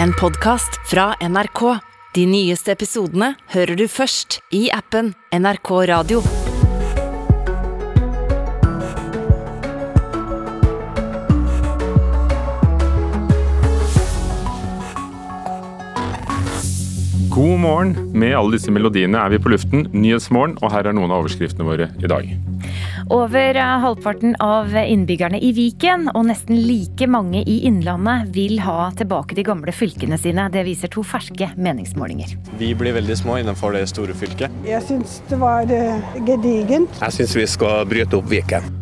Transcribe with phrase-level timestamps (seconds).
[0.00, 1.78] En podkast fra NRK.
[2.14, 6.22] De nyeste episodene hører du først i appen NRK Radio.
[17.32, 17.94] God morgen.
[18.12, 19.86] Med alle disse melodiene er vi på luften.
[19.92, 22.32] Nyhetsmorgen, og her er noen av overskriftene våre i dag.
[23.10, 28.90] Over eh, halvparten av innbyggerne i Viken og nesten like mange i Innlandet vil ha
[28.98, 30.48] tilbake de gamle fylkene sine.
[30.52, 32.36] Det viser to ferske meningsmålinger.
[32.60, 34.52] Vi blir veldig små innenfor det store fylket.
[34.66, 37.02] Jeg syns det var eh, gedigent.
[37.02, 38.78] Jeg syns vi skal bryte opp Viken.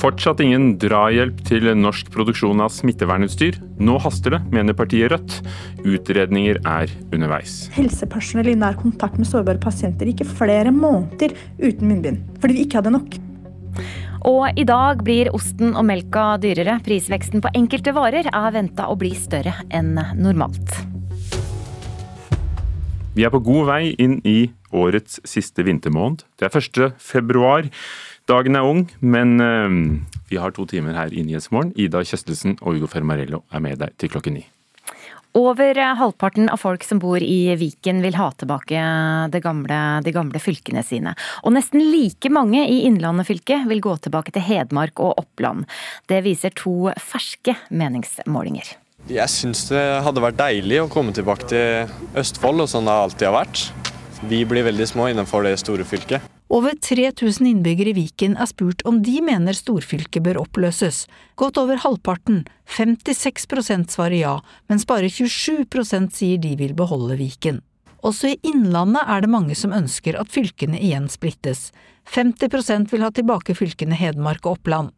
[0.00, 3.58] Fortsatt ingen drahjelp til norsk produksjon av smittevernutstyr.
[3.82, 5.40] Nå haster det, mener partiet Rødt.
[5.82, 7.66] Utredninger er underveis.
[7.74, 12.80] Helsepersonell i nær kontakt med sårbare pasienter gikk flere måneder uten munnbind, fordi vi ikke
[12.80, 13.18] hadde nok.
[14.28, 16.78] Og i dag blir osten og melka dyrere.
[16.84, 20.76] Prisveksten på enkelte varer er venta å bli større enn normalt.
[23.16, 26.22] Vi er på god vei inn i årets siste vintermåned.
[26.38, 27.00] Det er 1.
[27.02, 27.66] februar.
[28.30, 29.80] Dagen er ung, men øh,
[30.30, 31.74] vi har to timer her i Nyhetsmorgen.
[31.74, 34.46] Ida Kjøstelsen og Ugo Fermarello er med deg til klokken ni.
[35.38, 38.80] Over halvparten av folk som bor i Viken vil ha tilbake
[39.42, 41.14] gamle, de gamle fylkene sine.
[41.46, 45.68] Og nesten like mange i Innlandet fylke vil gå tilbake til Hedmark og Oppland.
[46.10, 48.74] Det viser to ferske meningsmålinger.
[49.10, 53.30] Jeg syns det hadde vært deilig å komme tilbake til Østfold, og sånn det alltid
[53.30, 53.62] har vært.
[54.28, 56.20] Vi blir veldig små innenfor det store fylket.
[56.50, 61.04] Over 3000 innbyggere i Viken er spurt om de mener storfylket bør oppløses.
[61.40, 64.34] Godt over halvparten, 56% svarer ja,
[64.68, 67.62] mens bare 27% sier de vil beholde Viken.
[68.02, 71.70] Også i Innlandet er det mange som ønsker at fylkene igjen splittes.
[72.10, 74.90] 50% vil ha tilbake fylkene Hedmark og Oppland.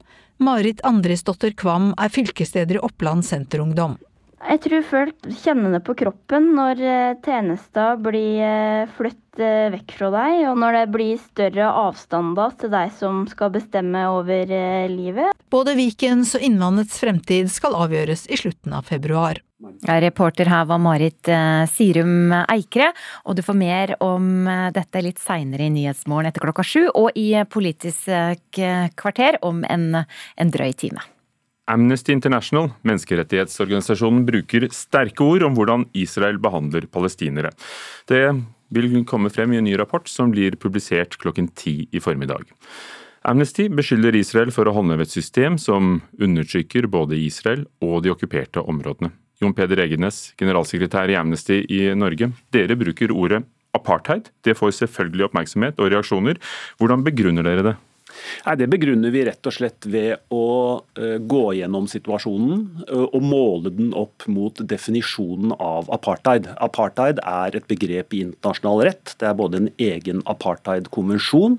[0.43, 3.99] Marit Andrisdotter Kvam er fylkesleder i Oppland Senterungdom.
[4.43, 6.81] Jeg tror folk kjenner det på kroppen når
[7.23, 9.21] tjenester blir flyttet
[9.73, 14.51] vekk fra deg, og når det blir større avstander til deg som skal bestemme over
[14.91, 15.39] livet.
[15.53, 19.41] Både Vikens og Innlandets fremtid skal avgjøres i slutten av februar.
[19.87, 21.31] Reporter her var Marit
[21.71, 22.91] Sirum Eikre,
[23.23, 27.31] og du får mer om dette litt seinere i Nyhetsmorgen etter klokka sju, og i
[27.47, 28.11] Politisk
[28.99, 31.12] kvarter om en, en drøy time.
[31.73, 37.53] Amnesty International, menneskerettighetsorganisasjonen, bruker sterke ord om hvordan Israel behandler palestinere.
[38.11, 38.27] Det
[38.73, 42.45] vil komme frem i en ny rapport som blir publisert klokken ti i formiddag.
[43.25, 48.65] Amnesty beskylder Israel for å håndheve et system som undertrykker både Israel og de okkuperte
[48.67, 49.13] områdene.
[49.43, 52.33] Jon Peder Egenes, generalsekretær i Amnesty i Norge.
[52.55, 53.43] Dere bruker ordet
[53.75, 54.29] apartheid.
[54.45, 56.39] Det får selvfølgelig oppmerksomhet og reaksjoner.
[56.83, 57.75] Hvordan begrunner dere det?
[58.47, 60.47] Nei, Det begrunner vi rett og slett ved å
[60.81, 66.49] uh, gå gjennom situasjonen uh, og måle den opp mot definisjonen av apartheid.
[66.63, 69.15] Apartheid er et begrep i internasjonal rett.
[69.21, 71.59] Det er både en egen apartheid-konvensjon,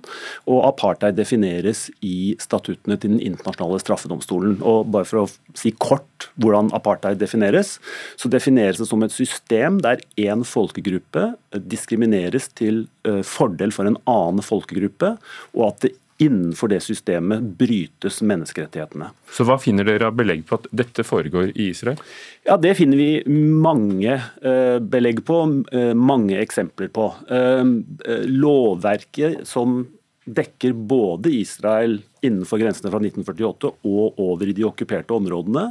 [0.49, 4.57] og apartheid defineres i statuttene til Den internasjonale straffedomstolen.
[4.65, 7.77] Og bare for å si kort hvordan apartheid defineres,
[8.17, 11.33] så defineres det som et system der én folkegruppe
[11.69, 15.15] diskrimineres til uh, fordel for en annen folkegruppe,
[15.53, 19.09] og at det innenfor det systemet brytes menneskerettighetene.
[19.33, 21.99] Så Hva finner dere av belegg på at dette foregår i Israel?
[22.45, 25.39] Ja, Det finner vi mange uh, belegg på,
[25.73, 27.09] uh, mange eksempler på.
[27.31, 27.81] Uh,
[28.29, 29.83] lovverket som
[30.25, 35.65] dekker både Israel innenfor grensene fra 1948 og over i de okkuperte områdene,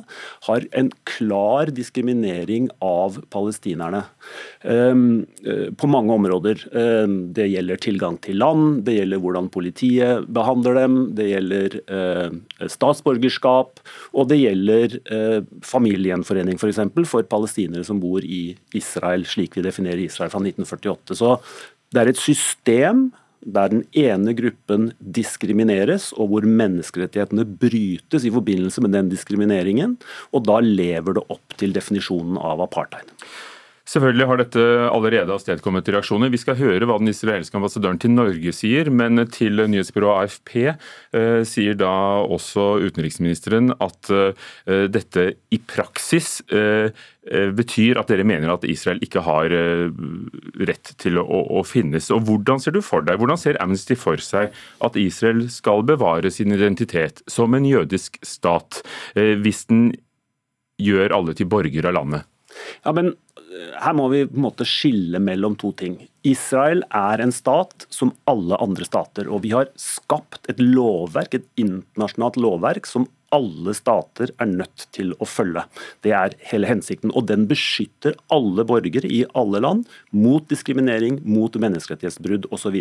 [0.47, 4.03] har en klar diskriminering av palestinerne
[4.61, 5.23] um,
[5.79, 6.67] på mange områder.
[6.75, 12.69] Um, det gjelder tilgang til land, det gjelder hvordan politiet behandler dem, det gjelder uh,
[12.69, 13.81] statsborgerskap,
[14.13, 16.63] og det gjelder uh, familiegjenforening f.eks.
[16.63, 21.17] For, eksempel, for palestinere som bor i Israel, slik vi definerer Israel fra 1948.
[21.17, 21.35] Så
[21.93, 23.11] det er et system
[23.43, 29.97] der den ene gruppen diskrimineres, og hvor menneskerettighetene brytes i forbindelse med den diskrimineringen.
[30.33, 33.11] Og da lever det opp til definisjonen av apartheid.
[33.83, 34.63] Selvfølgelig har dette
[34.95, 36.31] allerede avstedkommet reaksjoner.
[36.31, 41.43] Vi skal høre hva den israelske ambassadøren til Norge sier, men til nyhetsbyrået AFP eh,
[41.49, 41.91] sier da
[42.23, 46.95] også utenriksministeren at eh, dette i praksis eh,
[47.59, 49.53] betyr at dere mener at Israel ikke har
[50.67, 52.11] rett til å, å, finnes.
[52.15, 54.51] Og Hvordan ser du for deg, hvordan ser Amnesty for seg
[54.83, 58.83] at Israel skal bevare sin identitet som en jødisk stat,
[59.15, 59.93] hvis den
[60.83, 62.32] gjør alle til borgere av landet?
[62.85, 63.15] Ja, men
[63.83, 65.99] her må vi på en måte skille mellom to ting.
[66.27, 69.29] Israel er en stat som alle andre stater.
[69.29, 75.15] Og vi har skapt et lovverk, et internasjonalt lovverk som alle stater er nødt til
[75.17, 75.65] å følge.
[76.05, 77.13] Det er hele hensikten.
[77.17, 82.77] Og den beskytter alle borgere i alle land mot diskriminering, mot menneskerettighetsbrudd osv.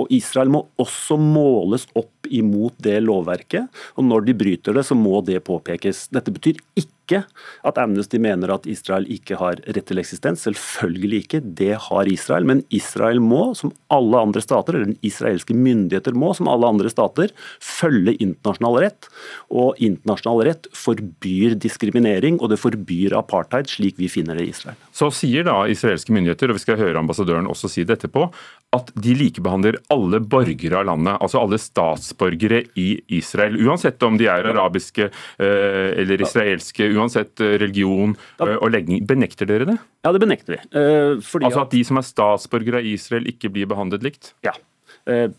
[0.00, 3.68] Og Israel må også måles opp imot det lovverket,
[4.00, 6.06] og når de bryter det, så må det påpekes.
[6.14, 7.22] Dette betyr ikke ikke
[7.64, 10.44] at Amnesty mener at Israel ikke har rett til eksistens.
[10.46, 12.48] Selvfølgelig ikke, det har Israel.
[12.48, 16.90] Men Israel må, som alle andre stater, eller den israelske myndigheter må, som alle andre
[16.92, 19.10] stater, følge internasjonal rett.
[19.52, 24.80] Og internasjonal rett forbyr diskriminering, og det forbyr apartheid, slik vi finner det i Israel.
[24.94, 28.28] Så sier da israelske myndigheter, og vi skal høre ambassadøren også si det etterpå,
[28.74, 32.88] at de likebehandler alle borgere av landet, altså alle statsborgere i
[33.18, 33.56] Israel.
[33.62, 39.04] Uansett om de er arabiske eh, eller israelske, uansett eh, religion eh, og legning.
[39.08, 39.78] Benekter dere det?
[40.04, 40.60] Ja, det benekter vi.
[40.74, 44.34] altså at de som er statsborgere av Israel ikke blir behandlet likt?
[44.46, 44.56] Ja.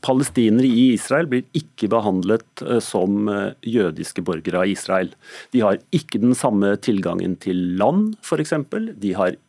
[0.06, 3.26] Palestinere i Israel blir ikke behandlet som
[3.66, 5.10] jødiske borgere av Israel.
[5.56, 8.54] De har ikke den samme tilgangen til land, f.eks.
[9.02, 9.40] De har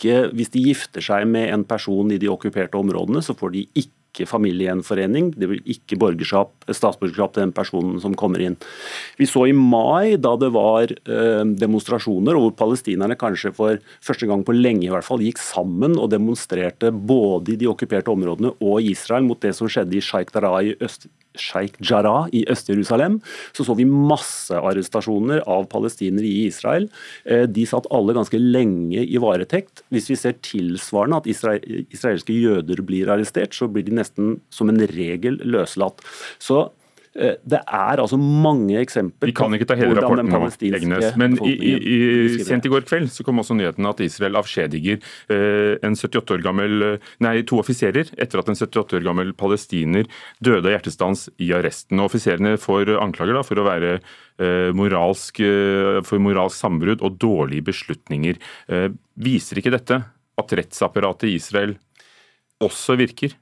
[0.00, 3.66] ikke, hvis de gifter seg med en person i de okkuperte områdene, så får de
[3.76, 8.56] ikke familiegjenforening, det blir ikke statsborgerskap til den personen som kommer inn.
[9.20, 14.42] Vi så i mai, da det var demonstrasjoner, demonstrasjoner, hvor palestinerne kanskje for første gang
[14.42, 18.82] på lenge i hvert fall gikk sammen og demonstrerte både i de okkuperte områdene og
[18.82, 20.90] i Israel mot det som skjedde i Sheikh Darai i
[21.38, 23.20] Sheikh Jarrah i Øst-Jerusalem,
[23.56, 26.88] så så vi massearrestasjoner av palestinere i Israel.
[27.24, 29.84] Eh, de satt alle ganske lenge i varetekt.
[29.90, 34.82] Hvis vi ser tilsvarende at israelske jøder blir arrestert, så blir de nesten som en
[34.90, 36.02] regel løslatt.
[36.42, 36.70] Så
[37.10, 40.46] det er altså mange eksempler Vi kan ikke ta hele rapporten nå,
[40.78, 44.38] Egnes, men i, i, i, sent i går kveld så kom også nyheten at Israel
[44.38, 45.00] avskjediger
[45.32, 46.86] eh, en 78 år gammel,
[47.24, 50.06] nei, to offiserer etter at en 78 år gammel palestiner
[50.38, 51.98] døde av hjertestans i arresten.
[51.98, 55.42] Og Offiserene får anklager da, for å være eh, moralsk,
[56.06, 58.38] for moralsk sambrudd og dårlige beslutninger.
[59.20, 60.02] Viser ikke dette
[60.40, 61.74] at rettsapparatet i Israel
[62.62, 63.34] også virker?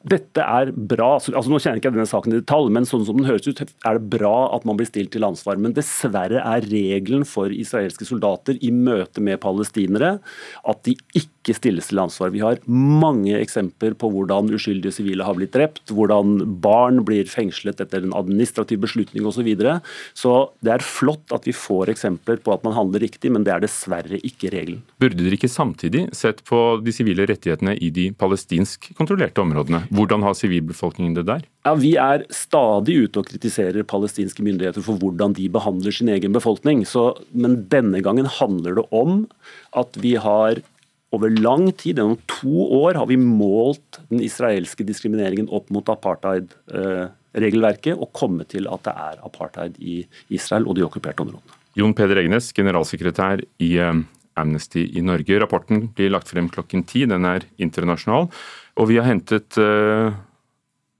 [0.00, 1.18] Dette er bra.
[1.18, 3.60] altså Nå kjenner jeg ikke denne saken i detalj, men sånn som den høres ut,
[3.60, 5.60] er det bra at man blir stilt til ansvar.
[5.60, 10.16] Men dessverre er regelen for israelske soldater i møte med palestinere
[10.64, 12.32] at de ikke stilles til ansvar.
[12.32, 17.82] Vi har mange eksempler på hvordan uskyldige sivile har blitt drept, hvordan barn blir fengslet
[17.84, 19.40] etter en administrativ beslutning osv.
[19.40, 19.78] Så, videre.
[20.12, 20.30] så
[20.60, 23.62] det er flott at vi får eksempler på at man handler riktig, men det er
[23.64, 24.82] dessverre ikke regelen.
[25.00, 29.86] Burde dere ikke samtidig sett på de sivile rettighetene i de palestinsk kontrollerte områdene?
[29.90, 31.42] Hvordan har sivilbefolkningen det der?
[31.66, 36.32] Ja, Vi er stadig ute og kritiserer palestinske myndigheter for hvordan de behandler sin egen
[36.32, 36.86] befolkning.
[36.86, 39.26] Så, men denne gangen handler det om
[39.74, 40.62] at vi har
[41.10, 47.98] over lang tid, gjennom to år, har vi målt den israelske diskrimineringen opp mot apartheid-regelverket
[47.98, 51.50] og kommet til at det er apartheid i Israel og de okkuperte områdene.
[51.78, 53.98] Jon Peder Egnes, generalsekretær i eh,
[54.38, 55.38] Amnesty i Norge.
[55.42, 58.30] Rapporten blir lagt frem klokken ti, den er internasjonal.
[58.78, 60.12] Og vi har hentet uh,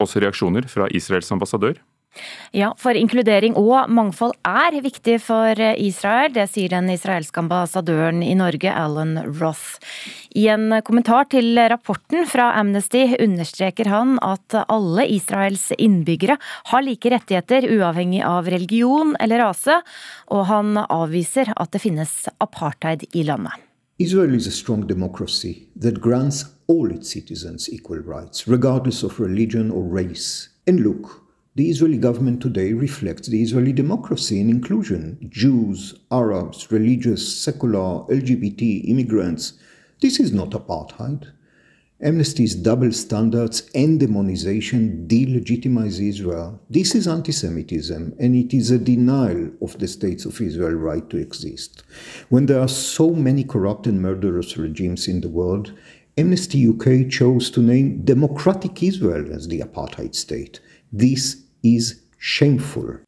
[0.03, 1.79] også reaksjoner fra Israels ambassadør.
[2.51, 6.33] Ja, for inkludering og mangfold er viktig for Israel.
[6.35, 9.79] Det sier den israelske ambassadøren i Norge, Alan Roth.
[10.35, 16.41] I en kommentar til rapporten fra Amnesty understreker han at alle Israels innbyggere
[16.73, 19.79] har like rettigheter uavhengig av religion eller rase,
[20.35, 23.55] og han avviser at det finnes apartheid i landet.
[24.01, 29.73] Israel is a strong democracy that grants all its citizens equal rights, regardless of religion
[29.73, 30.51] or race.
[30.69, 31.25] And look,
[31.57, 35.19] the Israeli government today reflects the Israeli democracy and inclusion.
[35.29, 39.55] Jews, Arabs, religious, secular, LGBT, immigrants.
[40.01, 41.33] This is not apartheid.
[42.03, 46.59] Amnesty's double standards and demonization delegitimize Israel.
[46.71, 51.11] This is anti Semitism, and it is a denial of the states of Israel right
[51.11, 51.83] to exist.
[52.31, 55.75] When there are so many corrupt and murderous regimes in the world,
[56.21, 60.61] Amnesty UK chose to name Democratic Israel as the apartheid state.
[60.93, 62.99] This is shameful.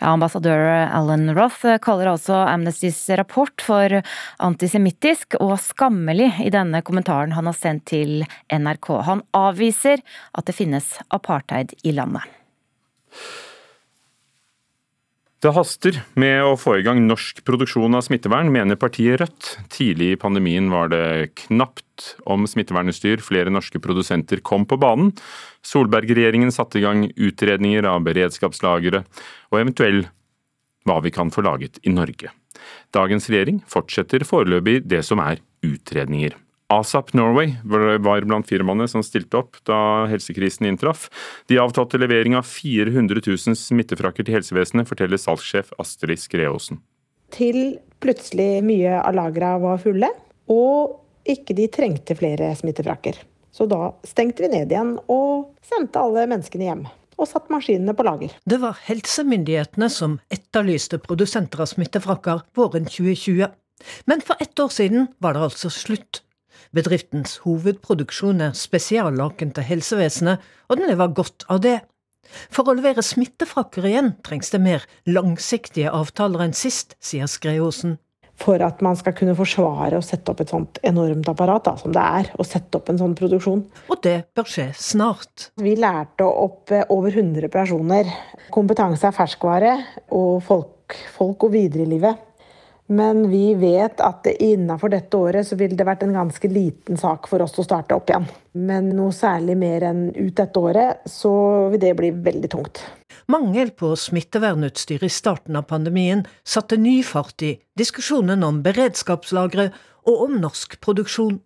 [0.00, 0.62] Ja, ambassadør
[0.94, 3.98] Alan Roth kaller altså Amnestys rapport for
[4.38, 8.92] antisemittisk og skammelig i denne kommentaren han har sendt til NRK.
[9.10, 10.00] Han avviser
[10.32, 12.24] at det finnes apartheid i landet.
[15.46, 19.50] Det haster med å få i gang norsk produksjon av smittevern, mener partiet Rødt.
[19.70, 25.12] Tidlig i pandemien var det knapt om smittevernutstyr, flere norske produsenter kom på banen.
[25.62, 29.04] Solberg-regjeringen satte i gang utredninger av beredskapslagre,
[29.52, 30.08] og eventuell
[30.82, 32.34] hva vi kan få laget i Norge.
[32.90, 36.34] Dagens regjering fortsetter foreløpig det som er utredninger.
[36.72, 41.06] ASAP Norway var blant firmaene som stilte opp da helsekrisen inntraff.
[41.46, 46.80] De avtalte levering av 400 000 smittefrakker til helsevesenet, forteller salgssjef Astrid Skreåsen.
[47.34, 50.10] Til plutselig mye av lagra var fulle,
[50.50, 53.18] og ikke de trengte flere smittefrakker.
[53.54, 56.84] Så da stengte vi ned igjen og sendte alle menneskene hjem.
[57.16, 58.34] Og satt maskinene på lager.
[58.44, 63.48] Det var helsemyndighetene som etterlyste produsenter av smittefrakker våren 2020.
[64.04, 66.20] Men for ett år siden var det altså slutt.
[66.76, 71.78] Bedriftens hovedproduksjon er spesiallaken til helsevesenet, og den lever godt av det.
[72.52, 77.96] For å levere smittefrakker igjen trengs det mer langsiktige avtaler enn sist, sier Skreåsen.
[78.36, 81.94] For at man skal kunne forsvare å sette opp et sånt enormt apparat da, som
[81.96, 83.62] det er, å sette opp en sånn produksjon.
[83.88, 85.48] Og det bør skje snart.
[85.62, 88.10] Vi lærte opp eh, over 100 personer.
[88.52, 89.72] Kompetanse er ferskvare,
[90.12, 92.26] og folk, folk går videre i livet.
[92.86, 97.26] Men vi vet at innenfor dette året så ville det vært en ganske liten sak
[97.26, 98.28] for oss å starte opp igjen.
[98.54, 101.32] Men noe særlig mer enn ut dette året, så
[101.72, 102.84] vil det bli veldig tungt.
[103.32, 109.72] Mangel på smittevernutstyr i starten av pandemien satte ny fart i diskusjonen om beredskapslagre
[110.06, 111.40] og om norsk produksjon.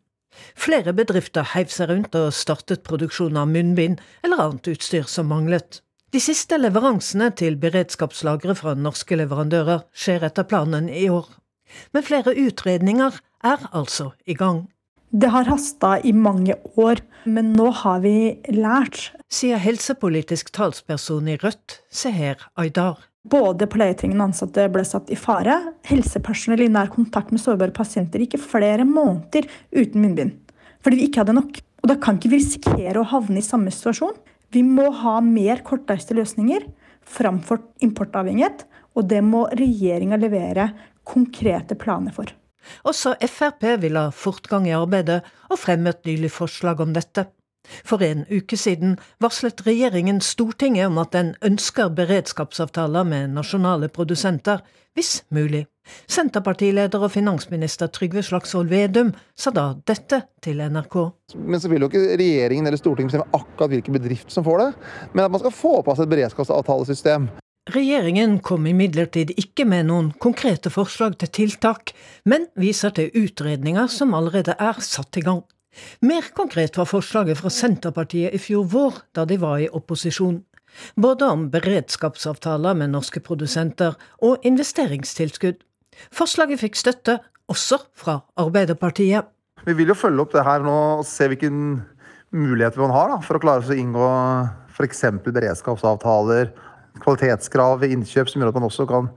[0.55, 5.81] Flere bedrifter heiv seg rundt og startet produksjon av munnbind eller annet utstyr som manglet.
[6.11, 11.29] De siste leveransene til beredskapslagre fra norske leverandører skjer etter planen i år.
[11.95, 14.64] Men flere utredninger er altså i gang.
[15.11, 16.99] Det har hasta i mange år,
[17.31, 18.14] men nå har vi
[18.50, 19.12] lært.
[19.31, 22.99] Sier helsepolitisk talsperson i Rødt, Seher Aydar.
[23.31, 25.61] Både pleietrengende ansatte ble satt i fare.
[25.87, 30.35] Helsepersonell i nær kontakt med sårbare pasienter gikk flere måneder uten munnbind.
[30.83, 31.62] Fordi vi ikke hadde nok.
[31.85, 34.19] Og da kan ikke vi risikere å havne i samme situasjon.
[34.50, 36.66] Vi må ha mer kortreiste løsninger
[37.07, 38.64] framfor importavhengighet,
[38.99, 40.71] og det må regjeringa levere
[41.07, 42.30] konkrete planer for.
[42.85, 47.26] Også Frp vil ha fortgang i arbeidet, og fremmet nylig forslag om dette.
[47.87, 54.64] For en uke siden varslet regjeringen Stortinget om at den ønsker beredskapsavtaler med nasjonale produsenter,
[54.95, 55.66] hvis mulig.
[56.11, 60.97] Senterpartileder og finansminister Trygve Slagsvold Vedum sa da dette til NRK.
[61.37, 64.73] Men så vil jo ikke regjeringen eller Stortinget bestemme akkurat hvilken bedrift som får det,
[65.13, 67.31] men at man skal få på plass et beredskapsavtalesystem.
[67.71, 71.93] Regjeringen kom imidlertid ikke med noen konkrete forslag til tiltak,
[72.25, 75.45] men viser til utredninger som allerede er satt i gang.
[76.03, 80.41] Mer konkret var forslaget fra Senterpartiet i fjor vår, da de var i opposisjon
[80.95, 85.61] både om beredskapsavtaler med norske produsenter og investeringstilskudd.
[86.15, 87.19] Forslaget fikk støtte,
[87.51, 89.27] også fra Arbeiderpartiet.
[89.67, 91.83] Vi vil jo følge opp det her nå og se hvilken
[92.31, 94.09] muligheter man har da, for å klare å inngå
[94.71, 95.05] f.eks.
[95.27, 96.53] beredskapsavtaler,
[97.03, 99.11] kvalitetskrav ved innkjøp som gjør at man også kan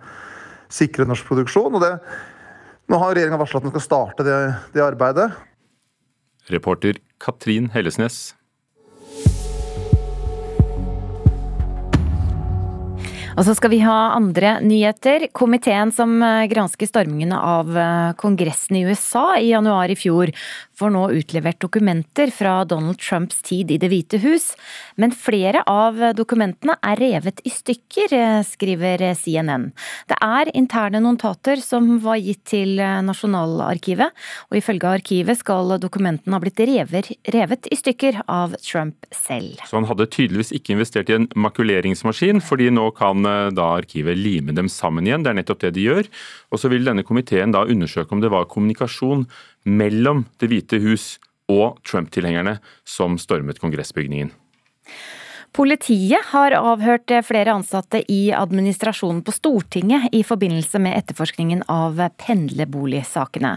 [0.74, 1.78] sikre norsk produksjon.
[1.78, 1.94] Og det,
[2.90, 4.38] nå har regjeringa varsla at den skal starte det,
[4.76, 5.30] det arbeidet.
[6.52, 8.34] Reporter Katrin Hellesnes.
[13.34, 15.26] Og så skal vi ha andre nyheter.
[15.34, 20.30] Komiteen som eh, gransker stormingene av eh, Kongressen i USA i januar i fjor,
[20.78, 24.52] får nå utlevert dokumenter fra Donald Trumps tid i Det hvite hus.
[25.02, 29.72] Men flere av dokumentene er revet i stykker, eh, skriver CNN.
[30.14, 34.14] Det er interne notater som var gitt til Nasjonalarkivet,
[34.52, 39.58] og ifølge arkivet skal dokumentene ha blitt revet, revet i stykker av Trump selv.
[39.66, 44.18] Så han hadde tydeligvis ikke investert i en makuleringsmaskin, fordi nå kan Eh, da arkivet
[44.18, 45.24] lime dem sammen igjen.
[45.24, 46.10] Det er nettopp det de gjør.
[46.52, 49.28] Og så vil denne komiteen da undersøke om det var kommunikasjon
[49.66, 51.18] mellom Det hvite hus
[51.52, 54.32] og Trump-tilhengerne som stormet kongressbygningen.
[55.54, 63.52] Politiet har avhørt flere ansatte i administrasjonen på Stortinget i forbindelse med etterforskningen av pendlerboligsakene.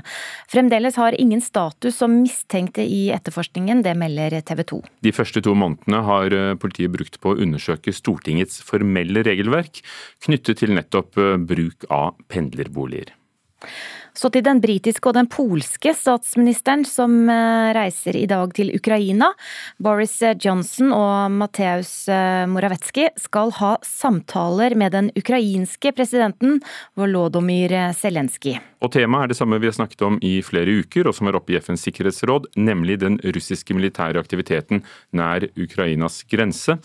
[0.52, 4.82] Fremdeles har ingen status som mistenkte i etterforskningen, det melder TV 2.
[5.08, 9.80] De første to månedene har eh, politiet brukt på å undersøke Stortingets formelle regelverk
[10.28, 13.14] knyttet til nettopp eh, bruk av pendlerboliger.
[14.16, 19.28] Så til den britiske og den polske statsministeren som eh, reiser i dag til Ukraina.
[19.76, 26.62] Boris Johnson og Mateus eh, skal ha samtaler med den ukrainske presidenten
[26.96, 28.56] Volodymyr Zelenskyj.
[28.80, 31.36] Og Temaet er det samme vi har snakket om i flere uker, og som er
[31.36, 36.78] oppe i FNs sikkerhetsråd, nemlig den russiske militære aktiviteten nær Ukrainas grense.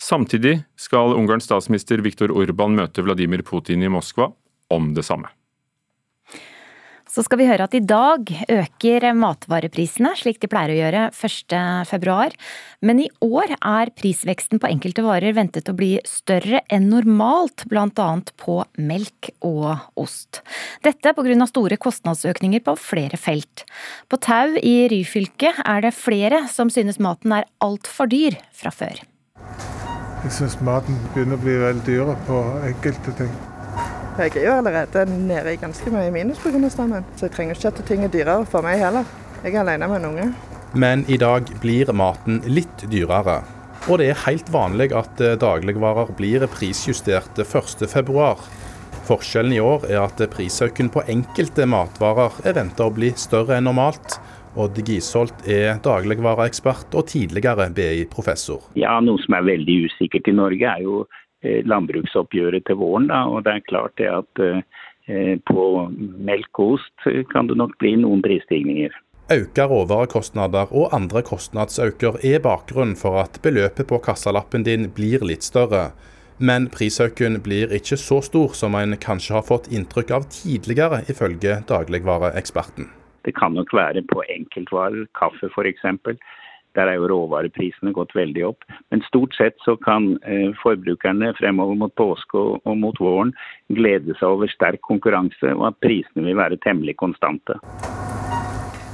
[0.00, 4.28] Samtidig skal Ungarns statsminister Viktor Urban møte Vladimir Putin i Moskva
[4.74, 5.32] om det samme.
[7.14, 12.16] Så skal vi høre at i dag øker matvareprisene, slik de pleier å gjøre 1.2.
[12.82, 18.08] Men i år er prisveksten på enkelte varer ventet å bli større enn normalt, bl.a.
[18.42, 20.42] på melk og ost.
[20.82, 21.38] Dette pga.
[21.46, 23.62] store kostnadsøkninger på flere felt.
[24.10, 29.06] På Tau i Ryfylke er det flere som synes maten er altfor dyr fra før.
[30.24, 33.34] Jeg syns maten begynner å bli veldig dyr på enkelte ting.
[34.14, 36.68] Jeg er jo allerede nede i ganske mye minus pga.
[36.70, 39.08] strømmen, så jeg trenger ikke at ting er dyrere for meg heller.
[39.42, 40.26] Jeg er alene med en unge.
[40.74, 43.40] Men i dag blir maten litt dyrere.
[43.90, 48.28] Og det er helt vanlig at eh, dagligvarer blir prisjustert 1.2.
[49.04, 53.66] Forskjellen i år er at prisøkningen på enkelte matvarer er venta å bli større enn
[53.66, 54.20] normalt.
[54.54, 58.62] Odd Gisholt er dagligvareekspert og tidligere BI-professor.
[58.78, 61.02] Ja, Noe som er veldig usikkert i Norge, er jo
[61.44, 63.08] landbruksoppgjøret til våren.
[63.12, 63.24] Da.
[63.30, 67.96] Og det er klart det at eh, på melk og ost kan det nok bli
[68.00, 68.94] noen prisstigninger.
[69.32, 75.46] Økte råvarekostnader og andre kostnadsøkninger er bakgrunnen for at beløpet på kassalappen din blir litt
[75.46, 75.94] større.
[76.38, 81.60] Men prisøkningen blir ikke så stor som en kanskje har fått inntrykk av tidligere, ifølge
[81.70, 82.90] dagligvareeksperten.
[83.24, 85.86] Det kan nok være på enkeltvarer, kaffe f.eks.
[86.74, 88.64] Der er jo råvareprisene gått veldig opp.
[88.90, 93.34] Men stort sett så kan eh, forbrukerne fremover mot påske og, mot våren
[93.74, 97.58] glede seg over sterk konkurranse, og at prisene vil være temmelig konstante.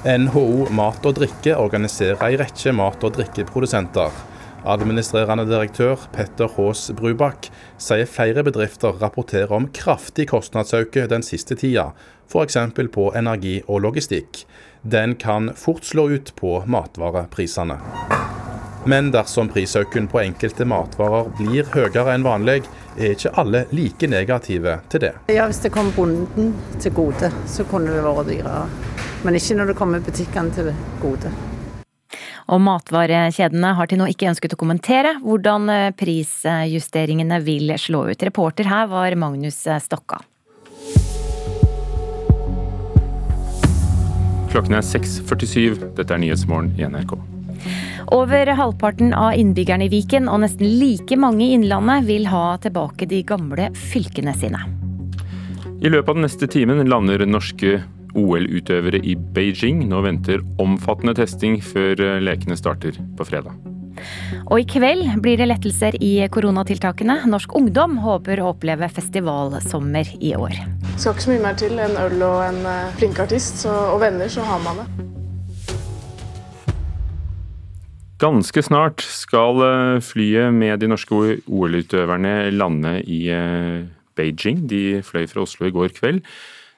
[0.01, 4.15] NHO Mat og Drikke organiserer ei rekke mat- og drikkeprodusenter.
[4.61, 7.49] Administrerende direktør Petter Haas Brubakk
[7.81, 11.91] sier flere bedrifter rapporterer om kraftig kostnadsøkning den siste tida,
[12.29, 12.59] f.eks.
[12.93, 14.45] på energi og logistikk
[14.83, 17.79] den kan fort slå ut på matvareprisene.
[18.85, 22.63] Men dersom prisøkningen på enkelte matvarer blir høyere enn vanlig,
[22.97, 25.13] er ikke alle like negative til det.
[25.29, 28.65] Ja, Hvis det kom bonden til gode, så kunne det vært dyrere.
[29.25, 30.73] Men ikke når det kommer butikkene til
[31.03, 31.33] gode.
[32.51, 35.69] Og matvarekjedene har til nå ikke ønsket å kommentere hvordan
[36.01, 38.27] prisjusteringene vil slå ut.
[38.31, 40.25] Reporter her var Magnus Stokka.
[44.51, 45.79] Klokken er 6.47.
[45.95, 47.15] Dette er Nyhetsmorgen i NRK.
[48.11, 53.07] Over halvparten av innbyggerne i Viken og nesten like mange i Innlandet vil ha tilbake
[53.07, 54.65] de gamle fylkene sine.
[55.81, 57.79] I løpet av den neste timen lander norske
[58.19, 59.85] OL-utøvere i Beijing.
[59.89, 63.55] Nå venter omfattende testing før lekene starter på fredag.
[64.51, 67.21] Og i kveld blir det lettelser i koronatiltakene.
[67.31, 70.59] Norsk ungdom håper å oppleve festivalsommer i år.
[70.91, 73.73] Det skal ikke så mye mer til enn øl og en eh, flink artist så,
[73.95, 74.87] og venner, så har man det.
[78.21, 81.17] Ganske snart skal eh, flyet med de norske
[81.49, 83.87] OL-utøverne lande i eh,
[84.19, 84.67] Beijing.
[84.69, 86.21] De fløy fra Oslo i går kveld.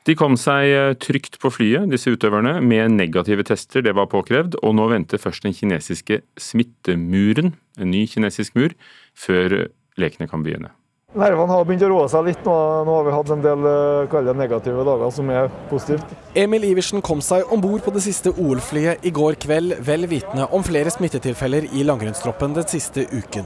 [0.06, 4.74] De kom seg trygt på flyet, disse utøverne, med negative tester, det var påkrevd, og
[4.74, 8.74] nå venter først den kinesiske smittemuren, en ny kinesisk mur,
[9.14, 10.74] før lekene kan begynne.
[11.12, 12.44] Nervene har begynt å roe seg litt.
[12.46, 12.52] Nå,
[12.88, 13.66] nå har vi hatt en del
[14.12, 16.14] kalde negative dager som er positivt.
[16.40, 20.48] Emil Iversen kom seg om bord på det siste OL-flyet i går kveld, vel vitende
[20.56, 23.44] om flere smittetilfeller i langrennstroppen den siste uken.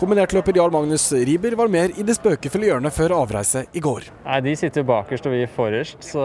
[0.00, 4.06] Kombinertløper Jarl Magnus Riiber var mer i det spøkefulle hjørnet før avreise i går.
[4.24, 6.24] Nei, De sitter bakerst og vi forrest, så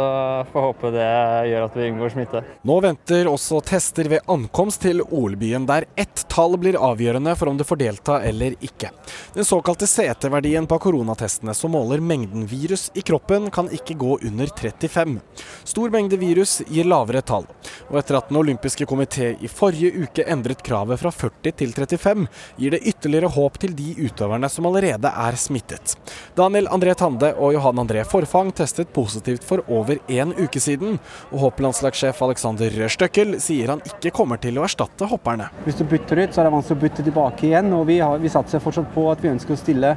[0.51, 1.09] får håpe det
[1.51, 2.43] gjør at vi unngår smitte.
[2.65, 7.59] Nå venter også tester ved ankomst til OL-byen, der ett tall blir avgjørende for om
[7.59, 8.91] du får delta eller ikke.
[9.35, 14.49] Den såkalte CT-verdien på koronatestene som måler mengden virus i kroppen, kan ikke gå under
[14.51, 15.19] 35.
[15.63, 17.47] Stor mengde virus gir lavere tall.
[17.89, 22.25] Og etter at Den olympiske komité i forrige uke endret kravet fra 40 til 35,
[22.57, 25.95] gir det ytterligere håp til de utøverne som allerede er smittet.
[26.37, 30.99] Daniel André Tande og Johan André Forfang testet positivt for over en uke siden,
[31.31, 35.49] og hopplandslagssjef Alexander Støkkel sier han ikke kommer til å erstatte hopperne.
[35.65, 38.21] Hvis du bytter ut, så er det vanskelig å bytte tilbake igjen, og vi, har,
[38.21, 39.95] vi satser fortsatt på at vi ønsker å stille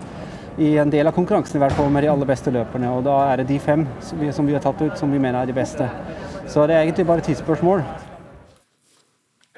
[0.59, 2.91] i en del av konkurransen i hvert fall med de aller beste løperne.
[2.91, 5.23] og Da er det de fem som vi, som vi har tatt ut som vi
[5.23, 5.87] mener er de beste.
[6.49, 7.85] Så det er egentlig bare tidsspørsmål.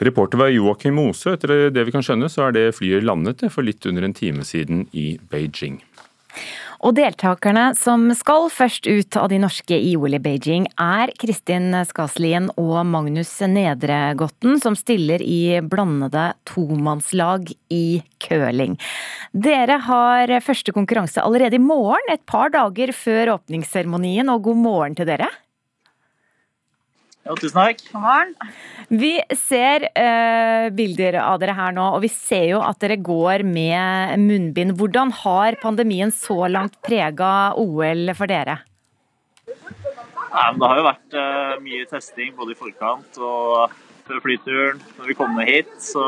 [0.01, 1.35] Reporter var Joakim Mose.
[1.37, 4.47] Etter det vi kan skjønne, så er det flyet landet for litt under en time
[4.49, 5.77] siden i Beijing.
[6.81, 11.75] Og deltakerne som skal først ut av de norske i OL i Beijing, er Kristin
[11.85, 18.79] Skaslien og Magnus Nedregotten, som stiller i blandede tomannslag i curling.
[19.37, 24.97] Dere har første konkurranse allerede i morgen, et par dager før åpningsseremonien, og god morgen
[24.97, 25.29] til dere.
[27.39, 27.83] Tusen takk.
[27.93, 28.33] God morgen.
[28.91, 33.45] Vi ser uh, bilder av dere her nå, og vi ser jo at dere går
[33.47, 34.75] med munnbind.
[34.81, 38.61] Hvordan har pandemien så langt prega OL for dere?
[39.47, 44.83] Nei, men Det har jo vært uh, mye testing både i forkant og før flyturen.
[44.99, 46.05] Når vi kom ned hit, så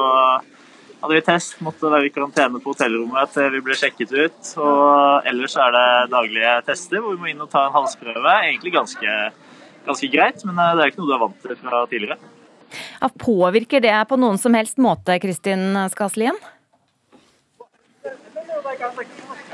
[1.03, 1.57] hadde vi test.
[1.67, 4.53] Måtte være i karantene på hotellrommet til vi ble sjekket ut.
[4.63, 8.37] Og ellers er det daglige tester hvor vi må inn og ta en halsprøve.
[8.47, 9.17] Egentlig ganske,
[9.87, 12.33] ganske greit, men det er ikke noe du er vant til fra tidligere.
[13.03, 16.39] Ja, påvirker det på noen som helst måte, Kristin Skaslien?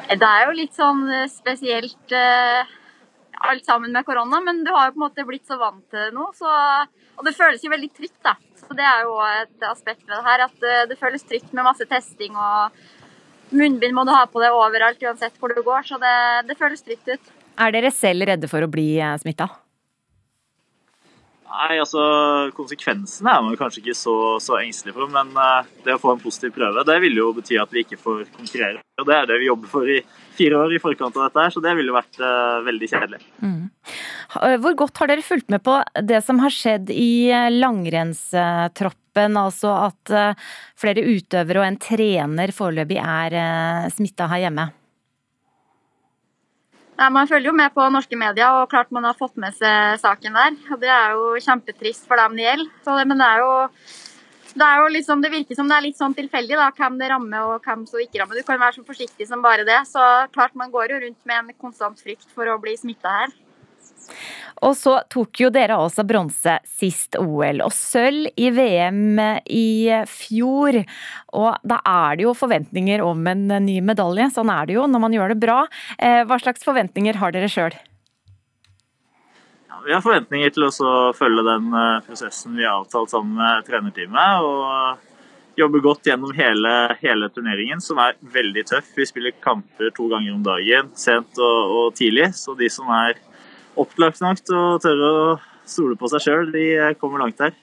[0.08, 2.76] Det er jo litt sånn spesielt eh,
[3.38, 6.08] alt sammen med korona, men du har jo på en måte blitt så vant til
[6.08, 6.28] det nå.
[6.36, 6.48] Så,
[7.18, 8.34] og det føles jo veldig trygt, da.
[8.58, 10.46] Så det er jo et aspekt ved det her.
[10.48, 12.78] At eh, det føles trygt med masse testing og
[13.54, 15.86] munnbind må du ha på deg overalt uansett hvor du går.
[15.88, 16.16] Så det,
[16.50, 17.32] det føles trygt ut.
[17.58, 19.48] Er dere selv redde for å bli eh, smitta?
[21.48, 22.02] Nei, altså
[22.56, 26.22] Konsekvensene er man kanskje ikke så, så engstelig for, men uh, det å få en
[26.22, 28.82] positiv prøve det vil jo bety at vi ikke får konkurrere.
[29.00, 29.98] Og Det er det vi jobber for i
[30.36, 33.20] fire år i forkant av dette, her, så det ville vært uh, veldig kjedelig.
[33.40, 33.62] Mm.
[34.62, 39.38] Hvor godt har dere fulgt med på det som har skjedd i langrennstroppen?
[39.40, 40.12] Altså at
[40.78, 44.68] flere utøvere og en trener foreløpig er smitta her hjemme?
[46.98, 50.00] Nei, Man følger jo med på norske medier, og klart man har fått med seg
[50.02, 50.56] saken der.
[50.72, 53.04] og Det er jo kjempetrist for dem det gjelder.
[53.06, 53.52] men det er jo
[54.58, 57.10] det, er jo liksom, det virker som det er litt sånn tilfeldig da, hvem det
[57.12, 58.34] rammer og hvem som ikke rammer.
[58.34, 59.78] Du kan være så forsiktig som bare det.
[59.86, 60.02] Så
[60.34, 63.36] klart man går jo rundt med en konstant frykt for å bli smitta her.
[64.66, 69.20] Og så tok jo dere også bronse sist OL, og sølv i VM
[69.54, 69.68] i
[70.10, 70.80] fjor.
[71.38, 75.04] Og da er det jo forventninger om en ny medalje, sånn er det jo når
[75.04, 75.60] man gjør det bra.
[75.98, 77.76] Eh, hva slags forventninger har dere sjøl?
[79.68, 83.68] Ja, vi har forventninger til å følge den eh, prosessen vi har avtalt sammen med
[83.68, 84.42] trenerteamet.
[84.42, 85.06] og
[85.58, 88.92] jobbe godt gjennom hele, hele, turneringen, som er veldig tøff.
[88.94, 92.30] Vi spiller kamper to ganger om dagen, sent og, og tidlig.
[92.38, 93.18] Så de som er
[93.80, 95.24] opplagt nok til å tørre å
[95.68, 96.52] stole på seg sjøl.
[96.54, 96.68] De
[97.00, 97.56] kommer langt her.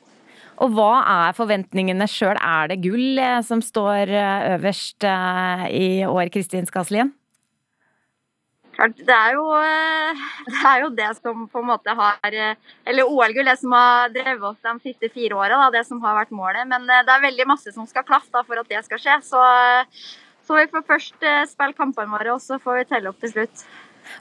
[0.63, 2.38] Og hva er forventningene sjøl?
[2.39, 7.12] Er det gull eh, som står eh, øverst eh, i år, Kristin Skaslien?
[8.75, 9.43] Det er, jo,
[10.51, 14.43] det er jo det som på en måte har Eller OL-gull, det som har drevet
[14.49, 15.69] oss de siste fire åra.
[15.71, 16.67] Det som har vært målet.
[16.71, 19.15] Men det er veldig masse som skal klaffe for at det skal skje.
[19.28, 19.43] Så,
[20.47, 23.63] så vi får først spille kampene våre, og så får vi telle opp til slutt.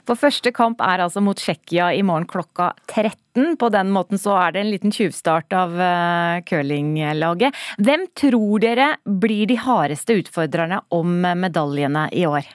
[0.07, 3.55] For første kamp er altså mot Tsjekkia i morgen klokka 13.
[3.59, 7.55] På den måten så er det en liten tjuvstart av uh, curlinglaget.
[7.83, 12.47] Hvem tror dere blir de hardeste utfordrerne om medaljene i år?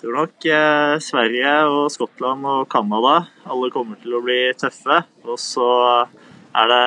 [0.00, 3.26] Jeg tror nok eh, Sverige og Skottland og Canada.
[3.44, 5.02] Alle kommer til å bli tøffe.
[5.28, 5.66] Og så
[6.56, 6.84] er det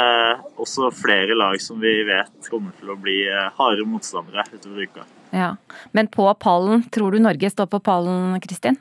[0.57, 5.05] også flere lag som vi vet kommer til å bli eh, harde motstandere utover uka.
[5.33, 5.55] Ja.
[5.91, 8.77] Men på pallen, tror du Norge står på pallen, Kristin?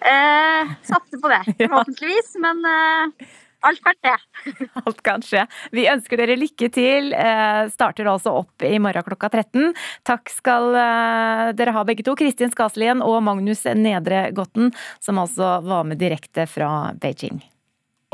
[0.00, 2.30] Eh, satser på det, forhåpentligvis.
[2.34, 2.40] Ja.
[2.40, 3.26] Men eh,
[3.60, 4.14] alt kan skje.
[4.84, 5.44] alt kan skje.
[5.76, 7.12] Vi ønsker dere lykke til.
[7.12, 9.76] Eh, starter altså opp i morgen klokka 13.
[10.08, 14.72] Takk skal eh, dere ha begge to, Kristin Skaslien og Magnus Nedre Gotten,
[15.04, 17.42] som altså var med direkte fra Beijing.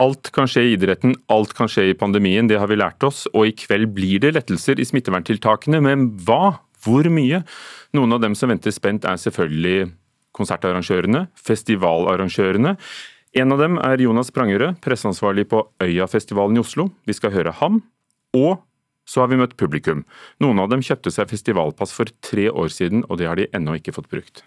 [0.02, 3.24] Alt kan skje i idretten, alt kan skje i pandemien, det har vi lært oss.
[3.30, 6.58] Og i kveld blir det lettelser i smitteverntiltakene, men hva?
[6.84, 7.38] Hvor mye?
[7.96, 9.86] Noen av dem som venter spent er selvfølgelig
[10.36, 12.74] konsertarrangørene, festivalarrangørene.
[13.40, 16.90] En av dem er Jonas Prangerød, presseansvarlig på Øyafestivalen i Oslo.
[17.08, 17.80] Vi skal høre ham.
[18.36, 18.58] Og
[19.08, 20.04] så har vi møtt publikum.
[20.42, 23.78] Noen av dem kjøpte seg festivalpass for tre år siden, og det har de ennå
[23.78, 24.44] ikke fått brukt.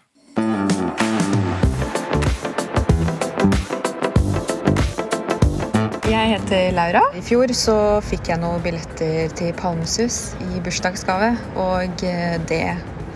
[6.07, 7.01] Jeg heter Laura.
[7.19, 7.73] I fjor så
[8.07, 12.07] fikk jeg noen billetter til Palmesus i bursdagsgave, og
[12.47, 12.63] det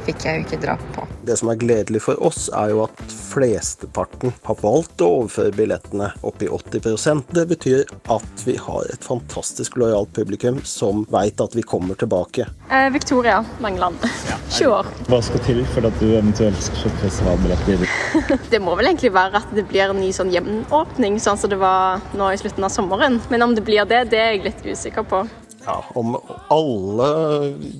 [0.09, 1.10] fikk jeg jo ikke dra på.
[1.25, 6.09] Det som er gledelig for oss, er jo at flesteparten har valgt å overføre billettene
[6.25, 11.55] opp i 80% Det betyr at vi har et fantastisk lojalt publikum som veit at
[11.55, 12.47] vi kommer tilbake.
[12.71, 14.01] Eh, Victoria Mangeland,
[14.49, 14.89] 20 år.
[15.09, 17.85] Hva skal til for at du eventuelt skal kjøpe festivalbilletter?
[18.53, 21.61] det må vel egentlig være at det blir en ny sånn jevnåpning, sånn som det
[21.61, 23.21] var nå i slutten av sommeren.
[23.31, 25.25] Men om det blir det, det er jeg litt usikker på.
[25.65, 27.09] Ja, Om alle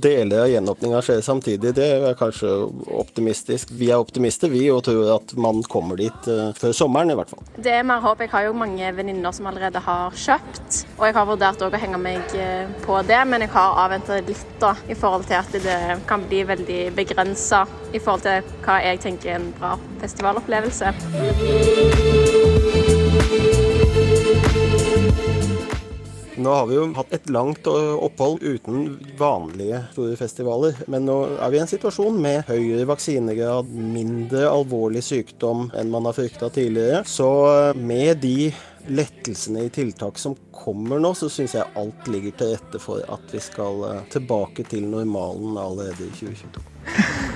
[0.02, 2.52] deler av gjenåpninga skjer samtidig, det er kanskje
[3.02, 3.74] optimistisk.
[3.78, 7.34] Vi er optimister vi, og tror at man kommer dit uh, før sommeren i hvert
[7.34, 7.44] fall.
[7.58, 8.22] Det er mer håp.
[8.22, 10.84] Jeg har jo mange venninner som allerede har kjøpt.
[11.00, 14.46] Og jeg har vurdert å henge meg eh, på det, men jeg har avventa litt
[14.62, 19.04] da, i forhold til at det kan bli veldig begrensa i forhold til hva jeg
[19.08, 22.10] tenker er en bra festivalopplevelse.
[26.36, 30.78] Nå har vi jo hatt et langt opphold uten vanlige store festivaler.
[30.91, 36.08] Men nå er vi i en situasjon med høyere vaksinegrad, mindre alvorlig sykdom enn man
[36.08, 37.04] har frykta tidligere.
[37.08, 38.52] Så eh, med de
[38.88, 43.36] lettelsene i tiltak som kommer nå, så syns jeg alt ligger til rette for at
[43.36, 46.63] vi skal eh, tilbake til normalen allerede i 2022.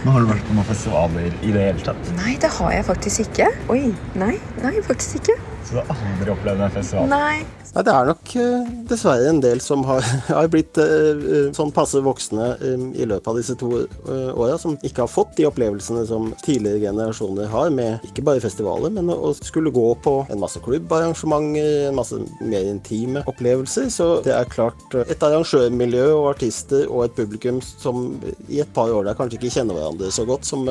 [0.05, 2.15] Men har du vært på noen festivaler i det hele tatt?
[2.21, 3.51] Nei, det har jeg faktisk ikke.
[3.73, 3.81] Oi,
[4.21, 5.37] nei, nei, faktisk ikke.
[5.65, 7.07] Så du har aldri opplevd en festival?
[7.09, 7.65] Nei.
[7.75, 11.99] Nei, Det er nok uh, dessverre en del som har, har blitt uh, sånn passe
[12.05, 16.05] voksne um, i løpet av disse to uh, åra, som ikke har fått de opplevelsene
[16.07, 20.39] som tidligere generasjoner har, med ikke bare festivaler, men å, å skulle gå på en
[20.39, 23.89] masse klubbarrangementer, en masse mer intime opplevelser.
[23.91, 28.05] Så det er klart et arrangørmiljø og artister og et publikum som
[28.47, 30.63] i et par år der kanskje ikke kjenner hverandre så godt som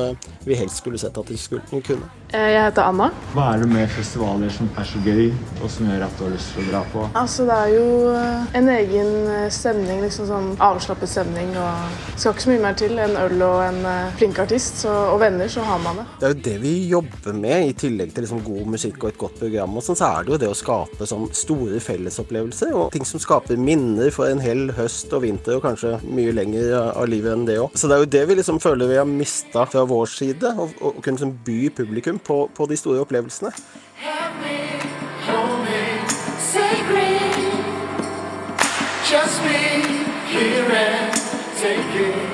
[0.47, 2.09] vi helst skulle sett at de skulle kunne.
[2.35, 3.05] Jeg heter Anna.
[3.31, 5.29] Hva er det med festivaler som er så gøy,
[5.61, 7.03] og som gjør at du har lyst til å dra på?
[7.15, 11.53] Altså, Det er jo eh, en egen eh, stemning, liksom sånn avslappet stemning.
[11.55, 12.99] og Det skal ikke så mye mer til.
[12.99, 16.05] En øl og en eh, flink artist så, og venner, så har man det.
[16.19, 19.21] Det er jo det vi jobber med, i tillegg til liksom god musikk og et
[19.23, 19.77] godt program.
[19.79, 23.23] og sånn, Så er det jo det å skape sånn store fellesopplevelser, og ting som
[23.23, 27.47] skaper minner for en hel høst og vinter, og kanskje mye lenger av livet enn
[27.47, 27.71] det òg.
[27.79, 30.91] Så det er jo det vi liksom føler vi har mista fra vår side, å
[30.99, 33.51] kunne liksom by publikum på, på de store opplevelsene.
[39.11, 39.51] Just me
[40.33, 41.13] here and
[41.61, 42.24] take it.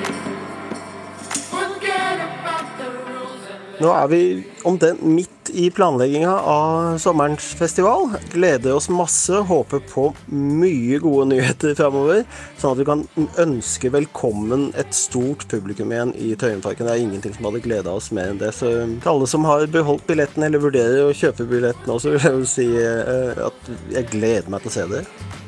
[3.82, 4.18] Nå er vi
[4.68, 8.12] omtrent midt i planlegginga av sommerens festival.
[8.30, 12.22] Gleder oss masse, håper på mye gode nyheter framover.
[12.60, 13.02] Sånn at vi kan
[13.42, 16.86] ønske velkommen et stort publikum igjen i Tøyenparken.
[16.86, 18.54] Det er ingenting som hadde gleda oss mer enn det.
[18.54, 22.38] Så til alle som har beholdt billetten eller vurderer å kjøpe billetten også, vil jeg
[22.38, 25.41] jo si eh, at jeg gleder meg til å se dere.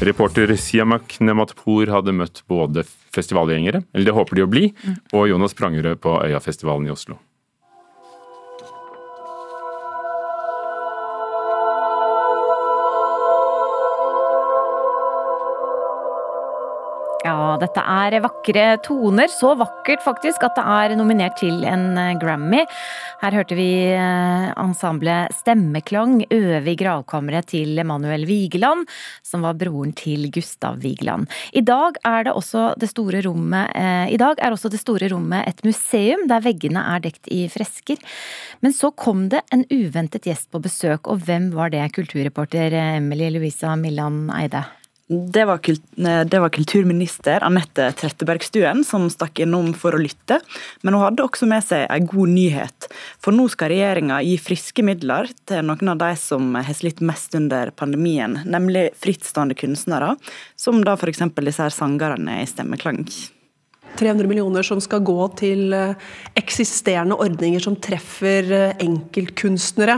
[0.00, 4.70] Reporter Siamak Nematpour hadde møtt både festivalgjengere, eller det håper de å bli,
[5.12, 7.18] og Jonas Prangerød på Øyafestivalen i Oslo.
[17.60, 19.30] Dette er vakre toner.
[19.32, 22.64] Så vakkert faktisk at det er nominert til en eh, Grammy.
[23.20, 28.86] Her hørte vi eh, ensemblet Stemmeklang øve i gravkammeret til Emanuel Vigeland,
[29.26, 31.28] som var broren til Gustav Vigeland.
[31.52, 35.10] I dag er det også det store rommet eh, I dag er også det store
[35.12, 38.00] rommet et museum, der veggene er dekt i fresker.
[38.64, 43.32] Men så kom det en uventet gjest på besøk, og hvem var det, kulturreporter Emilie
[43.36, 44.64] Louisa Millan Eide?
[45.10, 45.82] Det var, kult,
[46.26, 50.36] det var, kulturminister Anette Trettebergstuen som stakk innom for å lytte.
[50.86, 52.86] Men hun hadde også med seg en god nyhet.
[53.18, 57.34] For nå skal regjeringa gi friske midler til noen av de som har slitt mest
[57.34, 58.38] under pandemien.
[58.46, 60.14] Nemlig frittstående kunstnere,
[60.54, 61.26] som da f.eks.
[61.42, 63.02] disse her sangerne i Stemmeklang.
[63.98, 65.94] 300 millioner som skal gå til eh,
[66.38, 69.96] eksisterende ordninger som treffer eh, enkeltkunstnere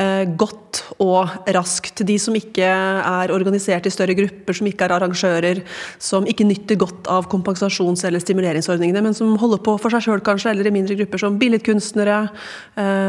[0.00, 2.02] eh, godt og raskt.
[2.08, 5.62] De som ikke er organisert i større grupper, som ikke er arrangører,
[6.02, 10.24] som ikke nytter godt av kompensasjons- eller stimuleringsordningene, men som holder på for seg sjøl
[10.24, 12.20] kanskje, eller i mindre grupper, som billedkunstnere,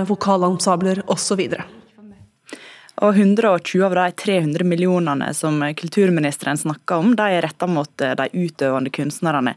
[0.10, 1.46] vokalensembler osv.
[3.00, 8.16] Og 120 av de 300 millionene som kulturministeren snakka om, de er retta mot eh,
[8.20, 9.54] de utøvende kunstnerne.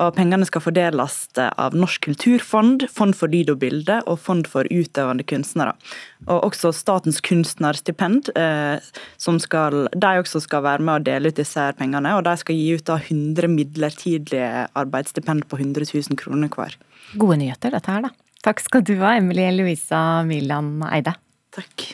[0.00, 4.48] Og Pengene skal fordeles eh, av Norsk kulturfond, Fond for lyd og bilde og Fond
[4.48, 5.76] for utøvende kunstnere.
[6.24, 8.80] Og også Statens kunstnerstipend, eh,
[9.20, 12.16] som skal, de også skal være med å dele ut disse pengene.
[12.16, 16.80] Og de skal gi ut 100 midlertidige arbeidsstipend på 100 000 kroner hver.
[17.20, 18.14] Gode nyheter dette her, da.
[18.46, 21.18] Takk skal du ha, Emilie Louisa Milan Eide.
[21.56, 21.90] Takk.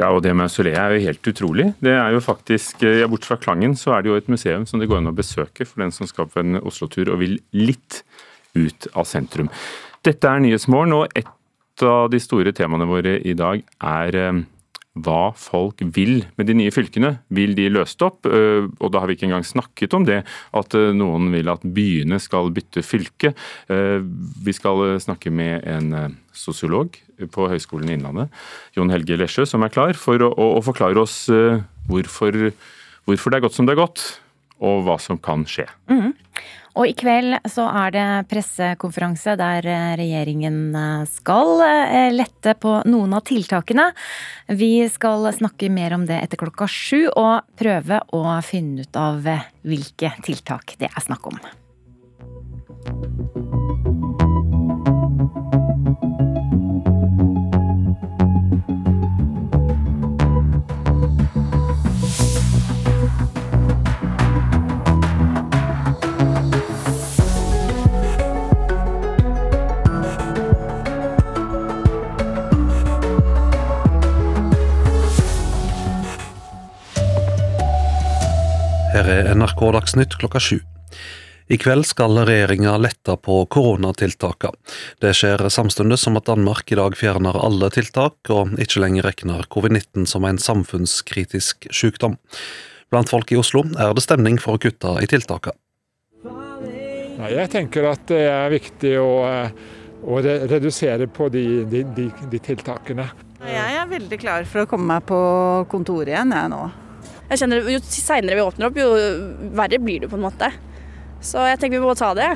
[0.00, 1.66] Ja, og det mausoleet er jo helt utrolig.
[1.84, 4.80] Det er jo faktisk, ja, Bortsett fra Klangen så er det jo et museum som
[4.80, 8.00] det går an å besøke for den som skal på en Oslo-tur og vil litt
[8.56, 9.50] ut av sentrum.
[10.02, 14.40] Dette er Nyhetsmorgen, og et av de store temaene våre i dag er eh,
[14.92, 17.14] hva folk vil med de nye fylkene.
[17.32, 18.26] Vil de løst opp?
[18.28, 20.20] Eh, og da har vi ikke engang snakket om det
[20.52, 23.32] at eh, noen vil at byene skal bytte fylke.
[23.68, 26.96] Vi skal snakke med en sosiolog
[27.32, 28.32] på Høgskolen i Innlandet,
[28.76, 32.50] Jon Helge Lesjø, som er klar for å, å forklare oss eh, hvorfor,
[33.06, 34.06] hvorfor, det er godt som det er godt,
[34.62, 35.66] og hva som kan skje.
[35.90, 36.12] Mm.
[36.72, 41.60] Og i kveld så er det pressekonferanse der eh, regjeringen eh, skal
[42.16, 43.90] lette på noen av tiltakene.
[44.48, 49.20] Vi skal snakke mer om det etter klokka sju, og prøve å finne ut av
[49.62, 51.40] hvilke tiltak det er snakk om.
[78.92, 80.58] NRK Dagsnytt klokka sju.
[81.48, 84.58] I kveld skal regjeringa lette på koronatiltakene.
[85.00, 89.48] Det skjer samtidig som at Danmark i dag fjerner alle tiltak, og ikke lenger regner
[89.48, 92.18] covid-19 som en samfunnskritisk sykdom.
[92.92, 95.56] Blant folk i Oslo er det stemning for å kutte i tiltakene.
[97.32, 99.10] Jeg tenker at det er viktig å,
[100.04, 103.08] å redusere på de, de, de, de, tiltakene.
[103.48, 105.20] Jeg er veldig klar for å komme meg på
[105.72, 106.64] kontoret igjen jeg nå.
[107.32, 108.88] Jeg kjenner Jo seinere vi åpner opp, jo
[109.56, 110.50] verre blir det på en måte.
[111.24, 112.28] Så jeg tenker vi må ta det.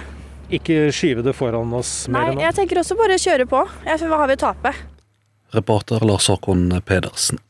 [0.56, 3.60] Ikke skyve det foran oss mer Nei, jeg tenker også bare kjøre på.
[3.66, 4.72] Hva har vi å tape?
[5.56, 7.42] Reporter Lars Håkon Pedersen.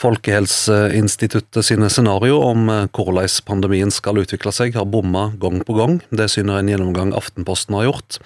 [0.00, 6.00] Folkehelseinstituttet sine scenario om eh, hvordan pandemien skal utvikle seg, har bomma gang på gang.
[6.10, 8.18] Det syner en gjennomgang Aftenposten har gjort.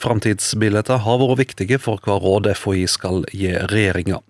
[0.00, 4.22] Framtidsbilder har vært viktige for hva råd FHI skal gi regjeringa.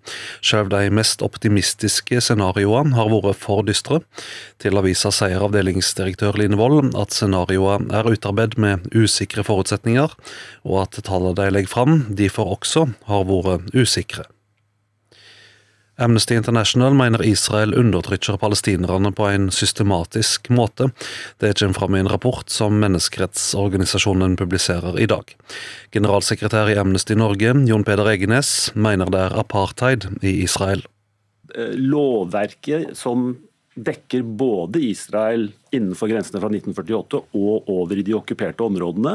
[0.43, 4.01] Selv de mest optimistiske scenarioene har vært for dystre.
[4.61, 10.13] Til avisa sier avdelingsdirektør Line Wold at scenarioene er utarbeidet med usikre forutsetninger,
[10.67, 14.27] og at tallene de legger fram, derfor også har vært usikre.
[16.01, 20.89] Amnesty International mener Israel undertrykker palestinerne på en systematisk måte.
[21.39, 25.35] Det kommer fram i en rapport som menneskerettsorganisasjonen publiserer i dag.
[25.93, 30.83] Generalsekretær i Amnesty Norge, Jon Peder Egenes, mener det er apartheid i Israel.
[31.55, 33.35] Eh, lovverket som
[33.75, 39.13] dekker både Israel innenfor grensene fra 1948 og over i de okkuperte områdene,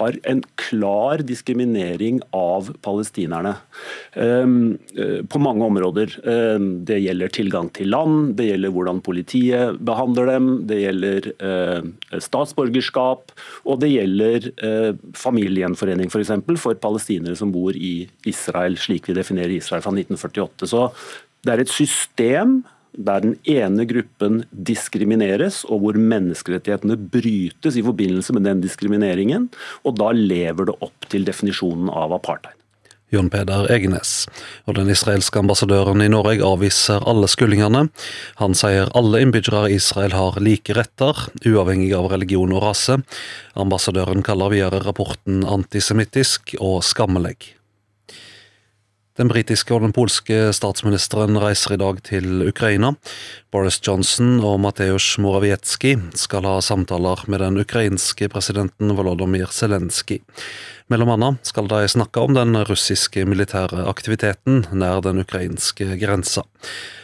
[0.00, 3.54] har en klar diskriminering av palestinerne
[4.16, 4.74] um,
[5.30, 6.16] på mange områder.
[6.26, 12.18] Um, det gjelder tilgang til land, det gjelder hvordan politiet behandler dem, det gjelder uh,
[12.18, 13.30] statsborgerskap,
[13.62, 16.16] og det gjelder uh, familiegjenforening f.eks.
[16.16, 20.70] For, eksempel, for palestinere som bor i Israel, slik vi definerer Israel fra 1948.
[20.74, 20.88] Så
[21.46, 28.36] det er et system der den ene gruppen diskrimineres, og hvor menneskerettighetene brytes i forbindelse
[28.36, 29.48] med den diskrimineringen.
[29.86, 32.58] Og da lever det opp til definisjonen av apartheid.
[33.12, 34.24] Jon Peder Egenes.
[34.64, 37.84] Og den israelske ambassadøren i Norge avviser alle skyldningene.
[38.40, 43.02] Han sier alle innbyggere i Israel har like retter, uavhengig av religion og rase.
[43.52, 47.52] Ambassadøren kaller videre rapporten antisemittisk og skammelig.
[49.20, 52.94] Den britiske og den polske statsministeren reiser i dag til Ukraina.
[53.52, 60.22] Boris Johnson og Mateusz Morawiecki skal ha samtaler med den ukrainske presidenten Volodymyr Zelenskyj.
[60.88, 66.46] Mellom annet skal de snakke om den russiske militære aktiviteten nær den ukrainske grensa.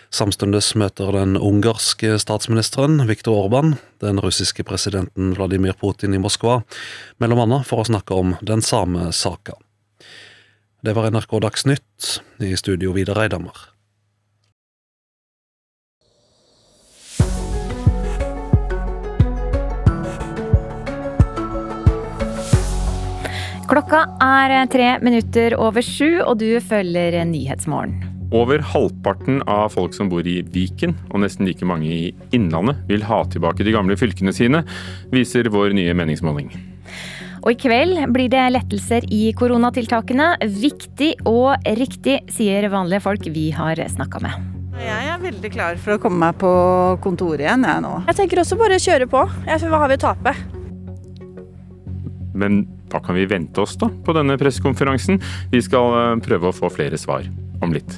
[0.09, 6.63] Samtidig møter den ungarske statsministeren Viktor Orban den russiske presidenten Vladimir Putin i Moskva,
[7.21, 9.61] mellom annet for å snakke om den samme saka.
[10.79, 13.57] Det var NRK Dagsnytt, i studio Vidar Eidhammer.
[23.67, 27.99] Klokka er tre minutter over sju, og du følger Nyhetsmorgen.
[28.31, 33.03] Over halvparten av folk som bor i Viken, og nesten like mange i Innlandet, vil
[33.11, 34.63] ha tilbake de gamle fylkene sine,
[35.11, 36.55] viser vår nye meningsmåling.
[37.49, 40.35] Og i kveld blir det lettelser i koronatiltakene.
[40.53, 44.51] Viktig og riktig, sier vanlige folk vi har snakka med.
[44.77, 46.51] Jeg er veldig klar for å komme meg på
[47.01, 47.95] kontoret igjen, jeg nå.
[48.11, 49.25] Jeg tenker også bare kjøre på.
[49.49, 50.37] Hva har vi å tape?
[52.37, 55.17] Men hva kan vi vente oss da på denne pressekonferansen?
[55.49, 57.33] Vi skal eh, prøve å få flere svar
[57.65, 57.97] om litt.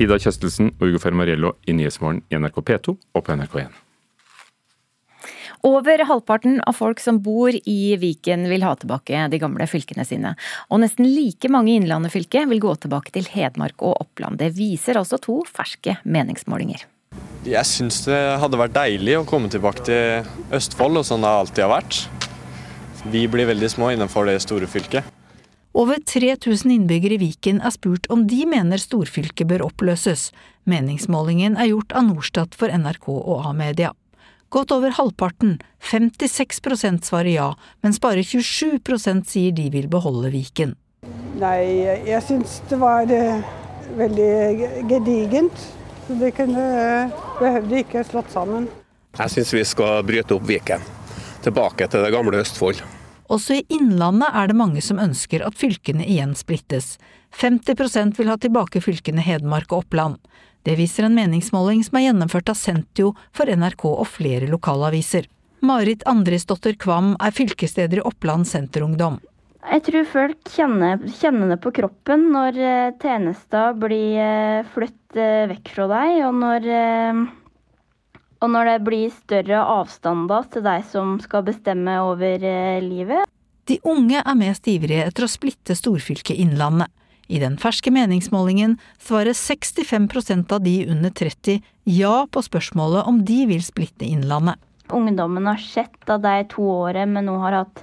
[0.00, 3.82] Ida Kjøstelsen og Ugo Fermariello i Nyhetsmorgen i NRK P2 og på NRK1.
[5.64, 10.34] Over halvparten av folk som bor i Viken vil ha tilbake de gamle fylkene sine.
[10.68, 14.40] Og nesten like mange i Innlandet fylke vil gå tilbake til Hedmark og Oppland.
[14.42, 16.84] Det viser altså to ferske meningsmålinger.
[17.46, 21.64] Jeg syns det hadde vært deilig å komme tilbake til Østfold, og sånn det alltid
[21.64, 22.00] har vært.
[23.12, 25.06] Vi blir veldig små innenfor det store fylket.
[25.76, 30.30] Over 3000 innbyggere i Viken er spurt om de mener storfylket bør oppløses.
[30.64, 33.92] Meningsmålingen er gjort av Norstat for NRK og A-media.
[34.54, 37.46] Godt over halvparten, 56% svarer ja,
[37.82, 40.76] mens bare 27% sier de vil beholde Viken.
[41.40, 43.42] Nei, jeg syns det var eh,
[43.98, 44.30] veldig
[44.90, 45.66] gedigent.
[46.06, 46.66] Det kunne,
[47.40, 48.68] behøvde ikke slått sammen.
[49.18, 50.84] Jeg syns vi skal bryte opp Viken.
[51.42, 52.82] Tilbake til det gamle Østfold.
[53.32, 56.94] Også i Innlandet er det mange som ønsker at fylkene igjen splittes.
[57.34, 60.20] 50% vil ha tilbake fylkene Hedmark og Oppland.
[60.66, 65.28] Det viser en meningsmåling som er gjennomført av Sentio for NRK og flere lokalaviser.
[65.62, 69.20] Marit Andrisdotter Kvam er fylkesleder i Oppland Senterungdom.
[69.66, 75.46] Jeg tror folk kjenner, kjenner, det på kroppen når eh, tjenester blir eh, flyttet eh,
[75.52, 76.70] vekk fra deg, og når
[78.44, 82.42] Og når det blir større avstander til deg som skal bestemme over
[82.84, 83.24] livet.
[83.66, 86.92] De unge er mest ivrige etter å splitte storfylket Innlandet.
[87.26, 93.40] I den ferske meningsmålingen svarer 65% av de under 30 ja på spørsmålet om de
[93.50, 94.60] vil splitte Innlandet.
[94.94, 97.82] Ungdommen har sett at de to årene vi nå har hatt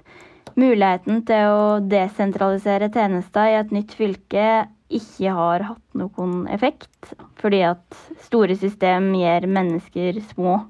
[0.60, 4.48] muligheten til å desentralisere tjenester i et nytt fylke,
[4.94, 7.14] ikke har hatt noen effekt.
[7.42, 10.62] Fordi at store system gjør mennesker små.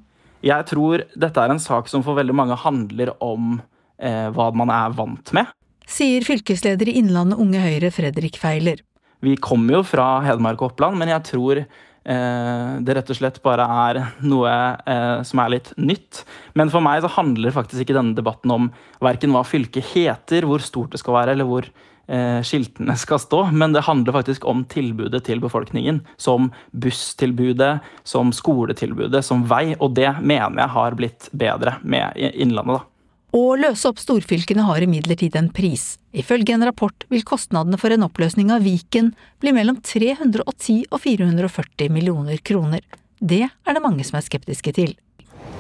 [0.44, 3.60] Jeg tror dette er en sak som for veldig mange handler om
[4.00, 5.52] eh, hva man er vant med.
[5.90, 8.82] Sier fylkesleder i Innlandet Unge Høyre Fredrik Feiler.
[9.24, 13.40] Vi kommer jo fra Hedmark og Oppland, men jeg tror eh, det rett og slett
[13.46, 16.24] bare er noe eh, som er litt nytt.
[16.60, 18.70] Men for meg så handler faktisk ikke denne debatten om
[19.04, 23.46] verken hva fylket heter, hvor stort det skal være, eller hvor eh, skiltene skal stå,
[23.56, 26.02] men det handler faktisk om tilbudet til befolkningen.
[26.20, 29.70] Som busstilbudet, som skoletilbudet, som vei.
[29.80, 32.93] Og det mener jeg har blitt bedre med Innlandet, da.
[33.34, 35.96] Å løse opp storfylkene har imidlertid en pris.
[36.14, 39.08] Ifølge en rapport vil kostnadene for en oppløsning av Viken
[39.42, 42.84] bli mellom 310 og 440 millioner kroner.
[43.18, 44.94] Det er det mange som er skeptiske til.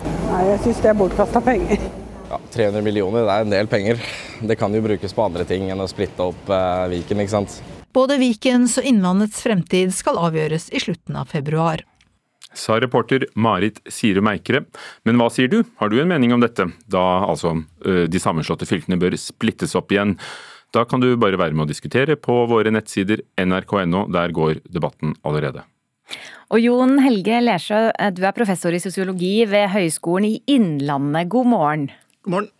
[0.06, 1.82] Nei, jeg syns det er bortkasta penger.
[2.30, 4.06] Ja, 300 millioner det er en del penger.
[4.46, 7.58] Det kan jo brukes på andre ting enn å splitte opp eh, Viken, ikke sant.
[7.94, 11.82] Både Vikens og Innlandets fremtid skal avgjøres i slutten av februar
[12.54, 14.64] sa reporter Marit Sirum Eikere.
[15.08, 19.00] Men hva sier du, har du en mening om dette, da altså de sammenslåtte fylkene
[19.02, 20.18] bør splittes opp igjen?
[20.74, 25.14] Da kan du bare være med å diskutere på våre nettsider nrk.no, der går debatten
[25.22, 25.68] allerede.
[26.54, 31.30] Og Jon Helge Lersjø, du er professor i sosiologi ved Høgskolen i Innlandet.
[31.32, 31.88] God morgen.
[32.26, 32.52] God morgen.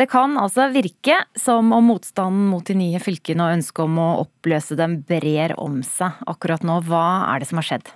[0.00, 4.10] Det kan altså virke som om motstanden mot de nye fylkene og ønsket om å
[4.24, 6.80] oppløse dem brer om seg akkurat nå.
[6.88, 7.04] Hva
[7.34, 7.92] er det som har skjedd?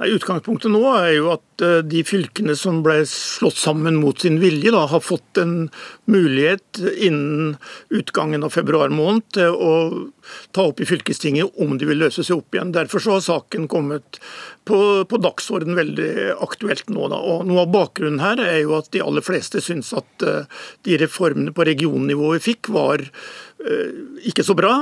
[0.00, 4.72] Nei, utgangspunktet nå er jo at de fylkene som ble slått sammen mot sin vilje,
[4.74, 5.68] da, har fått en
[6.10, 7.54] mulighet innen
[7.94, 9.74] utgangen av februar måned til å
[10.56, 12.74] ta opp i fylkestinget om de vil løse seg opp igjen.
[12.74, 14.18] Derfor så har saken kommet
[14.64, 14.78] på,
[15.08, 17.08] på dagsorden veldig aktuelt nå.
[17.12, 17.20] Da.
[17.20, 20.44] Og Noe av bakgrunnen her er jo at de aller fleste syns at uh,
[20.86, 23.90] de reformene på regionnivå vi fikk, var uh,
[24.24, 24.72] ikke så bra.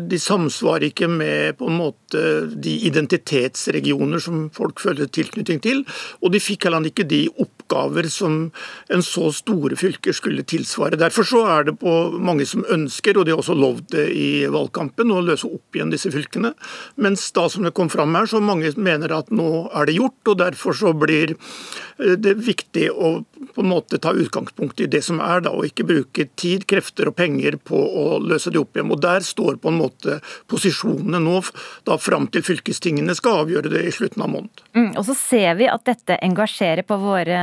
[0.00, 5.83] De samsvarer ikke med på en måte de identitetsregioner som folk føler tilknytning til.
[6.22, 8.38] Og de fikk heller ikke de oppgaver som
[8.92, 10.98] en så store fylker skulle tilsvare.
[11.00, 14.28] Derfor så er det på mange som ønsker, og de har også lovd det i
[14.52, 16.54] valgkampen, å løse opp igjen disse fylkene.
[17.00, 20.20] Mens da som det kom fram her, så mange mener at nå er det gjort,
[20.32, 23.16] og derfor så blir eh, det viktig å
[23.46, 27.10] på en måte ta utgangspunkt i det som er, da, og ikke bruke tid, krefter
[27.10, 28.92] og penger på å løse det opp igjen.
[28.94, 30.18] Og Der står på en måte
[30.50, 31.40] posisjonene nå,
[31.88, 34.66] da fram til fylkestingene skal avgjøre det i slutten av måneden.
[34.76, 37.40] Mm, og så ser vi at dette engasjerer på våre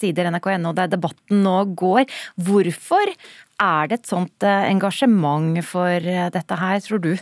[0.00, 2.06] sider nrk.no, der debatten nå går.
[2.40, 3.14] Hvorfor
[3.62, 7.12] er det et sånt eh, engasjement for eh, dette her, tror du?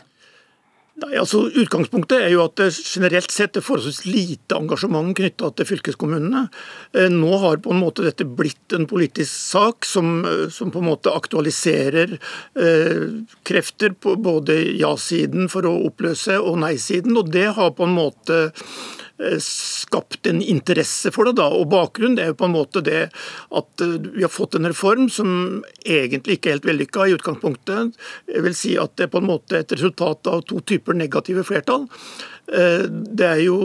[1.01, 5.69] Nei, altså Utgangspunktet er jo at det generelt sett er forholdsvis lite engasjement knytta til
[5.71, 6.47] fylkeskommunene.
[6.93, 10.91] Eh, nå har på en måte dette blitt en politisk sak som, som på en
[10.91, 13.07] måte aktualiserer eh,
[13.49, 17.17] krefter på både ja-siden for å oppløse og nei-siden.
[17.17, 19.00] Og det har på en måte Eh,
[19.45, 21.37] skapt en interesse for det.
[21.41, 24.69] da, og Bakgrunnen er jo på en måte det at eh, vi har fått en
[24.69, 27.97] reform som egentlig ikke er helt vellykka i utgangspunktet.
[28.31, 31.45] Jeg vil si at det er på en måte et resultat av to typer negative
[31.47, 31.89] flertall.
[32.51, 33.59] Eh, det er jo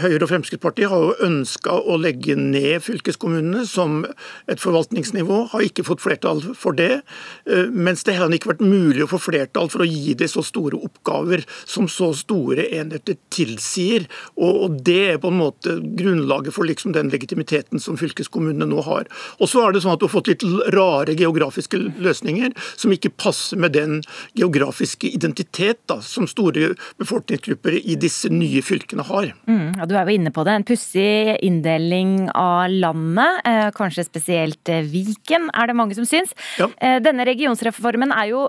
[0.00, 4.06] Høyre og Fremskrittspartiet har jo ønska å legge ned fylkeskommunene som
[4.48, 7.02] et forvaltningsnivå, har ikke fått flertall for det.
[7.44, 10.44] Eh, mens det heller ikke vært mulig å få flertall for å gi det så
[10.44, 14.08] store oppgaver som så store enheter tilsier.
[14.40, 19.08] Og det er på en måte grunnlaget for liksom den legitimiteten som fylkeskommunene nå har.
[19.40, 23.12] Og så er det sånn at du har fått litt rare geografiske løsninger som ikke
[23.12, 24.00] passer med den
[24.38, 29.30] geografiske identitet da, som store befolkningsgrupper i disse nye fylkene har.
[29.48, 30.56] Mm, og du er jo inne på det.
[30.58, 36.34] En pussig inndeling av landet, eh, kanskje spesielt eh, Viken, er det mange som syns.
[36.60, 36.68] Ja.
[36.78, 38.48] Eh, denne regionsreformen er jo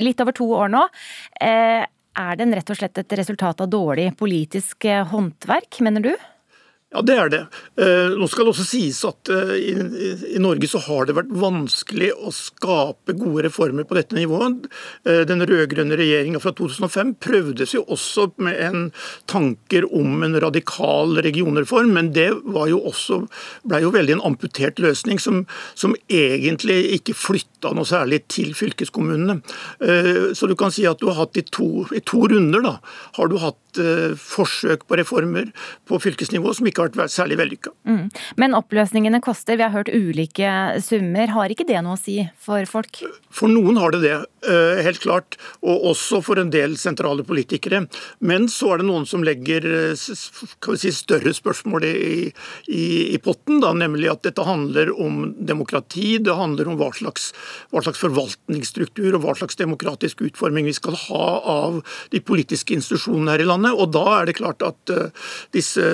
[0.00, 0.84] litt over to år nå.
[1.40, 1.86] Eh,
[2.20, 6.12] er den rett og slett et resultat av dårlig politisk håndverk, mener du?
[6.90, 7.40] Ja, det er det.
[7.78, 9.52] Eh, nå skal det også sies at eh,
[10.34, 14.66] i Norge så har det vært vanskelig å skape gode reformer på dette nivået.
[15.06, 18.88] Eh, den rød-grønne regjeringa fra 2005 prøvdes jo også med en
[19.30, 23.20] tanker om en radikal regionreform, men det var jo også,
[23.70, 25.44] ble jo veldig en amputert løsning som,
[25.78, 29.38] som egentlig ikke flytta noe særlig til fylkeskommunene.
[30.34, 32.78] Så du kan si at du har hatt i to, i to runder da,
[33.18, 33.60] har du hatt
[34.20, 35.50] forsøk på reformer
[35.88, 37.72] på fylkesnivå som ikke har vært særlig vellykka.
[37.88, 38.08] Mm.
[38.40, 41.30] Men oppløsningene koster, vi har hørt ulike summer.
[41.34, 43.02] Har ikke det noe å si for folk?
[43.30, 44.16] For noen har det det,
[44.48, 45.38] uh, helt klart.
[45.62, 47.84] Og også for en del sentrale politikere.
[48.18, 49.66] Men så er det noen som legger
[49.98, 52.30] si, større spørsmål i,
[52.68, 57.30] i, i, potten, da, nemlig at dette handler om demokrati, det handler om hva slags,
[57.70, 61.80] hva slags forvaltningsstruktur og hva slags demokratisk utforming vi skal ha av
[62.12, 63.59] de politiske institusjonene her i landet.
[63.68, 65.92] Og da er det klart at uh, disse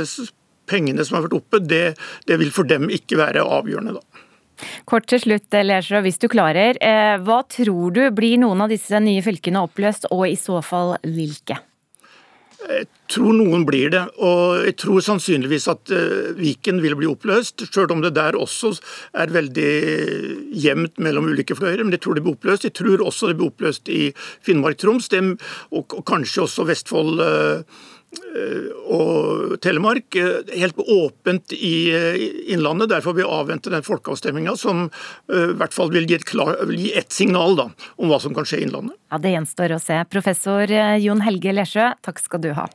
[0.71, 1.97] pengene som har vært oppe, det,
[2.27, 4.23] det vil for dem ikke være avgjørende, da.
[4.89, 6.79] Kort til slutt, Lersjø, hvis du klarer.
[6.81, 10.95] Eh, hva tror du blir noen av disse nye fylkene oppløst, og i så fall
[11.05, 11.59] hvilke?
[12.57, 17.67] Jeg tror noen blir det, og jeg tror sannsynligvis at uh, Viken vil bli oppløst.
[17.69, 18.73] Selv om det der også
[19.15, 19.73] er veldig
[20.57, 21.85] jevnt mellom ulike fløyer.
[21.85, 22.67] Men jeg tror det blir oppløst.
[22.67, 24.09] Jeg tror også det blir oppløst i
[24.47, 25.13] Finnmark-Troms,
[25.77, 27.21] og, kanskje også Vestfold.
[27.21, 27.85] Uh,
[28.87, 30.17] og Telemark.
[30.53, 31.77] Helt åpent i
[32.55, 32.91] Innlandet.
[32.95, 34.87] Derfor vil vi avvente den folkeavstemninga som
[35.33, 38.35] i hvert fall vil gi et, klar, vil gi et signal da, om hva som
[38.37, 38.97] kan skje i Innlandet.
[39.13, 40.01] Ja, Det gjenstår å se.
[40.11, 42.69] Professor Jon Helge Lesjø, takk skal du ha.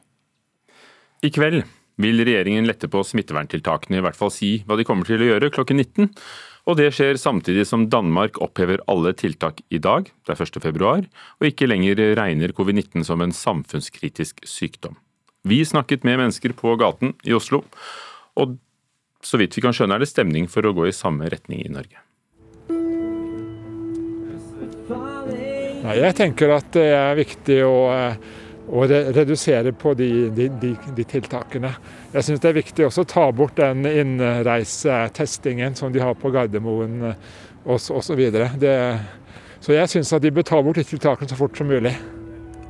[1.21, 1.63] I kveld
[2.01, 5.51] vil regjeringen lette på smitteverntiltakene, i hvert fall si hva de kommer til å gjøre
[5.53, 6.09] klokken 19.
[6.69, 10.61] Og det skjer samtidig som Danmark opphever alle tiltak i dag, det er 1.
[10.61, 11.07] februar,
[11.39, 14.99] og ikke lenger regner covid-19 som en samfunnskritisk sykdom.
[15.43, 17.63] Vi snakket med mennesker på gaten i Oslo,
[18.37, 18.57] og
[19.25, 21.71] så vidt vi kan skjønne er det stemning for å gå i samme retning i
[21.73, 21.97] Norge.
[25.81, 27.73] Jeg tenker at det er viktig å,
[28.69, 31.73] å redusere på de, de, de, de tiltakene.
[32.13, 36.31] Jeg syns det er viktig også å ta bort den innreisetestingen som de har på
[36.33, 37.15] Gardermoen
[37.65, 37.97] osv.
[37.97, 38.15] Så,
[39.65, 41.97] så jeg syns at de bør ta bort de tiltakene så fort som mulig.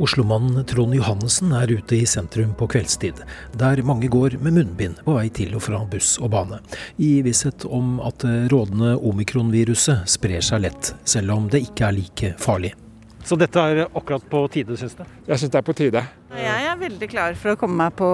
[0.02, 3.20] Oslomannen Trond Johannessen er ute i sentrum på kveldstid,
[3.54, 6.58] der mange går med munnbind på vei til og fra buss og bane,
[6.98, 11.98] i visshet om at det rådende omikronviruset sprer seg lett, selv om det ikke er
[12.00, 12.74] like farlig.
[13.22, 15.06] Så dette er akkurat på tide, syns du?
[15.28, 16.04] Jeg syns det er på tide.
[16.34, 18.10] Jeg er veldig klar for å komme meg på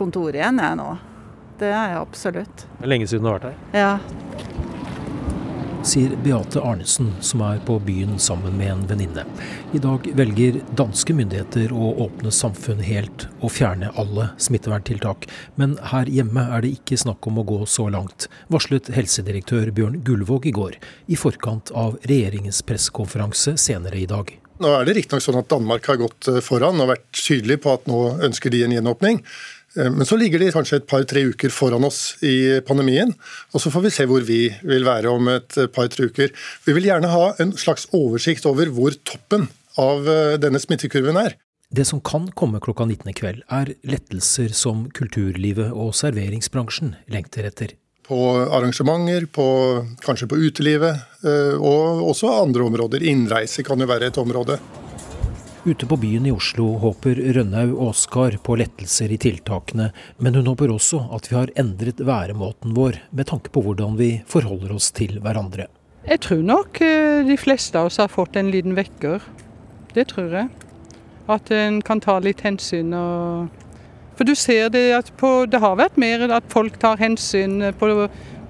[0.00, 0.88] kontoret igjen, jeg nå.
[1.62, 2.66] Det er jeg absolutt.
[2.80, 3.62] Det er lenge siden du har vært her?
[3.78, 3.94] Ja
[5.86, 9.24] sier Beate Arnesen, som er på byen sammen med en venninne.
[9.74, 15.28] I dag velger danske myndigheter å åpne samfunn helt og fjerne alle smitteverntiltak.
[15.60, 20.00] Men her hjemme er det ikke snakk om å gå så langt, varslet helsedirektør Bjørn
[20.06, 24.34] Gullvåg i går, i forkant av regjeringens pressekonferanse senere i dag.
[24.58, 27.86] Nå er det riktignok sånn at Danmark har gått foran og vært tydelig på at
[27.86, 29.20] nå ønsker de en gjenåpning.
[29.78, 33.14] Eh, men så ligger de kanskje et par-tre uker foran oss i pandemien.
[33.54, 36.34] Og så får vi se hvor vi vil være om et par-tre uker.
[36.66, 39.48] Vi vil gjerne ha en slags oversikt over hvor toppen
[39.78, 41.38] av eh, denne smittekurven er.
[41.68, 47.44] Det som kan komme klokka 19 i kveld, er lettelser som kulturlivet og serveringsbransjen lengter
[47.44, 47.74] etter.
[48.08, 49.44] På arrangementer, på,
[50.00, 53.04] kanskje på utelivet, eh, og også andre områder.
[53.04, 54.56] Innreise kan jo være et område.
[55.68, 60.70] Ute på byen i Oslo håper Rønnaug Oskar på lettelser i tiltakene, men hun håper
[60.72, 65.18] også at vi har endret væremåten vår med tanke på hvordan vi forholder oss til
[65.20, 65.66] hverandre.
[66.08, 69.26] Jeg tror nok eh, de fleste av oss har fått en liten vekker.
[69.92, 70.48] Det tror jeg.
[71.28, 72.94] At en kan ta litt hensyn.
[72.96, 73.66] Og...
[74.16, 77.90] For du ser det at på, det har vært mer at folk tar hensyn på,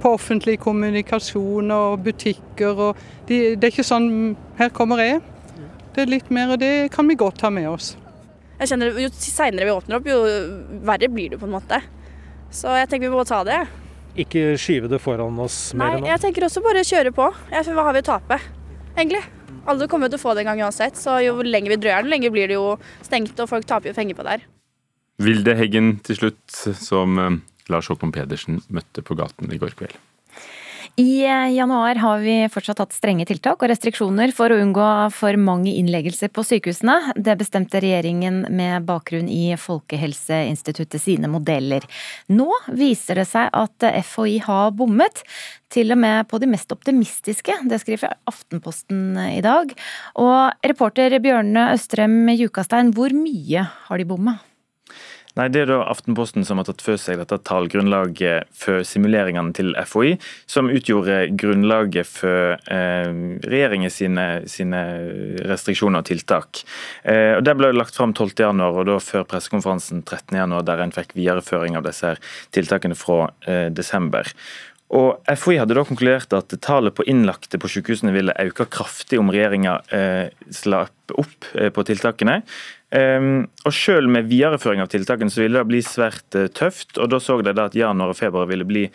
[0.04, 2.84] på offentlig kommunikasjon og butikker.
[2.92, 5.26] Og de, det er ikke sånn 'her kommer jeg'.
[5.98, 7.96] Det er litt mer, og det kan vi godt ta med oss.
[8.60, 10.18] Jeg kjenner Jo seinere vi åpner opp, jo
[10.86, 11.80] verre blir det på en måte.
[12.54, 13.56] Så jeg tenker vi må ta det.
[14.22, 17.26] Ikke skyve det foran oss mer Nei, jeg tenker også bare kjøre på.
[17.50, 18.38] Hva har vi å tape,
[18.94, 19.24] egentlig?
[19.66, 22.12] Alle kommer til å få det en gang uansett, så jo lenger vi drøyer den,
[22.14, 24.46] lenger blir det jo stengt, og folk taper jo penger på det her.
[25.26, 27.40] Vilde Heggen til slutt, som eh,
[27.74, 29.98] Lars Håkon Pedersen møtte på gaten i går kveld.
[30.98, 35.38] I eh, januar har vi fortsatt hatt strenge tiltak og restriksjoner for å unngå for
[35.38, 37.12] mange innleggelser på sykehusene.
[37.14, 41.86] Det bestemte regjeringen med bakgrunn i Folkehelseinstituttet sine modeller.
[42.34, 45.22] Nå viser det seg at FHI har bommet,
[45.70, 47.60] til og med på de mest optimistiske.
[47.70, 49.70] Det skriver Aftenposten i dag.
[50.18, 54.40] Og reporter Bjørne Østrem Jukastein, hvor mye har de bomma?
[55.36, 59.74] Nei, Det er da Aftenposten som har tatt for seg dette tallgrunnlaget for simuleringene til
[59.76, 60.16] FHI,
[60.46, 63.10] som utgjorde grunnlaget for eh,
[63.44, 64.80] regjeringen sine, sine,
[65.48, 66.62] restriksjoner og tiltak.
[67.04, 71.14] Eh, og Det ble lagt fram 12.1, og da før pressekonferansen 13.1, der en fikk
[71.18, 72.16] videreføring av disse
[72.56, 74.32] tiltakene fra eh, desember.
[74.88, 79.28] Og FHI hadde da konkludert at tallet på innlagte på sykehusene ville øke kraftig om
[79.32, 82.40] regjeringa eh, slapp opp eh, på tiltakene.
[82.88, 86.96] Um, og Selv med videreføring av tiltakene så ville det bli svært uh, tøft.
[86.96, 88.86] og Da så de at januar og februar ville bli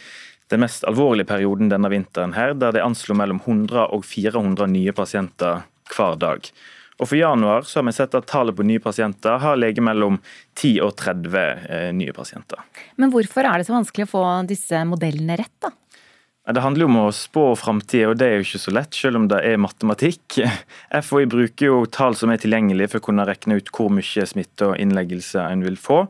[0.51, 4.93] den mest alvorlige perioden denne vinteren, her, der de anslo mellom 100 og 400 nye
[4.93, 5.63] pasienter
[5.93, 6.49] hver dag.
[7.01, 10.19] Og For januar så har vi sett at tallet på nye pasienter har ligget mellom
[10.59, 12.61] 10 og 30 eh, nye pasienter.
[13.01, 15.73] Men hvorfor er det så vanskelig å få disse modellene rett, da?
[16.43, 19.21] Det handler jo om å spå framtida, og det er jo ikke så lett, selv
[19.21, 20.41] om det er matematikk.
[21.07, 24.67] FHI bruker jo tall som er tilgjengelige for å kunne regne ut hvor mye smitte
[24.67, 26.01] og innleggelse en vil få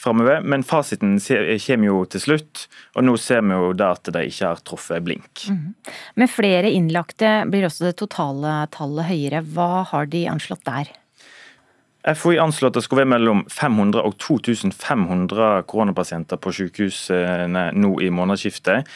[0.00, 0.40] framover.
[0.48, 2.64] Men fasiten kommer jo til slutt,
[2.96, 5.44] og nå ser vi jo da at de ikke har truffet blink.
[5.52, 5.76] Mm.
[6.24, 9.44] Med flere innlagte blir også det totale tallet høyere.
[9.52, 10.88] Hva har de anslått der?
[12.02, 18.08] FHI anslår at det skulle være mellom 500 og 2500 koronapasienter på sykehusene nå i
[18.10, 18.88] månedsskiftet.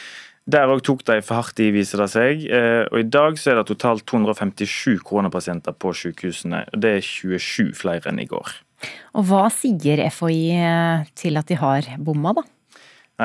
[0.47, 2.45] Der òg tok de for hardt i, viser det seg.
[2.47, 6.63] Eh, og I dag så er det totalt 257 koronapasienter på sykehusene.
[6.71, 8.53] Det er 27 flere enn i går.
[9.19, 12.45] Og Hva sier FHI eh, til at de har bomma, da?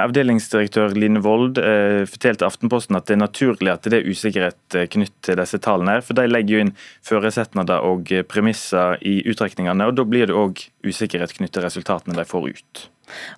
[0.03, 4.95] Avdelingsdirektør Line Wold eh, fortalte Aftenposten at det er naturlig at det er usikkerhet knyttet
[4.97, 6.01] knytt til disse tallene.
[6.03, 6.73] For de legger jo inn
[7.07, 12.27] føresetnader og premisser i utrekningene, og da blir det òg usikkerhet knyttet til resultatene de
[12.27, 12.87] får ut.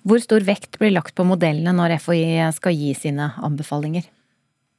[0.03, 4.07] Hvor stor vekt blir lagt på modellene når FHI skal gi sine anbefalinger?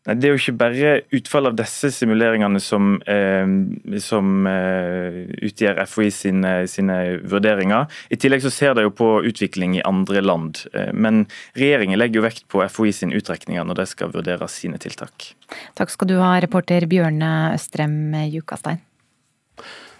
[0.06, 6.10] Det er jo ikke bare utfallet av disse simuleringene som, eh, som eh, utgjør FHI
[6.14, 7.90] sine, sine, vurderinger.
[8.14, 10.62] I tillegg så ser de jo på utvikling i andre land.
[10.72, 11.24] Eh, men
[11.58, 15.32] regjeringen legger jo vekt på FHI sine utrekninger når de skal vurdere sine tiltak.
[15.74, 18.78] Takk skal du ha, reporter Bjørne Østrem Jukastein.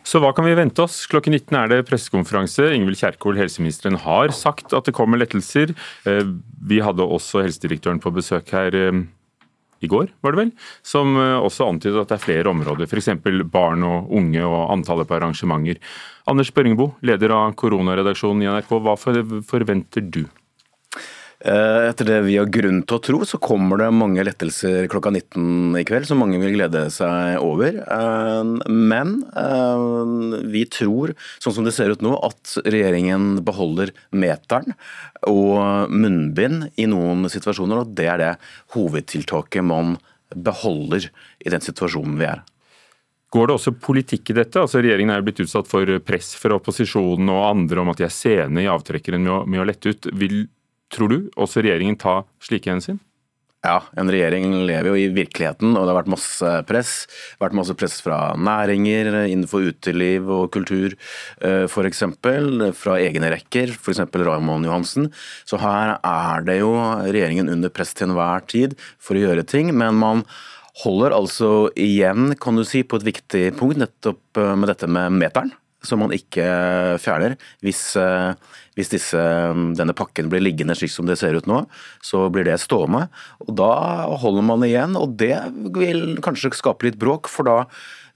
[0.07, 1.01] Så hva kan vi vente oss?
[1.11, 2.69] Klokken 19 er det pressekonferanse.
[2.77, 5.75] Ingvild Kjerkol, helseministeren, har sagt at det kommer lettelser.
[6.07, 6.23] Eh,
[6.63, 9.01] vi hadde også helsedirektøren på besøk her eh,
[9.83, 10.53] i går, var det vel,
[10.87, 13.11] som eh, også antydet at det er flere områder, f.eks.
[13.51, 15.83] barn og unge og antallet på arrangementer.
[16.31, 20.23] Anders Børingbo, leder av koronaredaksjonen i NRK, hva forventer du?
[21.47, 25.13] Eh, etter det vi har grunn til å tro, så kommer det mange lettelser klokka
[25.15, 27.77] 19 i kveld, som mange vil glede seg over.
[27.87, 29.85] Eh, men eh,
[30.51, 34.75] vi tror, sånn som det ser ut nå, at regjeringen beholder meteren
[35.31, 38.35] og munnbind i noen situasjoner, og det er det
[38.75, 40.01] hovedtiltaket man
[40.35, 41.07] beholder
[41.47, 42.43] i den situasjonen vi er.
[43.31, 44.59] Går det også politikk i dette?
[44.63, 48.07] Altså Regjeringen er jo blitt utsatt for press fra opposisjonen og andre om at de
[48.07, 50.11] er sene i avtrekkeren med å, med å lette ut.
[50.15, 50.47] Vil
[50.93, 53.01] Tror du også regjeringen tar slike hensyn?
[53.67, 56.93] Ja, en regjering lever jo i virkeligheten, og det har vært masse press.
[57.09, 60.95] Det har vært masse press fra næringer innenfor uteliv og kultur,
[61.41, 62.05] eh, f.eks.
[62.79, 64.05] Fra egne rekker, f.eks.
[64.15, 65.11] Raymond Johansen.
[65.49, 69.75] Så her er det jo regjeringen under press til enhver tid for å gjøre ting.
[69.75, 70.27] men man
[70.85, 75.17] holder altså igjen, kan du si, på et viktig punkt, nettopp eh, med dette med
[75.17, 75.55] meteren
[75.85, 76.47] som man ikke
[77.03, 77.37] fjerner.
[77.65, 78.33] Hvis, eh,
[78.77, 79.21] hvis disse,
[79.79, 81.65] denne pakken blir liggende slik som det ser ut nå,
[82.05, 83.09] så blir det stående.
[83.47, 83.73] Og Da
[84.21, 85.39] holder man igjen, og det
[85.75, 87.59] vil kanskje skape litt bråk, for da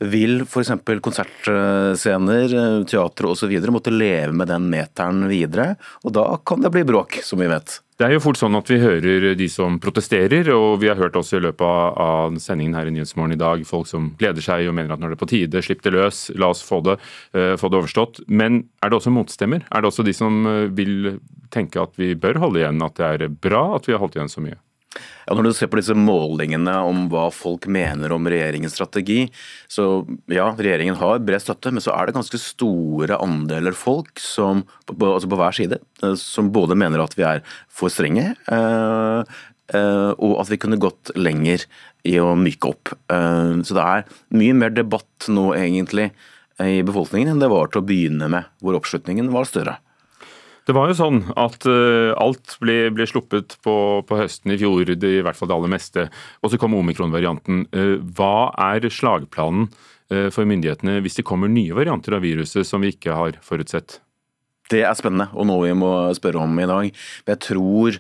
[0.01, 0.73] vil f.eks.
[1.05, 3.53] konsertscener, teatre osv.
[3.71, 7.81] måtte leve med den meteren videre, og da kan det bli bråk, som vi vet.
[8.01, 11.19] Det er jo fort sånn at vi hører de som protesterer, og vi har hørt
[11.21, 14.73] også i løpet av sendingen her i Nyhetsmorgen i dag folk som gleder seg og
[14.79, 16.97] mener at når det er på tide, slipp det løs, la oss få det,
[17.37, 18.23] uh, få det overstått.
[18.33, 19.69] Men er det også motstemmer?
[19.69, 21.19] Er det også de som eh, vil
[21.53, 24.33] tenke at vi bør holde igjen, at det er bra at vi har holdt igjen
[24.33, 24.57] så mye?
[24.99, 29.28] Ja, når du ser på disse målingene om hva folk mener om regjeringens strategi,
[29.70, 34.64] så ja, regjeringen har bred støtte, men så er det ganske store andeler folk som,
[34.91, 39.38] altså på hver side eh, som både mener at vi er for strenge, eh,
[39.78, 41.68] eh, og at vi kunne gått lenger
[42.11, 42.95] i å myke opp.
[43.07, 46.07] Så det er mye mer debatt nå egentlig
[46.64, 49.76] i befolkningen enn det var til å begynne med, hvor oppslutningen var større.
[50.71, 53.73] Det var jo sånn at uh, alt ble, ble sluppet på,
[54.07, 56.05] på, høsten i fjor, det, i hvert fall det aller meste.
[56.47, 57.64] Og så kom omikron-varianten.
[57.75, 62.87] Uh, hva er slagplanen uh, for myndighetene hvis det kommer nye varianter av viruset som
[62.87, 63.99] vi ikke har forutsett?
[64.71, 67.03] Det er spennende, og noe vi må spørre om i dag.
[67.33, 67.99] Jeg tror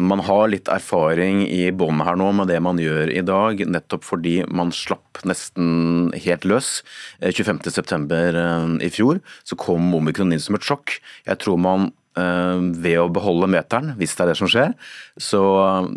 [0.00, 4.06] man har litt erfaring i bånn her nå med det man gjør i dag, nettopp
[4.06, 6.78] fordi man slapp nesten helt løs.
[7.20, 8.06] 25.9.
[8.14, 10.98] Eh, eh, i fjor så kom omikron inn som et sjokk.
[11.28, 14.76] Jeg tror man ved å beholde meteren, hvis det er det som skjer,
[15.18, 15.40] så,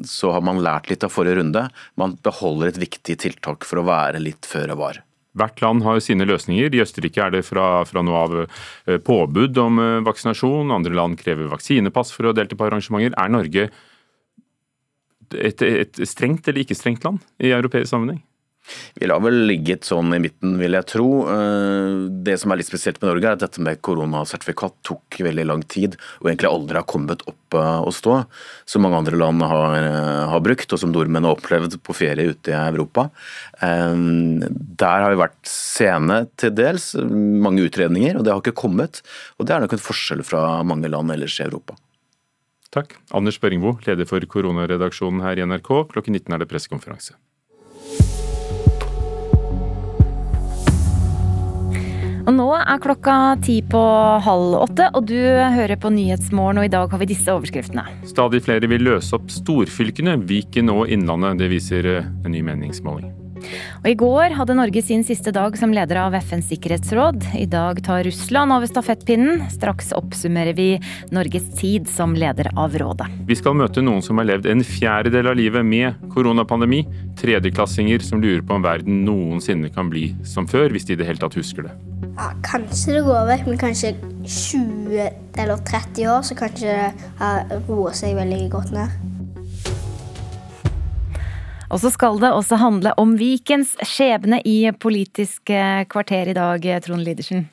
[0.01, 1.67] så har man lært litt av forrige runde.
[1.93, 5.03] Man beholder et viktig tiltak for å være litt føre var.
[5.37, 6.73] Hvert land har sine løsninger.
[6.73, 10.73] I Østerrike er det fra, fra nå av eh, påbud om eh, vaksinasjon.
[10.73, 13.15] Andre land krever vaksinepass for å delta på arrangementer.
[13.17, 13.69] Er Norge
[15.35, 18.23] et, et strengt eller ikke strengt land i europeisk sammenheng?
[18.95, 21.07] Vi har vel ligget sånn i midten, vil jeg tro.
[21.31, 25.45] Eh, det som er litt spesielt med Norge, er at dette med koronasertifikat tok veldig
[25.47, 28.19] lang tid, og egentlig aldri har kommet opp eh, å stå,
[28.67, 32.33] som mange andre land har, eh, har brukt, og som nordmenn har opplevd på ferie
[32.33, 33.07] ute i Europa.
[33.57, 39.01] Der har vi vært sene til dels, mange utredninger, og det har ikke kommet.
[39.37, 41.77] Og det er nok en forskjell fra mange land ellers i Europa.
[42.73, 42.97] Takk.
[43.15, 45.71] Anders Børringbo, leder for koronaredaksjonen her i NRK.
[45.93, 47.15] Klokken 19 er det pressekonferanse.
[52.27, 53.81] Og nå er klokka ti på
[54.25, 57.85] halv åtte, og du hører på Nyhetsmorgen, og i dag har vi disse overskriftene.
[58.09, 61.39] Stadig flere vil løse opp storfylkene, Viken og Innlandet.
[61.39, 63.16] Det viser eh, en ny meningsmåling.
[63.83, 67.25] Og I går hadde Norge sin siste dag som leder av FNs sikkerhetsråd.
[67.37, 69.45] I dag tar Russland over stafettpinnen.
[69.53, 70.69] Straks oppsummerer vi
[71.15, 73.09] Norges tid som leder av rådet.
[73.27, 76.83] Vi skal møte noen som har levd en fjerdedel av livet med koronapandemi.
[77.19, 81.07] Tredjeklassinger som lurer på om verden noensinne kan bli som før, hvis de i det
[81.09, 81.75] hele tatt husker det.
[82.17, 83.93] Ja, kanskje det går vekk, men kanskje
[84.25, 86.73] 20 eller 30 år, så kanskje
[87.21, 89.16] det roer seg veldig godt ned.
[91.67, 95.51] Og så skal det også handle om Vikens skjebne i Politisk
[95.91, 97.49] kvarter i dag, Trond Lidersen.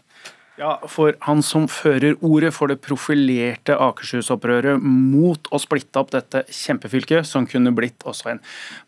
[0.54, 6.44] Ja, for han som fører ordet for det profilerte Akershus-opprøret mot å splitte opp dette
[6.46, 8.42] kjempefylket, som kunne blitt også en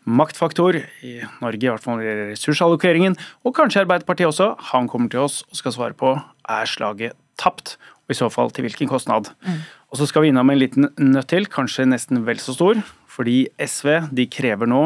[0.07, 4.87] maktfaktor i Norge, i hvert fall når det gjelder ressursallokeringen, og kanskje Arbeiderpartiet også, han
[4.87, 7.75] kommer til oss og skal svare på er slaget tapt,
[8.07, 9.33] og i så fall til hvilken kostnad.
[9.43, 9.59] Mm.
[9.91, 12.79] Og så skal vi innom en liten nøtt til, kanskje nesten vel så stor,
[13.17, 14.83] fordi SV de krever nå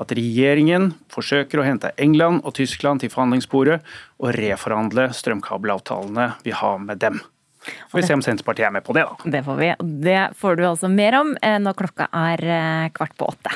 [0.00, 3.80] at regjeringen forsøker å hente England og Tyskland til forhandlingsbordet
[4.22, 7.20] og reforhandle strømkabelavtalene vi har med dem.
[7.64, 9.30] Får vi se om Senterpartiet er med på det, da.
[9.36, 9.70] Det får vi.
[10.04, 13.54] Det får du altså mer om eh, når klokka er eh, kvart på åtte.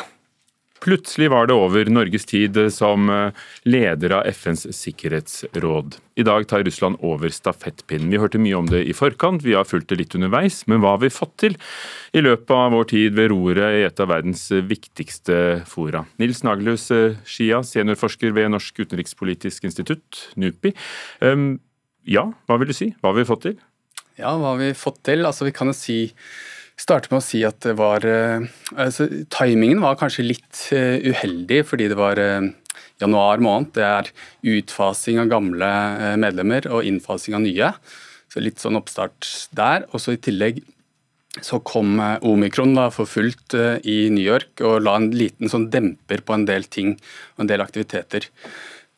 [0.84, 5.96] Plutselig var det over Norges tid som eh, leder av FNs sikkerhetsråd.
[6.18, 8.10] I dag tar Russland over stafettpinnen.
[8.10, 10.62] Vi hørte mye om det i forkant, vi har fulgt det litt underveis.
[10.70, 11.58] Men hva har vi fått til
[12.14, 15.38] i løpet av vår tid ved roret i et av verdens viktigste
[15.70, 16.04] fora?
[16.22, 16.88] Nils Nagelhus
[17.26, 20.74] Skia, seniorforsker ved Norsk utenrikspolitisk institutt, NUPI.
[22.08, 22.92] Ja, hva vil du si?
[22.98, 23.58] Hva har vi fått til?
[24.18, 25.26] Ja, hva har vi fått til?
[25.28, 25.98] Altså, vi kan jo si
[26.78, 28.46] starte med å si at var eh,
[28.78, 32.48] altså, Timingen var kanskje litt uh, uheldig, fordi det var uh,
[33.02, 33.72] januar måned.
[33.76, 34.10] Det er
[34.56, 35.68] utfasing av gamle
[36.20, 37.70] medlemmer og innfasing av nye.
[38.28, 39.86] Så litt sånn oppstart der.
[39.92, 40.62] Og så i tillegg
[41.44, 43.54] så kom omikron da for fullt
[43.86, 46.96] i New York og la en liten sånn demper på en del ting
[47.36, 48.26] og en del aktiviteter.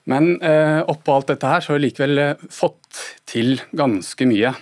[0.08, 4.54] Men oppå alt dette her så har vi likevel fått til ganske mye.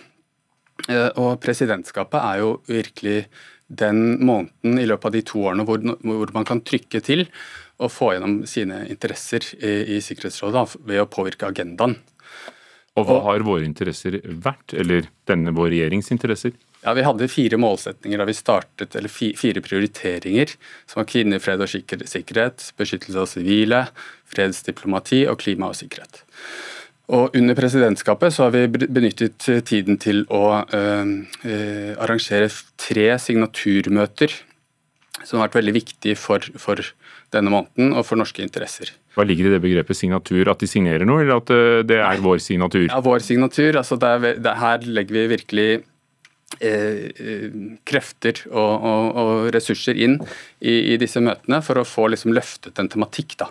[0.88, 3.22] Eh, og presidentskapet er jo virkelig
[3.68, 7.26] den måneden i løpet av de to årene hvor, hvor man kan trykke til
[7.78, 11.98] og få gjennom sine interesser i, i Sikkerhetsrådet ved å påvirke agendaen.
[12.98, 16.56] Og hva har våre interesser vært, eller denne vår regjerings interesser?
[16.82, 20.54] Ja, Vi hadde fire målsetninger da vi startet, eller fire prioriteringer,
[20.86, 23.84] som var kvinner, fred og sikkerhet, beskyttelse av sivile,
[24.30, 26.24] fredsdiplomati og klima og sikkerhet.
[27.08, 31.12] Og Under presidentskapet så har vi benyttet tiden til å uh,
[31.48, 34.34] uh, arrangere tre signaturmøter,
[35.24, 36.84] som har vært veldig viktig for, for,
[37.32, 38.92] denne måneden og for norske interesser.
[39.16, 40.48] Hva ligger i det begrepet signatur?
[40.48, 42.86] At de signerer noe, eller at uh, det er vår signatur?
[42.90, 43.80] Ja, vår signatur.
[43.80, 45.70] altså det det Her legger vi virkelig
[47.86, 50.14] krefter og, og, og, ressurser inn
[50.58, 53.36] i, i, disse møtene for å få liksom løftet en tematikk.
[53.44, 53.50] da.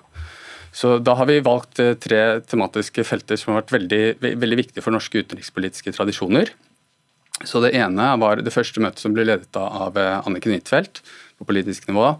[0.78, 4.86] Så Da har vi valgt eh, tre tematiske felter som har vært veldig, veldig viktige
[4.86, 6.51] for norske utenrikspolitiske tradisjoner.
[7.45, 11.01] Så Det ene var det første møtet som ble ledet av eh, Anniken Huitfeldt
[11.38, 12.11] på politisk nivå.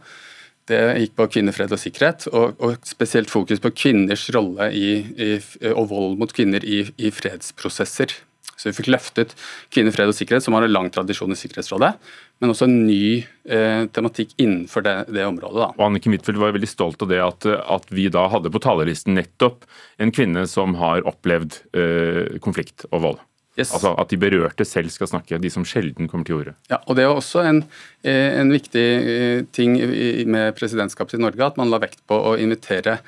[0.68, 5.30] Det gikk på kvinnefred og sikkerhet, og, og spesielt fokus på kvinners rolle i, i,
[5.72, 8.18] og vold mot kvinner i, i fredsprosesser.
[8.58, 9.36] Så vi fikk løftet
[9.74, 11.94] kvinner, fred og sikkerhet, som har en lang tradisjon i Sikkerhetsrådet,
[12.42, 15.62] men også en ny eh, tematikk innenfor det, det området.
[15.62, 15.70] Da.
[15.78, 17.48] Og Anniken Huitfeldt var veldig stolt av det at,
[17.78, 19.66] at, vi da hadde på talerlisten nettopp
[20.02, 23.26] en kvinne som har opplevd eh, konflikt og vold.
[23.58, 23.72] Yes.
[23.74, 26.54] Altså At de berørte selv skal snakke, de som sjelden kommer til ordet.
[26.70, 27.64] Ja, og Det er også en,
[28.04, 29.78] eh, en viktig eh, ting
[30.30, 33.00] med presidentskapet i Norge, at man la vekt på å invitere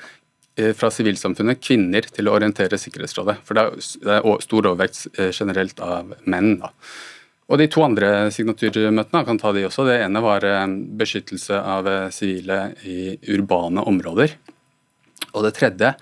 [0.76, 3.38] fra sivilsamfunnet kvinner til å orientere Sikkerhetsrådet.
[3.46, 3.64] For det
[4.16, 6.56] er stor overvekt eh, generelt av menn.
[6.62, 6.72] da.
[7.50, 9.88] Og De to andre signaturmøtene kan ta de også.
[9.88, 10.64] Det ene var eh,
[11.00, 14.36] beskyttelse av sivile i urbane områder.
[15.34, 15.94] Og det tredje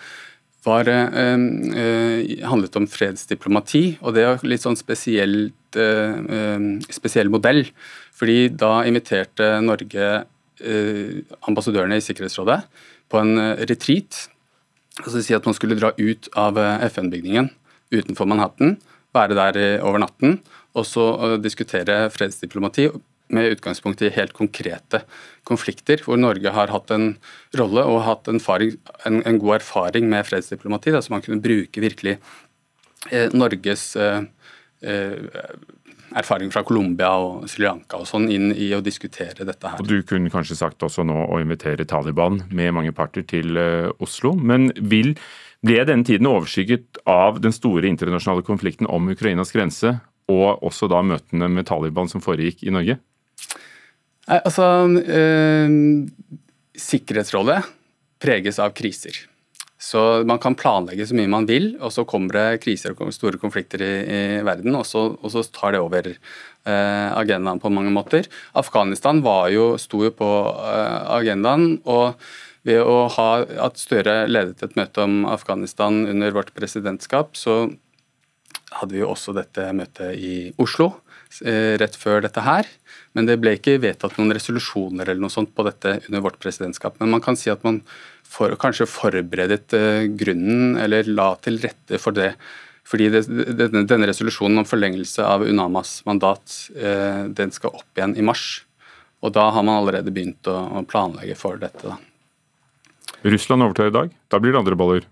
[0.68, 1.36] var, eh,
[2.44, 6.58] handlet om fredsdiplomati, og det er litt sånn spesielt, eh,
[6.90, 7.64] spesiell modell.
[8.18, 10.26] Fordi da inviterte Norge
[10.60, 12.64] eh, ambassadørene i Sikkerhetsrådet
[13.08, 14.28] på en retreat
[15.04, 17.52] Altså si at man skulle dra ut av FN-bygningen
[17.94, 18.76] utenfor Manhattan,
[19.16, 20.40] være der over natten,
[20.76, 22.88] og så diskutere fredsdiplomati
[23.34, 25.02] med utgangspunkt i helt konkrete
[25.48, 27.10] konflikter, hvor Norge har hatt en
[27.58, 28.76] rolle og hatt en, faring,
[29.08, 32.16] en, en god erfaring med fredsdiplomati, da, så man kunne bruke virkelig
[33.10, 34.22] eh, Norges eh,
[34.82, 35.18] eh,
[36.16, 39.82] erfaring fra Colombia og Sri Lanka og sånn inn i å diskutere dette her.
[39.82, 43.90] Og Du kunne kanskje sagt også nå å invitere Taliban med mange parter til uh,
[44.04, 45.14] Oslo, men vil
[45.66, 49.96] ble denne tiden overskygget av den store internasjonale konflikten om Ukrainas grense,
[50.30, 52.98] og også da møtene med Taliban som foregikk i Norge?
[54.28, 55.72] Nei, altså, eh,
[56.78, 57.62] Sikkerhetsrådet
[58.22, 59.16] preges av kriser.
[59.78, 63.38] Så Man kan planlegge så mye man vil, og så kommer det kriser og store
[63.38, 67.94] konflikter i, i verden, og så, og så, tar det over eh, agendaen på mange
[67.94, 68.26] måter.
[68.58, 70.32] Afghanistan var jo, sto jo på
[70.66, 71.78] eh, agendaen.
[71.86, 72.18] og
[72.66, 73.28] ved å ha
[73.68, 77.68] at Støre ledet et møte om Afghanistan under vårt presidentskap, så
[78.78, 80.90] hadde vi jo også dette møtet i Oslo
[81.40, 82.68] eh, rett før dette her.
[83.16, 86.98] Men det ble ikke vedtatt noen resolusjoner eller noe sånt på dette under vårt presidentskap.
[87.00, 87.80] Men man kan si at man
[88.28, 92.32] for, kanskje forberedet uh, grunnen, eller la til rette for det.
[92.88, 98.16] Fordi det, denne, denne, resolusjonen om forlengelse av Unamas mandat, uh, den skal opp igjen
[98.18, 98.64] i mars.
[99.24, 101.82] Og da har man allerede begynt å, å planlegge for dette.
[101.82, 101.98] Da.
[103.26, 104.12] Russland overtar i dag.
[104.30, 105.08] Da blir det andre baller.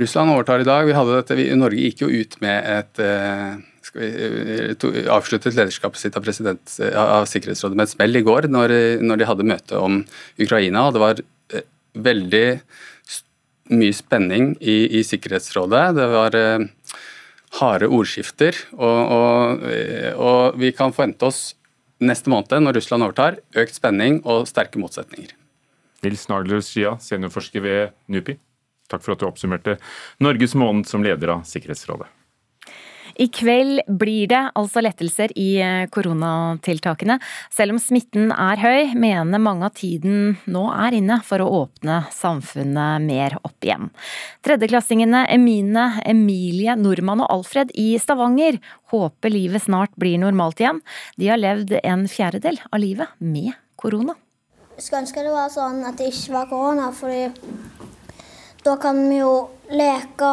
[0.00, 0.86] Russland overtar i dag.
[0.88, 3.60] Vi hadde dette, vi, Norge gikk jo ut med et uh,
[3.94, 8.48] vi, eh, to, avsluttet lederskapet sitt av, eh, av, Sikkerhetsrådet med et smell i går,
[8.48, 10.02] når, når, de hadde møte om
[10.40, 10.86] Ukraina.
[10.86, 12.46] og Det var eh, veldig
[13.72, 15.82] mye spenning i, i Sikkerhetsrådet.
[15.96, 16.66] Det var eh,
[17.60, 18.56] harde ordskifter.
[18.76, 19.66] Og, og,
[20.16, 21.42] og, vi kan forvente oss
[22.02, 25.36] neste måned, når Russland overtar, økt spenning og sterke motsetninger.
[26.02, 28.34] Nils Nagler Skia, seniorforsker ved NUPI.
[28.90, 29.78] Takk for at du oppsummerte
[30.20, 32.10] Norges måned som leder av Sikkerhetsrådet.
[33.20, 37.18] I kveld blir det altså lettelser i eh, koronatiltakene.
[37.52, 42.02] Selv om smitten er høy, mener mange at tiden nå er inne for å åpne
[42.14, 43.90] samfunnet mer opp igjen.
[44.46, 48.60] Tredjeklassingene Emine, Emilie, Nordmann og Alfred i Stavanger
[48.92, 50.82] håper livet snart blir normalt igjen.
[51.20, 54.16] De har levd en fjerdedel av livet med korona.
[54.76, 57.28] Jeg skulle ønske det var sånn at det ikke var korona, fordi
[58.62, 59.34] da kan vi jo
[59.74, 60.30] leke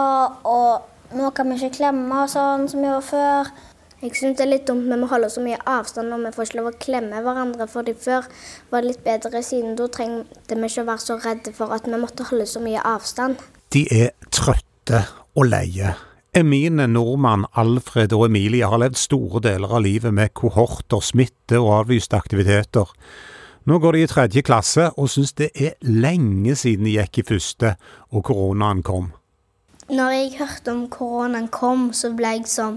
[0.48, 3.52] og nå kan vi ikke klemme sånn som vi gjorde før.
[4.00, 6.46] Jeg syns det er litt dumt men vi holde så mye avstand når vi får
[6.48, 7.68] ikke lov å klemme hverandre.
[7.68, 8.28] fordi før
[8.72, 11.88] var det litt bedre, siden da trengte vi ikke å være så redde for at
[11.88, 13.42] vi måtte holde så mye avstand.
[13.76, 15.04] De er trøtte
[15.36, 15.96] og leie.
[16.32, 21.74] Emine, nordmann, Alfred og Emilie har levd store deler av livet med kohorter, smitte og
[21.82, 22.94] avlyste aktiviteter.
[23.68, 27.30] Nå går de i tredje klasse og syns det er lenge siden de gikk i
[27.34, 27.76] første
[28.14, 29.10] og koronaen kom.
[29.90, 32.76] Når jeg hørte om koronaen kom, så ble jeg sånn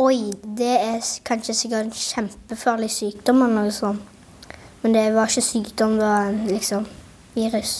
[0.00, 4.00] Oi, det er kanskje sikkert en kjempefarlig sykdom eller noe sånt.
[4.80, 6.86] Men det var ikke sykdom, det var liksom
[7.34, 7.72] virus.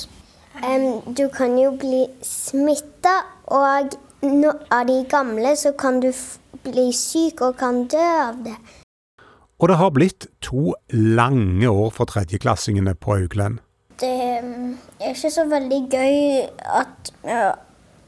[0.59, 3.15] Um, du kan jo bli smitta,
[3.55, 3.95] og
[4.27, 6.11] no, av de gamle så kan du
[6.67, 8.57] bli syk og kan dø av det.
[9.63, 13.63] Og det har blitt to lange år for tredjeklassingene på Auglend.
[14.03, 14.13] Det
[14.43, 16.19] er ikke så veldig gøy
[16.83, 17.47] at ja,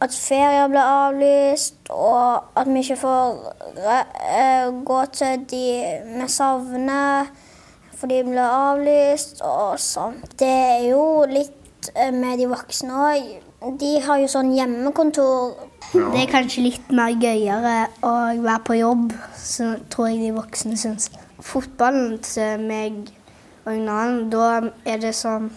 [0.01, 3.41] at ferier blir avlyst, og at vi ikke får
[3.77, 5.65] uh, gå til de
[6.09, 7.29] vi savner,
[8.01, 10.17] fordi de blir avlyst og sånn.
[10.41, 13.31] Det er jo litt uh, med de voksne òg.
[13.81, 15.67] De har jo sånn hjemmekontor.
[15.93, 16.07] Ja.
[16.15, 20.81] Det er kanskje litt mer gøyere å være på jobb, så tror jeg de voksne
[20.81, 21.11] syns.
[21.45, 23.11] Fotballen til meg
[23.67, 25.51] og en annen, da er det sånn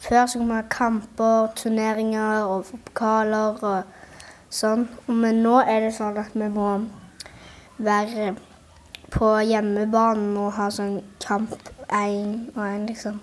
[0.00, 3.82] før så kunne vi ha kamper, turneringer og pokaler og
[4.50, 4.88] sånn.
[5.06, 6.70] Men nå er det sånn at vi må
[7.78, 8.34] være
[9.12, 11.54] på hjemmebanen og ha sånn kamp
[11.88, 13.20] én og én, liksom.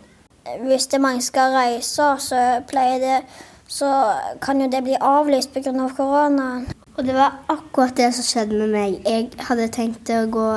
[0.62, 3.20] Hvis det er mange skal reise, så pleier det
[3.68, 5.74] så kan jo det bli avlyst pga.
[5.74, 6.68] Av koronaen.
[6.98, 9.00] Og det var akkurat det som skjedde med meg.
[9.06, 10.50] Jeg hadde tenkt å gå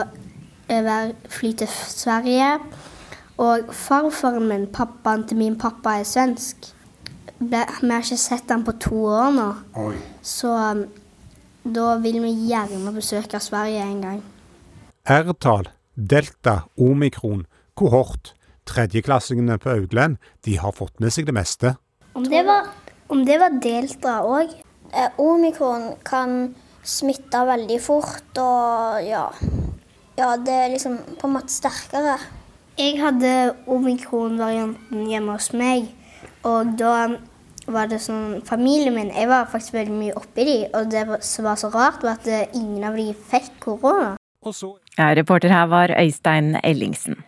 [1.32, 2.58] fly til Sverige.
[3.38, 6.72] Og farfaren min, pappaen til min pappa, er svensk.
[7.38, 9.48] vi har ikke sett han på to år nå.
[9.78, 9.94] Oi.
[10.22, 10.86] Så um,
[11.62, 14.22] da vil vi gjerne besøke Sverige en gang.
[15.06, 18.34] R-tall, delta, omikron, kohort.
[18.68, 21.76] Tredjeklassingene på Augland de har fått med seg det meste.
[22.18, 22.66] Om det var,
[23.08, 24.50] om det var delta òg?
[24.92, 29.28] Eh, omikron kan smitte veldig fort, og ja
[30.18, 32.16] Ja, det er liksom på en måte sterkere.
[32.78, 33.30] Jeg hadde
[33.66, 35.88] omikron-varianten hjemme hos meg.
[36.46, 37.08] Og da
[37.66, 41.48] var det sånn Familien min Jeg var faktisk veldig mye oppi de, og det som
[41.48, 44.14] var så rart, var at eh, ingen av de fikk korona.
[44.94, 47.18] Ja, reporter her var Øystein Ellingsen.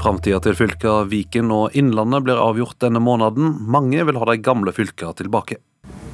[0.00, 3.58] Framtida til fylka Viken og Innlandet blir avgjort denne måneden.
[3.68, 5.58] Mange vil ha de gamle fylka tilbake.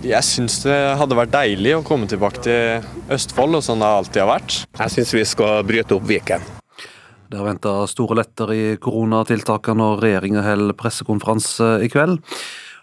[0.07, 4.23] Jeg syns det hadde vært deilig å komme tilbake til Østfold, og sånn det alltid
[4.23, 4.59] har vært.
[4.79, 6.45] Jeg syns vi skal bryte opp Viken.
[7.27, 12.21] Det har venta store letter i koronatiltakene når regjeringa holder pressekonferanse i kveld.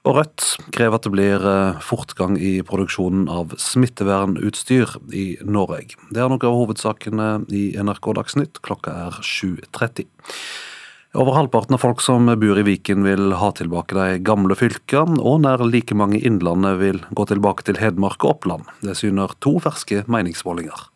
[0.03, 5.95] Og Rødt krever at det blir eh, fortgang i produksjonen av smittevernutstyr i Norge.
[6.11, 8.59] Det er noen av hovedsakene i NRK Dagsnytt.
[8.67, 10.09] Klokka er 7.30.
[11.13, 15.43] Over halvparten av folk som bor i Viken vil ha tilbake de gamle fylkene, og
[15.43, 18.71] nær like mange i Innlandet vil gå tilbake til Hedmark og Oppland.
[18.81, 20.87] Det syner to ferske meningsmålinger.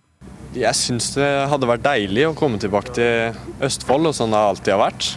[0.57, 4.73] Jeg syns det hadde vært deilig å komme tilbake til Østfold, og sånn det alltid
[4.73, 5.11] har vært.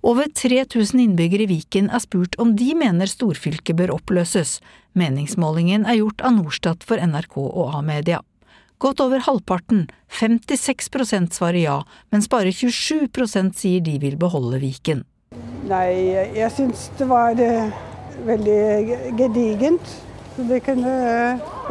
[0.00, 4.62] Over 3000 innbyggere i Viken er spurt om de mener storfylket bør oppløses.
[4.96, 8.24] Meningsmålingen er gjort av Norstat for NRK og A-media.
[8.78, 11.76] Godt over halvparten, 56% svarer ja,
[12.12, 15.04] mens bare 27% sier de vil beholde Viken.
[15.66, 17.72] Nei, jeg syns det var eh,
[18.26, 18.60] veldig
[19.18, 19.96] gedigent.
[20.36, 20.92] Så det kunne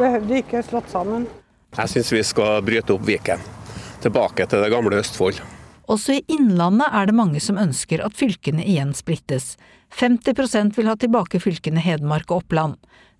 [0.00, 1.28] behøvde ikke slått sammen.
[1.76, 3.42] Jeg syns vi skal bryte opp Viken.
[4.02, 5.38] Tilbake til det gamle Østfold.
[5.86, 9.54] Også i Innlandet er det mange som ønsker at fylkene igjen splittes.
[9.94, 12.74] 50% vil ha tilbake fylkene Hedmark og Oppland.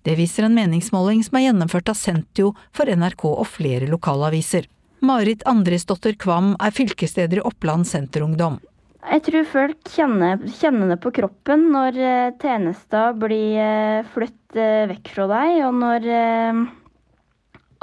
[0.07, 4.69] Det viser en meningsmåling som er gjennomført av Sentio for NRK og flere lokalaviser.
[5.03, 8.55] Marit Andresdotter Kvam er fylkesleder i Oppland Senterungdom.
[9.03, 14.87] Jeg tror folk kjenner, kjenner det på kroppen når eh, tjenester blir eh, flyttet eh,
[14.93, 16.09] vekk fra deg, og når,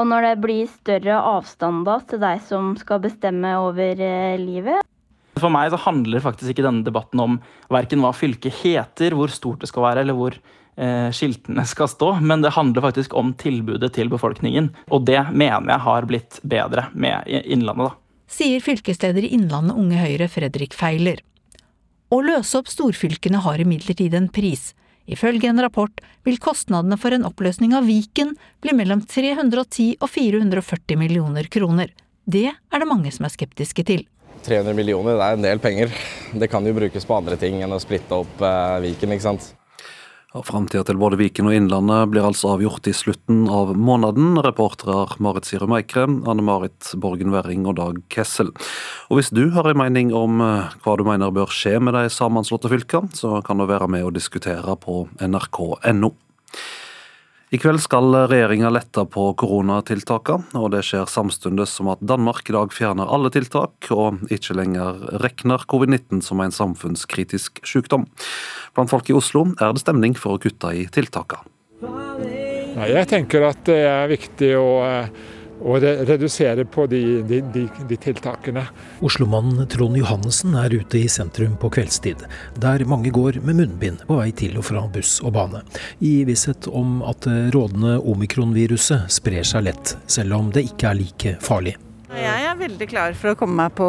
[0.00, 4.00] og når det blir større avstander til deg som skal bestemme over
[4.40, 4.80] livet.
[5.36, 7.40] For meg så handler faktisk ikke denne debatten om
[7.72, 10.40] verken hva fylket heter, hvor stort det skal være, eller hvor
[11.14, 14.72] skiltene skal stå, men det handler faktisk om tilbudet til befolkningen.
[14.90, 18.00] Og det mener jeg har blitt bedre med Innlandet, da.
[18.34, 21.20] Sier fylkesleder i Innlandet Unge Høyre Fredrik Feiler.
[22.10, 24.72] Å løse opp storfylkene har imidlertid en pris.
[25.06, 28.32] Ifølge en rapport vil kostnadene for en oppløsning av Viken
[28.64, 31.92] bli mellom 310 og 440 millioner kroner.
[32.24, 34.06] Det er det mange som er skeptiske til.
[34.44, 35.92] 300 millioner, det er en del penger.
[36.32, 39.52] Det kan jo brukes på andre ting enn å splitte opp eh, Viken, ikke sant.
[40.42, 44.32] Framtida til både Viken og Innlandet blir altså avgjort i slutten av måneden.
[44.42, 48.50] Reportere Marit Sirum Eikre, Anne Marit Borgen Werring og Dag Kessel.
[49.06, 52.10] Og Hvis du har en mening om eh, hva du mener bør skje med de
[52.10, 56.10] sammenslåtte fylkene, så kan du være med og diskutere på nrk.no.
[57.52, 62.56] I kveld skal regjeringa lette på koronatiltakene, og det skjer samtidig som at Danmark i
[62.56, 68.08] dag fjerner alle tiltak, og ikke lenger regner covid-19 som en samfunnskritisk sykdom.
[68.74, 71.50] Blant folk i Oslo er det stemning for å kutte i tiltakene.
[72.74, 74.68] Jeg tenker at det er viktig å
[75.64, 78.66] og redusere på de, de, de, de tiltakene.
[79.04, 82.26] Oslomannen Trond Johannessen er ute i sentrum på kveldstid,
[82.60, 85.64] der mange går med munnbind på vei til og fra buss og bane,
[86.04, 91.00] i visshet om at det rådende omikronviruset sprer seg lett, selv om det ikke er
[91.00, 91.78] like farlig.
[92.14, 93.88] Jeg er veldig klar for å komme meg på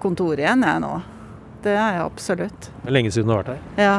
[0.00, 0.94] kontoret igjen, jeg nå.
[1.66, 2.70] Det er jeg absolutt.
[2.84, 3.82] Det er lenge siden du har vært her?
[3.82, 3.96] Ja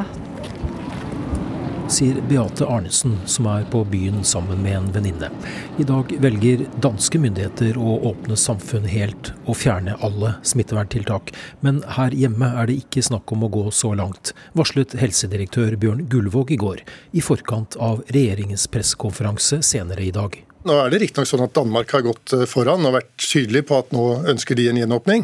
[1.92, 5.30] sier Beate Arnesen, som er på byen sammen med en venninne.
[5.80, 11.32] I dag velger danske myndigheter å åpne samfunn helt og fjerne alle smitteverntiltak.
[11.66, 16.06] Men her hjemme er det ikke snakk om å gå så langt, varslet helsedirektør Bjørn
[16.12, 16.84] Gullvåg i går,
[17.16, 20.36] i forkant av regjeringens pressekonferanse senere i dag.
[20.68, 23.94] Nå er det riktignok sånn at Danmark har gått foran og vært tydelig på at
[23.96, 25.24] nå ønsker de en gjenåpning.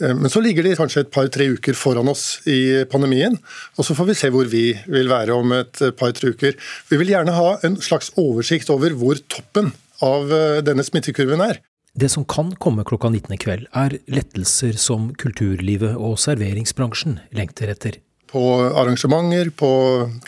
[0.00, 3.38] Eh, men så ligger de kanskje et par-tre uker foran oss i pandemien.
[3.76, 6.58] Og så får vi se hvor vi vil være om et par-tre uker.
[6.90, 9.72] Vi vil gjerne ha en slags oversikt over hvor toppen
[10.04, 11.62] av eh, denne smittekurven er.
[11.96, 17.72] Det som kan komme klokka 19 i kveld, er lettelser som kulturlivet og serveringsbransjen lengter
[17.72, 17.96] etter.
[18.28, 18.42] På
[18.76, 19.70] arrangementer, på,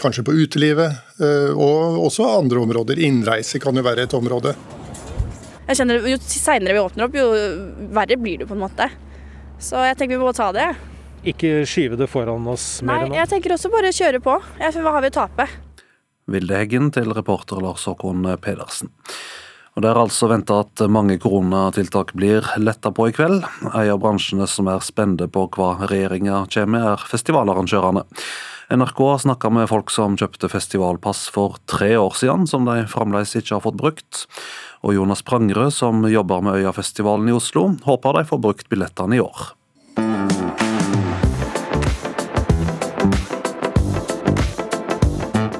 [0.01, 3.03] kanskje på utelivet, eh, og også andre områder.
[3.05, 4.55] Innreise kan jo være et område.
[5.69, 7.27] Jeg kjenner Jo seinere vi åpner opp, jo
[7.93, 8.89] verre blir det på en måte.
[9.59, 10.69] Så jeg tenker vi må ta det.
[11.27, 13.11] Ikke skyve det foran oss mer nå?
[13.11, 14.37] Nei, jeg tenker også bare kjøre på.
[14.39, 15.49] Hva har vi å tape?
[16.29, 18.93] Vilde Heggen til reporter Lars Håkon Pedersen.
[19.75, 23.45] Og Det er altså venta at mange koronatiltak blir letta på i kveld.
[23.63, 28.03] En av bransjene som er spente på hva regjeringa kommer med, er festivalarrangørene.
[28.75, 33.33] NRK har snakka med folk som kjøpte festivalpass for tre år siden, som de fremdeles
[33.39, 34.27] ikke har fått brukt.
[34.83, 39.23] Og Jonas Prangerød, som jobber med Øyafestivalen i Oslo, håper de får brukt billettene i
[39.23, 39.55] år.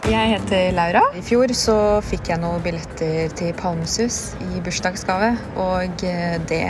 [0.09, 1.03] Jeg heter Laura.
[1.19, 1.75] I fjor så
[2.07, 6.07] fikk jeg noen billetter til Palmesus i bursdagsgave, og
[6.49, 6.63] det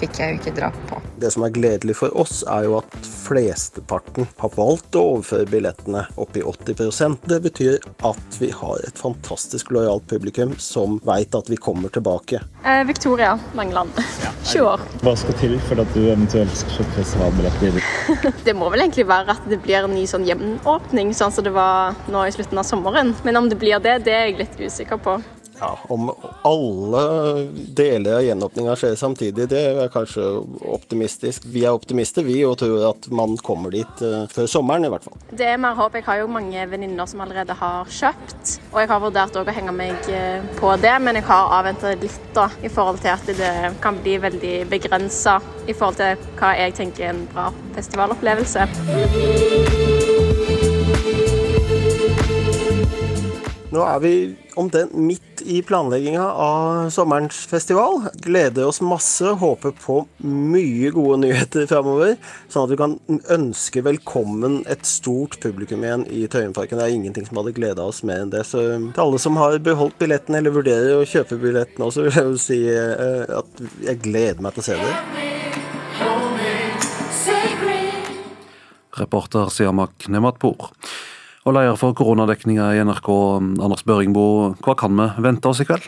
[0.00, 1.00] fikk jeg jo ikke dra på.
[1.20, 6.04] Det som er gledelig for oss, er jo at flesteparten har valgt å overføre billettene
[6.20, 11.50] opp i 80% Det betyr at vi har et fantastisk lojalt publikum som veit at
[11.50, 12.42] vi kommer tilbake.
[12.64, 13.96] Eh, Victoria Mangeland,
[14.44, 14.84] 20 år.
[15.02, 17.80] Hva skal til for at du eventuelt skal kjøpe festivalbilletter?
[18.46, 21.54] det må vel egentlig være at det blir en ny sånn gjenåpning, sånn som det
[21.56, 23.14] var nå i slutten av sommeren.
[23.26, 25.18] Men om det blir det, det er jeg litt usikker på.
[25.60, 26.10] Ja, Om
[26.42, 30.24] alle deler av gjenåpninga skjer samtidig, det er kanskje
[30.68, 31.46] optimistisk.
[31.52, 35.06] Vi er optimister vi, og tror at man kommer dit uh, før sommeren i hvert
[35.06, 35.16] fall.
[35.32, 35.96] Det er mer håp.
[35.96, 38.56] Jeg har jo mange venninner som allerede har kjøpt.
[38.74, 42.30] Og jeg har vurdert å henge meg eh, på det, men jeg har avventa litt
[42.36, 43.52] da, i forhold til at det
[43.84, 49.85] kan bli veldig begrensa i forhold til hva jeg tenker er en bra festivalopplevelse.
[53.76, 54.10] Nå er vi
[54.56, 58.06] omtrent midt i planlegginga av sommerens festival.
[58.24, 62.14] Gleder oss masse, håper på mye gode nyheter framover.
[62.48, 62.94] Sånn at vi kan
[63.34, 66.80] ønske velkommen et stort publikum igjen i Tøyenparken.
[66.80, 68.46] Det er ingenting som hadde gleda oss mer enn det.
[68.48, 72.30] Så til alle som har beholdt billetten eller vurderer å kjøpe billetten også, vil jeg
[72.30, 73.60] jo si eh, at
[73.90, 74.94] jeg gleder meg til å se det.
[78.96, 80.72] Reporter Siamak Nematpour.
[81.46, 83.08] Og leder for koronadekninga i NRK,
[83.62, 84.26] Anders Børingbo,
[84.66, 85.84] hva kan vi vente oss i kveld?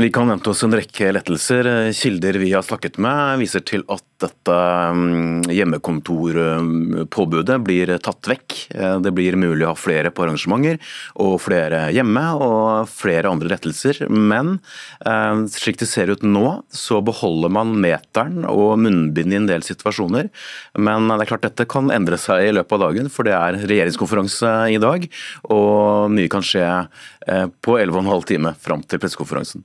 [0.00, 1.68] Vi kan vente oss en rekke lettelser.
[1.94, 4.56] Kilder vi har snakket med viser til at dette
[4.94, 8.56] mm, hjemmekontorpåbudet blir tatt vekk.
[9.04, 10.78] Det blir mulig å ha flere på arrangementer
[11.20, 14.04] og flere hjemme og flere andre rettelser.
[14.08, 14.58] Men
[15.06, 19.66] eh, slik det ser ut nå, så beholder man meteren og munnbind i en del
[19.66, 20.30] situasjoner.
[20.78, 23.60] Men det er klart dette kan endre seg i løpet av dagen, for det er
[23.64, 25.08] regjeringskonferanse i dag.
[25.54, 29.64] Og mye kan skje eh, på 11 15 time fram til pressekonferansen.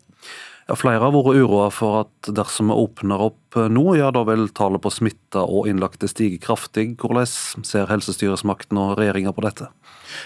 [0.77, 4.83] Flere har vært uroa for at dersom vi åpner opp nå, ja da vil tallet
[4.83, 6.91] på smitta og innlagte stige kraftig.
[7.01, 7.25] Hvordan
[7.65, 9.71] ser helsestyresmakten og regjeringa på dette?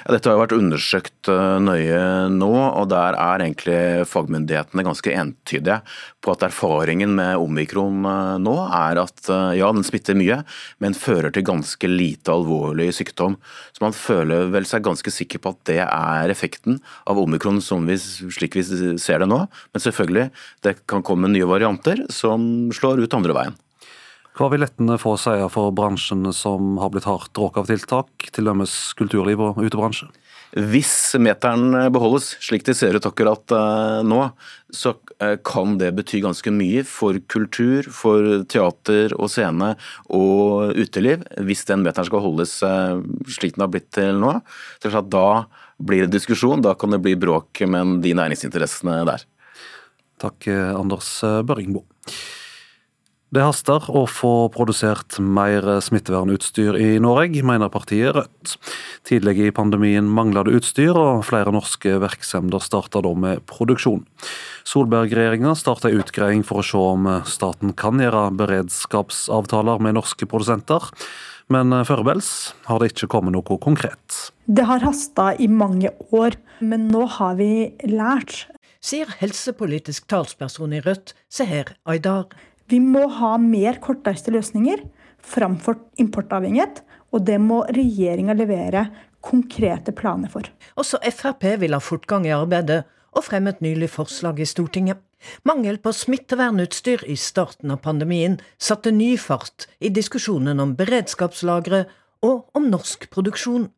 [0.09, 2.01] Dette har jo vært undersøkt eh, nøye
[2.33, 5.79] nå, og der er egentlig fagmyndighetene ganske entydige
[6.23, 10.41] på at erfaringen med omikron eh, nå er at eh, ja, den smitter mye,
[10.83, 13.37] men fører til ganske lite alvorlig sykdom.
[13.75, 16.79] Så man føler vel seg ganske sikker på at det er effekten
[17.09, 18.65] av omikron vi, slik vi
[19.01, 19.43] ser det nå.
[19.73, 20.29] Men selvfølgelig,
[20.65, 23.62] det kan komme nye varianter som slår ut andre veien.
[24.33, 28.29] Hva vil lettene få å si for bransjene som har blitt hardt råket av tiltak,
[28.33, 30.09] til dømmes kulturliv og utebransje?
[30.53, 34.19] Hvis meteren beholdes, slik det ser ut akkurat eh, nå,
[34.73, 39.71] så eh, kan det bety ganske mye for kultur, for teater og scene
[40.13, 41.25] og uteliv.
[41.41, 43.01] Hvis den meteren skal holdes eh,
[43.37, 44.35] slik den har blitt til nå.
[44.81, 45.27] Så da
[45.81, 49.25] blir det diskusjon, da kan det bli bråk med de næringsinteressene der.
[50.21, 50.45] Takk,
[50.77, 51.85] Anders Børringbo.
[53.33, 58.51] Det haster å få produsert mer smittevernutstyr i Norge, mener partiet Rødt.
[59.09, 64.03] Tidlig i pandemien mangla det utstyr, og flere norske virksomheter starta da med produksjon.
[64.69, 70.93] Solberg-regjeringa starta en utgreiing for å se om staten kan gjøre beredskapsavtaler med norske produsenter.
[71.49, 72.29] Men foreløpig
[72.69, 74.29] har det ikke kommet noe konkret.
[74.45, 78.43] Det har hasta i mange år, men nå har vi lært.
[78.83, 82.29] Sier helsepolitisk talsperson i Rødt, Seher Aydar.
[82.71, 84.83] Vi må ha mer kortreiste løsninger
[85.23, 86.81] framfor importavhengighet,
[87.13, 88.87] og det må regjeringa levere
[89.23, 90.47] konkrete planer for.
[90.79, 92.83] Også Frp vil ha fortgang i arbeidet,
[93.13, 94.97] og fremmet nylig forslag i Stortinget.
[95.47, 101.85] Mangel på smittevernutstyr i starten av pandemien satte ny fart i diskusjonen om beredskapslagre
[102.25, 103.69] og om norsk produksjon.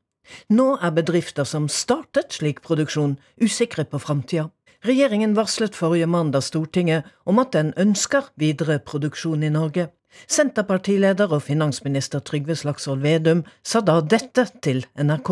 [0.50, 4.48] Nå er bedrifter som startet slik produksjon, usikre på framtida.
[4.86, 9.88] Regjeringen varslet forrige mandag Stortinget om at den ønsker videre produksjon i Norge.
[10.30, 15.32] Senterpartileder og finansminister Trygve Slagsvold Vedum sa da dette til NRK.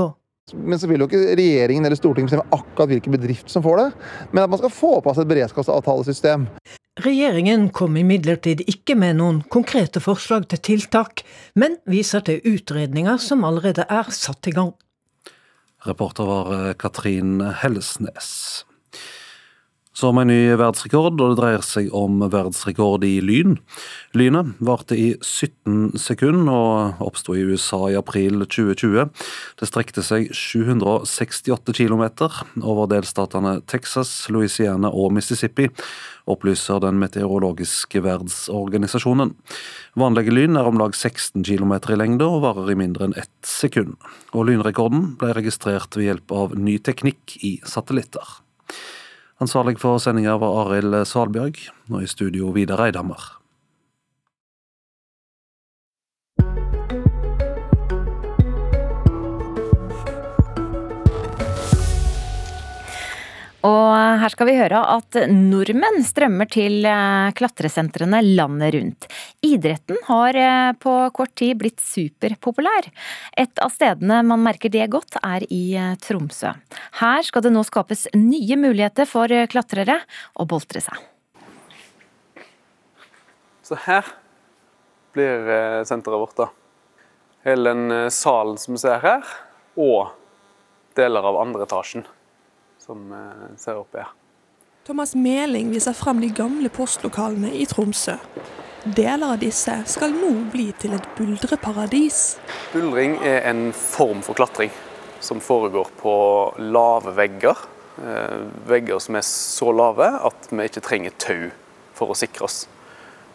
[0.57, 3.87] Men så vil jo ikke regjeringen eller Stortinget bestemme akkurat hvilken bedrift som får det,
[4.33, 6.49] men at man skal få på plass et beredskapsavtalesystem.
[7.05, 11.21] Regjeringen kom imidlertid ikke med noen konkrete forslag til tiltak,
[11.53, 14.73] men viser til utredninger som allerede er satt i gang.
[15.85, 18.63] Reporter var Katrin Hellesnes.
[19.93, 23.53] Med en ny verdensrekord, og det dreier seg om verdensrekord i lyn.
[24.17, 26.49] Lynet varte i 17 sekunder
[26.97, 29.05] og oppsto i USA i april 2020.
[29.61, 32.03] Det strekte seg 768 km
[32.65, 35.69] over delstatene Texas, Louisiana og Mississippi,
[36.27, 39.35] opplyser den meteorologiske verdsorganisasjonen.
[39.95, 43.31] Vanlige lyn er om lag 16 km i lengde og varer i mindre enn ett
[43.47, 43.95] sekund.
[44.33, 48.41] Og lynrekorden ble registrert ved hjelp av ny teknikk i satellitter.
[49.41, 51.57] Ansvarlig for sendinga var Arild Svalbjørg,
[51.89, 53.42] og i studio Vidar Eidhammer.
[63.63, 69.05] Og her skal vi høre at nordmenn strømmer til eh, klatresentrene landet rundt.
[69.45, 72.89] Idretten har eh, på kort tid blitt superpopulær.
[73.39, 76.51] Et av stedene man merker det godt, er i eh, Tromsø.
[76.99, 80.01] Her skal det nå skapes nye muligheter for klatrere
[80.35, 80.99] å boltre seg.
[83.63, 84.09] Så her
[85.15, 85.47] blir
[85.87, 86.49] senteret vårt, da.
[87.47, 89.31] Hele den salen som vi ser her,
[89.79, 90.11] og
[90.99, 92.03] deler av andre etasjen
[92.85, 94.11] som eh, ser opp her.
[94.83, 98.17] Thomas Meling viser frem de gamle postlokalene i Tromsø.
[98.83, 102.35] Deler av disse skal nå bli til et buldreparadis.
[102.73, 104.73] Buldring er en form for klatring
[105.23, 106.15] som foregår på
[106.59, 107.63] lave vegger.
[108.03, 111.45] Eh, vegger som er så lave at vi ikke trenger tau
[111.95, 112.65] for å sikre oss.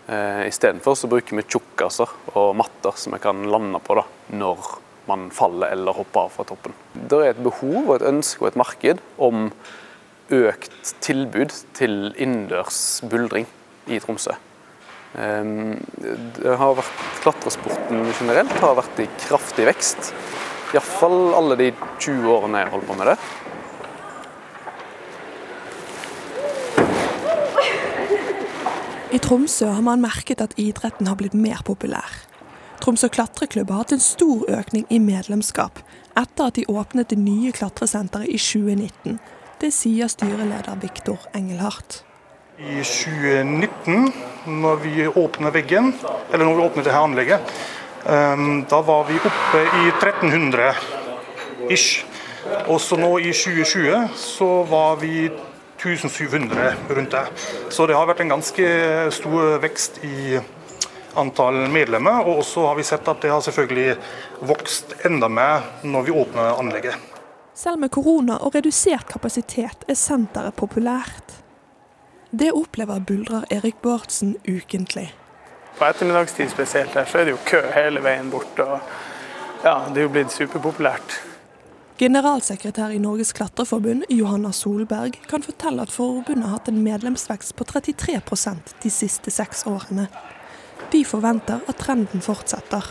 [0.09, 4.05] Eh, Istedenfor så bruker vi tjukkaser og matter som vi kan lande på da,
[4.37, 4.69] når
[5.09, 6.75] man faller eller hopper av fra toppen.
[6.95, 9.49] Det er et behov og et ønske og et marked om
[10.35, 13.49] økt tilbud til innendørs buldring
[13.89, 14.37] i Tromsø.
[15.17, 15.79] Ehm,
[16.45, 20.13] har vært, Klatresporten generelt har vært i kraftig vekst.
[20.75, 23.19] Iallfall alle de 20 årene jeg holder på med det.
[29.09, 32.28] I Tromsø har man merket at idretten har blitt mer populær.
[32.79, 35.81] Tromsø klatreklubb har hatt en stor økning i medlemskap
[36.19, 39.19] etter at de åpnet det nye klatresenteret i 2019.
[39.59, 42.03] Det sier styreleder Viktor Engelhardt.
[42.59, 44.13] I 2019,
[44.63, 45.93] når vi åpnet veggen,
[46.33, 47.53] eller når vi åpnet dette anlegget,
[48.07, 50.73] ehm, da var vi oppe i 1300
[51.71, 52.05] ish.
[52.67, 55.29] Og så nå i 2020 så var vi
[55.79, 57.25] 1700 rundt det.
[57.71, 58.69] Så det har vært en ganske
[59.15, 60.39] stor vekst i
[61.19, 62.27] antall medlemmer.
[62.27, 63.97] Og så har vi sett at det har selvfølgelig
[64.49, 66.97] vokst enda mer når vi åpner anlegget.
[67.59, 71.39] Selv med korona og redusert kapasitet er senteret populært.
[72.31, 75.09] Det opplever buldrer Erik Bårdsen ukentlig.
[75.79, 78.59] På ettermiddagstid spesielt her, så er det jo kø hele veien bort.
[78.59, 78.79] og
[79.65, 81.19] ja, Det er jo blitt superpopulært.
[81.99, 87.65] Generalsekretær i Norges klatreforbund, Johanna Solberg, kan fortelle at forbundet har hatt en medlemsvekst på
[87.65, 90.07] 33% de siste seks årene.
[90.93, 92.85] De forventer at trenden fortsetter.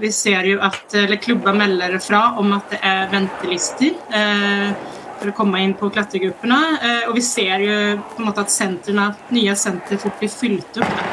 [0.00, 4.72] Vi ser jo at klubber melder fra om at det er ventelister eh,
[5.20, 6.60] for å komme inn på klatregruppene.
[6.80, 7.76] Eh, og vi ser jo
[8.10, 11.04] på en måte at sentrene, nye sentre fort blir fylt opp.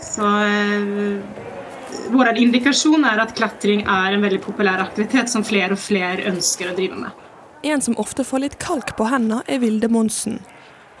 [0.00, 1.20] Så eh,
[2.10, 6.70] vår indikasjon er at klatring er en veldig populær aktivitet som flere og flere ønsker
[6.70, 7.26] å drive med.
[7.62, 10.40] En som ofte får litt kalk på hendene, er Vilde Monsen.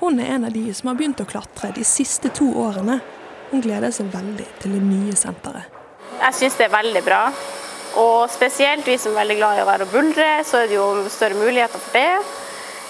[0.00, 3.00] Hun er en av de som har begynt å klatre de siste to årene.
[3.50, 5.78] Hun gleder seg veldig til det nye senteret.
[6.20, 7.24] Jeg syns det er veldig bra.
[7.98, 10.76] Og spesielt vi som er veldig glad i å være og buldre, så er det
[10.76, 12.36] jo større muligheter for det.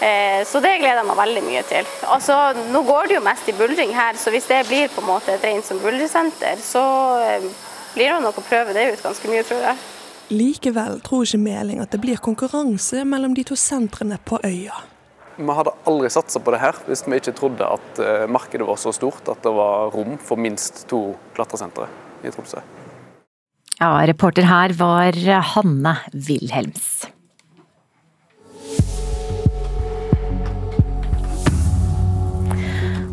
[0.00, 1.88] Eh, så det gleder jeg meg veldig mye til.
[2.08, 2.36] Altså,
[2.72, 5.34] nå går det jo mest i buldring her, så hvis det blir på en måte
[5.34, 6.84] et rent som buldresenter, så
[7.24, 7.48] eh,
[7.94, 9.82] blir det nok å prøve det ut ganske mye, tror jeg.
[10.30, 14.76] Likevel tror ikke Meling at det blir konkurranse mellom de to sentrene på øya.
[15.38, 18.80] Vi hadde aldri satsa på det her hvis vi ikke trodde at eh, markedet var
[18.80, 21.88] så stort at det var rom for minst to klatresentre
[22.24, 22.60] i Tromsø.
[23.80, 25.16] Ja, reporter her var
[25.54, 27.06] Hanne Wilhelms.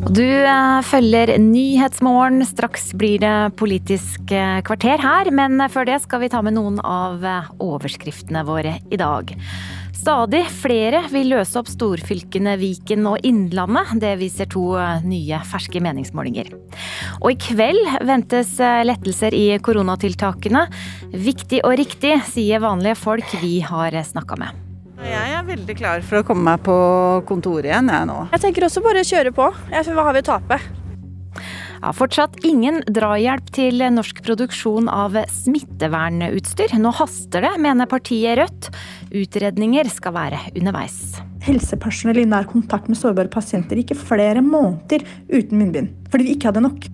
[0.07, 2.41] Du eh, følger Nyhetsmorgen.
[2.47, 6.81] Straks blir det Politisk eh, kvarter her, men før det skal vi ta med noen
[6.83, 7.23] av
[7.63, 9.35] overskriftene våre i dag.
[10.07, 13.89] Stadig flere vil løse opp storfylkene Viken og Innlandet.
[13.99, 16.53] Det viser to eh, nye ferske meningsmålinger.
[17.17, 20.63] Og i kveld ventes eh, lettelser i koronatiltakene.
[21.11, 24.63] Viktig og riktig, sier vanlige folk vi har snakka med.
[25.03, 26.79] Jeg er veldig klar for å komme meg på
[27.27, 28.21] kontoret igjen, jeg nå.
[28.31, 29.51] Jeg tenker også bare kjøre på.
[29.75, 30.63] Hva har vi å tape?
[31.77, 36.73] Ja, fortsatt ingen drahjelp til norsk produksjon av smittevernutstyr.
[36.81, 38.71] Nå haster det, mener partiet Rødt.
[39.15, 41.17] Utredninger skal være underveis.
[41.47, 46.49] helsepersonell i nær kontakt med sårbare pasienter gikk flere måneder uten munnbind, fordi vi ikke
[46.51, 46.87] hadde nok.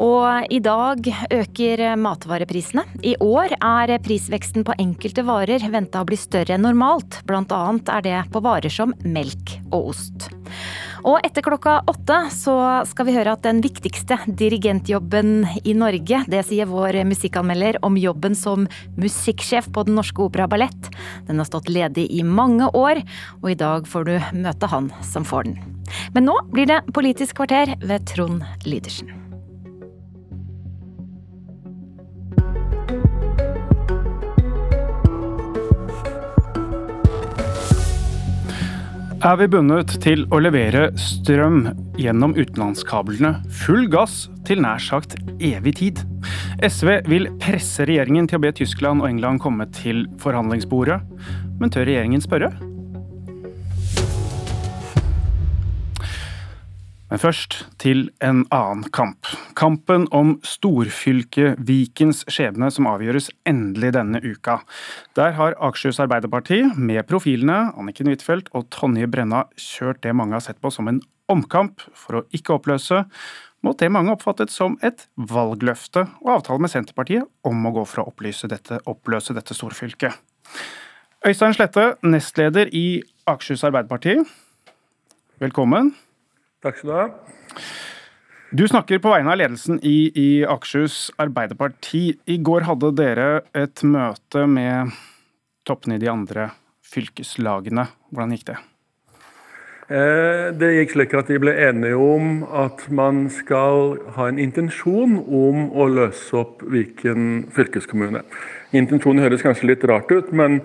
[0.00, 2.82] Og i dag øker matvareprisene.
[3.06, 7.20] I år er prisveksten på enkelte varer venta å bli større enn normalt.
[7.28, 10.30] Blant annet er det på varer som melk og ost.
[11.04, 12.54] Og etter klokka åtte så
[12.88, 18.36] skal vi høre at den viktigste dirigentjobben i Norge, det sier vår musikkanmelder om jobben
[18.38, 18.64] som
[18.96, 20.88] musikksjef på Den Norske Opera Ballett.
[21.28, 23.02] Den har stått ledig i mange år,
[23.42, 24.14] og i dag får du
[24.46, 25.60] møte han som får den.
[26.16, 29.23] Men nå blir det Politisk kvarter ved Trond Lydersen.
[39.24, 41.62] Er vi bundet til å levere strøm
[41.96, 43.30] gjennom utenlandskablene
[43.62, 46.02] full gass til nær sagt evig tid.
[46.60, 51.00] SV vil presse regjeringen til å be Tyskland og England komme til forhandlingsbordet,
[51.56, 52.52] men tør regjeringen spørre?
[57.14, 59.28] Men først til en annen kamp.
[59.54, 64.56] Kampen om storfylket Vikens skjebne som avgjøres endelig denne uka.
[65.14, 70.42] Der har Akershus Arbeiderparti, med profilene Anniken Huitfeldt og Tonje Brenna, kjørt det mange har
[70.42, 70.98] sett på som en
[71.30, 73.04] omkamp for å ikke oppløse,
[73.62, 78.02] mot det mange oppfattet som et valgløfte og avtale med Senterpartiet om å gå for
[78.02, 78.14] å
[78.50, 80.18] dette, oppløse dette storfylket.
[81.22, 84.18] Øystein Slette, nestleder i Akershus Arbeiderparti.
[85.38, 85.94] Velkommen.
[86.64, 87.08] Takk skal du ha.
[88.54, 92.14] Du snakker på vegne av ledelsen i, i Akershus Arbeiderparti.
[92.30, 94.94] I går hadde dere et møte med
[95.68, 96.46] toppene i de andre
[96.88, 97.84] fylkeslagene.
[98.14, 98.56] Hvordan gikk det?
[99.92, 105.18] Eh, det gikk slik at de ble enige om at man skal ha en intensjon
[105.20, 108.24] om å løse opp Viken fylkeskommune.
[108.72, 110.62] Intensjonen høres kanskje litt rart ut, men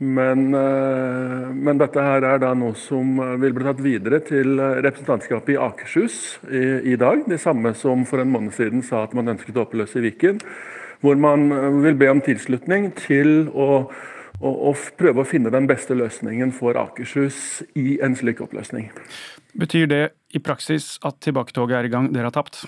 [0.00, 5.54] men, eh, men, dette her er da noe som vil bli tatt videre til representantskapet
[5.54, 6.16] i Akershus
[6.48, 7.26] i, i, dag.
[7.28, 10.40] Det samme som for en måned siden sa at man ønsket å oppløse Viken.
[11.00, 11.48] Hvor man
[11.84, 13.86] vil be om tilslutning til å,
[14.40, 18.90] å, å prøve å finne den beste løsningen for Akershus i en slik oppløsning.
[19.56, 20.04] Betyr det
[20.36, 22.64] i praksis at tilbaketoget er i gang, dere har tapt?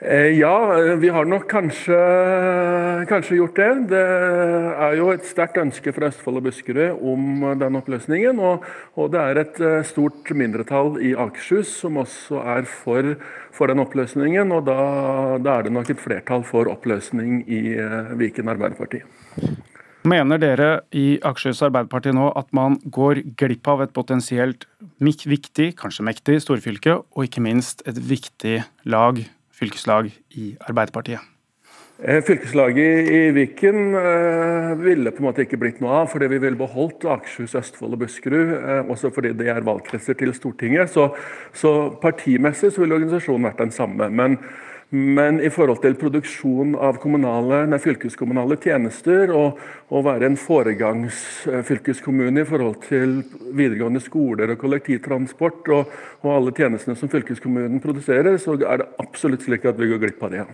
[0.00, 1.96] Eh, ja, vi har nok kanskje,
[3.10, 3.70] kanskje, gjort det.
[3.90, 4.02] Det
[4.78, 8.38] er jo et sterkt ønske fra Østfold og Buskerud om den oppløsningen.
[8.38, 13.16] Og, og, det er et eh, stort mindretall i Akershus som også er for,
[13.50, 14.54] for den oppløsningen.
[14.54, 14.76] Og da,
[15.42, 19.02] da, er det nok et flertall for oppløsning i eh, Viken Arbeiderparti.
[20.06, 24.68] Mener dere i Akershus Arbeiderparti nå at man går glipp av et potensielt
[25.02, 29.18] viktig, kanskje mektig, storfylke, og ikke minst et viktig lag
[29.58, 31.34] fylkeslag i Arbeiderpartiet?
[31.98, 36.38] Eh, fylkeslaget i Viken eh, ville på en måte ikke blitt noe av, fordi vi
[36.44, 38.52] ville beholdt Akershus, Østfold og Buskerud.
[38.54, 40.92] Eh, også fordi det er valgkretser til Stortinget.
[40.94, 41.08] Så,
[41.50, 44.06] så partimessig så ville organisasjonen vært den samme.
[44.14, 44.38] Men,
[44.90, 49.58] men i forhold til produksjon av kommunale, nei, fylkeskommunale tjenester og,
[49.92, 53.18] å være en foregangsfylkeskommune i forhold til
[53.56, 55.82] videregående skoler og kollektivtransport og,
[56.24, 60.20] og alle tjenestene som fylkeskommunen produserer, så er det absolutt slik at vi går glipp
[60.24, 60.44] av det.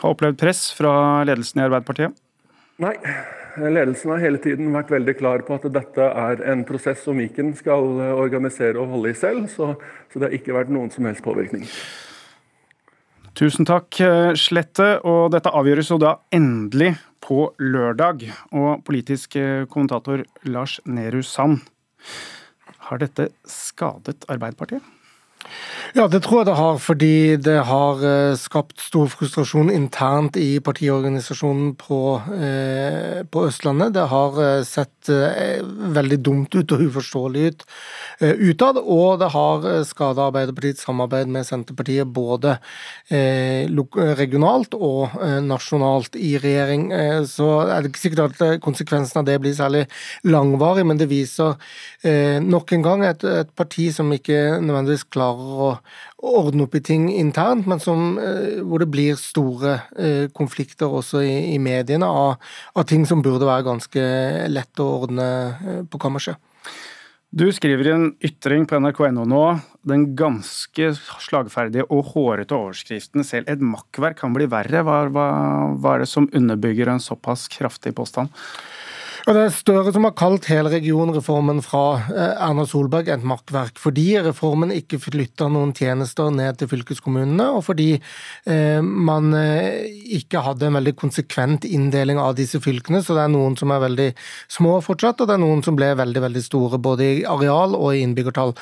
[0.00, 0.92] Har opplevd press fra
[1.26, 2.10] ledelsen i Arbeiderpartiet?
[2.80, 2.94] Nei.
[3.60, 7.50] Ledelsen har hele tiden vært veldig klar på at dette er en prosess som Viken
[7.58, 9.74] skal organisere og holde i selv, så,
[10.06, 11.66] så det har ikke vært noen som helst påvirkning.
[13.40, 13.96] Tusen takk,
[14.36, 14.98] Slette.
[15.08, 16.90] Og dette avgjøres jo da endelig
[17.24, 18.26] på lørdag.
[18.52, 19.38] Og politisk
[19.72, 21.62] kommentator Lars Nehru Sand,
[22.90, 24.84] har dette skadet Arbeiderpartiet?
[25.96, 30.60] Ja, det tror jeg det har, fordi det har eh, skapt stor frustrasjon internt i
[30.62, 32.00] partiorganisasjonen på,
[32.36, 33.94] eh, på Østlandet.
[33.96, 35.10] Det har eh, sett
[35.96, 37.64] veldig dumt ut og uforståelig ut
[38.20, 42.58] eh, utad, og det har skada Arbeiderpartiets samarbeid med Senterpartiet både
[44.20, 46.88] regionalt og nasjonalt i regjering.
[47.28, 49.86] Så er det ikke sikkert at konsekvensen av det blir særlig
[50.28, 51.56] langvarig, men det viser
[52.44, 55.70] nok en gang et, et parti som ikke nødvendigvis klarer å
[56.30, 61.24] ordne opp i ting internt, men som, eh, hvor det blir store eh, konflikter også
[61.24, 62.36] i, i mediene av,
[62.74, 64.04] av, ting som burde være ganske
[64.52, 66.36] lett å ordne eh, på kammerset.
[67.30, 69.44] Du skriver i en ytring på nrk.no nå
[69.86, 74.82] den ganske slagferdige og hårete overskriften 'Selv et makkverk kan bli verre'.
[74.82, 75.26] Hva, hva,
[75.78, 78.34] hva er det som underbygger en såpass kraftig påstand?
[79.26, 83.76] Og Det er Støre som har kalt hele regionreformen fra eh, Erna Solberg et makkverk,
[83.80, 89.90] fordi reformen ikke flytta noen tjenester ned til fylkeskommunene, og fordi eh, man eh,
[90.20, 93.02] ikke hadde en veldig konsekvent inndeling av disse fylkene.
[93.04, 94.08] Så det er noen som er veldig
[94.50, 97.92] små fortsatt, og det er noen som ble veldig veldig store, både i areal og
[97.92, 98.56] i innbyggertall.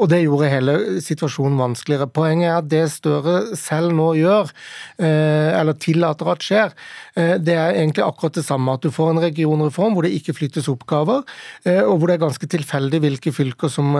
[0.00, 0.74] Og det gjorde hele
[1.04, 2.08] situasjonen vanskeligere.
[2.10, 4.48] Poenget er at det Støre selv nå gjør,
[4.98, 6.72] eh, eller tillater at skjer,
[7.14, 8.72] eh, det er egentlig akkurat det samme.
[8.72, 11.22] At du får en regionreform hvor det ikke flyttes oppgaver,
[11.64, 13.92] eh, og hvor det er ganske tilfeldig hvilke fylker som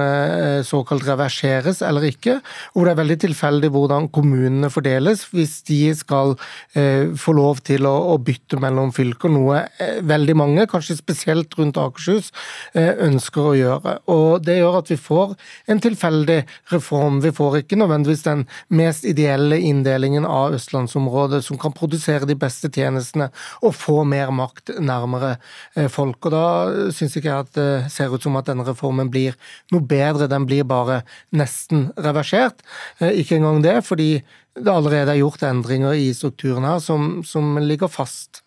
[0.65, 2.41] såkalt reverseres eller ikke.
[2.73, 6.35] Og hvor det er veldig tilfeldig hvordan kommunene fordeles hvis de skal
[6.73, 9.67] få lov til å bytte mellom fylker, noe
[10.03, 12.33] veldig mange, kanskje spesielt rundt Akershus,
[12.75, 13.99] ønsker å gjøre.
[14.09, 15.37] Og Det gjør at vi får
[15.69, 17.21] en tilfeldig reform.
[17.21, 22.71] Vi får ikke nødvendigvis den mest ideelle inndelingen av østlandsområdet som kan produsere de beste
[22.73, 23.31] tjenestene
[23.63, 25.37] og få mer makt nærmere
[25.77, 26.19] eh, folk.
[26.27, 26.45] Og Da
[26.93, 29.37] syns ikke jeg at det ser ut som at denne reformen blir
[29.73, 31.03] noe bedre, den blir bare
[31.33, 32.63] nesten reversert.
[33.01, 34.23] Eh, ikke engang det, fordi
[34.55, 38.43] det allerede er gjort endringer i strukturen her som, som ligger fast.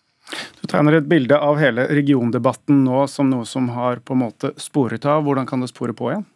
[0.60, 4.52] Du tegner et bilde av hele regiondebatten nå som noe som har på en måte
[4.60, 5.22] sporet av.
[5.26, 6.26] Hvordan kan det spore på igjen?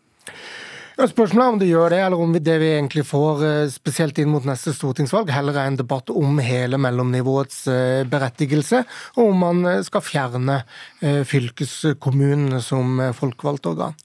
[1.00, 4.28] Spørsmålet er om det gjør det, eller om det vi egentlig får, eh, spesielt inn
[4.28, 8.82] mot neste stortingsvalg, heller er en debatt om hele mellomnivåets eh, berettigelse,
[9.16, 10.58] og om man eh, skal fjerne
[11.00, 13.96] fylkeskommunene som folkevalgt organ.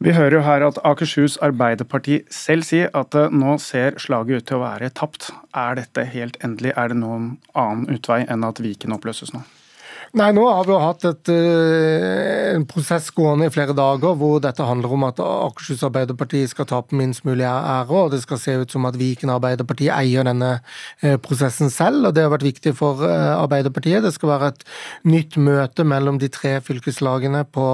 [0.00, 4.58] Vi hører jo her at Akershus Arbeiderparti selv sier at nå ser slaget ut til
[4.58, 5.30] å være tapt.
[5.54, 6.72] Er dette helt endelig?
[6.76, 9.44] Er det noen annen utvei enn at Viken oppløses nå?
[10.12, 14.42] Nei, nå har vi jo hatt et, eh, en prosess gående i flere dager hvor
[14.44, 18.56] dette handler om at Akershus Arbeiderparti skal tape minst mulig ære, og det skal se
[18.60, 20.50] ut som at Viken Arbeiderparti eier denne
[21.00, 22.04] eh, prosessen selv.
[22.04, 24.04] og Det har vært viktig for eh, Arbeiderpartiet.
[24.04, 24.66] Det skal være et
[25.08, 27.68] nytt møte mellom de tre fylkeslagene på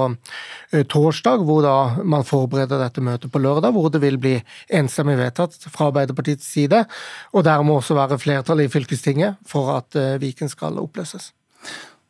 [0.87, 1.75] torsdag, hvor da
[2.07, 4.37] man forbereder dette møtet på lørdag, hvor det vil bli
[4.79, 6.85] enstemmig vedtatt fra Arbeiderpartiets side,
[7.33, 11.33] og dermed også være flertall i fylkestinget for at Viken skal oppløses.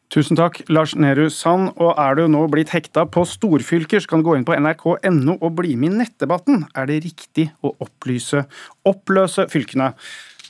[0.09, 1.75] Tusen takk, Lars Nehru Sand.
[1.77, 5.35] Og er du nå blitt hekta på storfylker, så kan du gå inn på nrk.no
[5.37, 6.63] og bli med i nettdebatten.
[6.73, 8.47] Er det riktig å opplyse,
[8.89, 9.91] oppløse fylkene?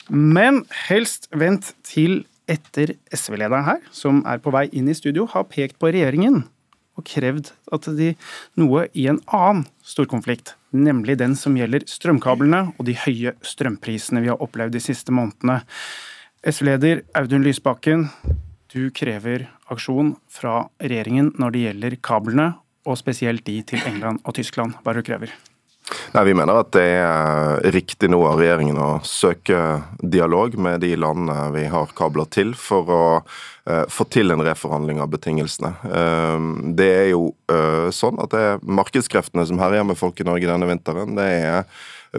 [0.09, 5.49] Men helst vent til etter SV-lederen her, som er på vei inn i studio, har
[5.51, 6.45] pekt på regjeringen
[6.99, 8.13] og krevd at de
[8.59, 14.31] noe i en annen storkonflikt, nemlig den som gjelder strømkablene og de høye strømprisene vi
[14.31, 15.61] har opplevd de siste månedene.
[16.47, 18.07] SV-leder Audun Lysbakken,
[18.73, 22.49] du krever aksjon fra regjeringen når det gjelder kablene,
[22.87, 24.77] og spesielt de til England og Tyskland.
[24.81, 25.33] Hva er det du krever?
[26.13, 30.93] Nei, Vi mener at det er riktig nå av regjeringen å søke dialog med de
[30.99, 35.73] landene vi har kabler til, for å uh, få til en reforhandling av betingelsene.
[35.85, 40.27] Uh, det er jo uh, sånn at det er markedskreftene som herjer med folk i
[40.29, 41.17] Norge denne vinteren.
[41.17, 41.63] Det er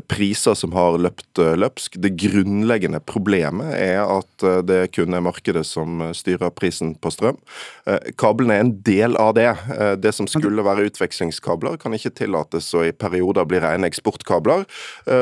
[0.07, 1.99] priser som har løpt eh, løpsk.
[2.03, 7.11] Det grunnleggende problemet er at eh, det kun er markedet som eh, styrer prisen på
[7.15, 7.41] strøm.
[8.21, 9.49] Kablene er en del av det.
[9.99, 14.67] Det som skulle være utvekslingskabler, kan ikke tillates å i perioder bli rene eksportkabler.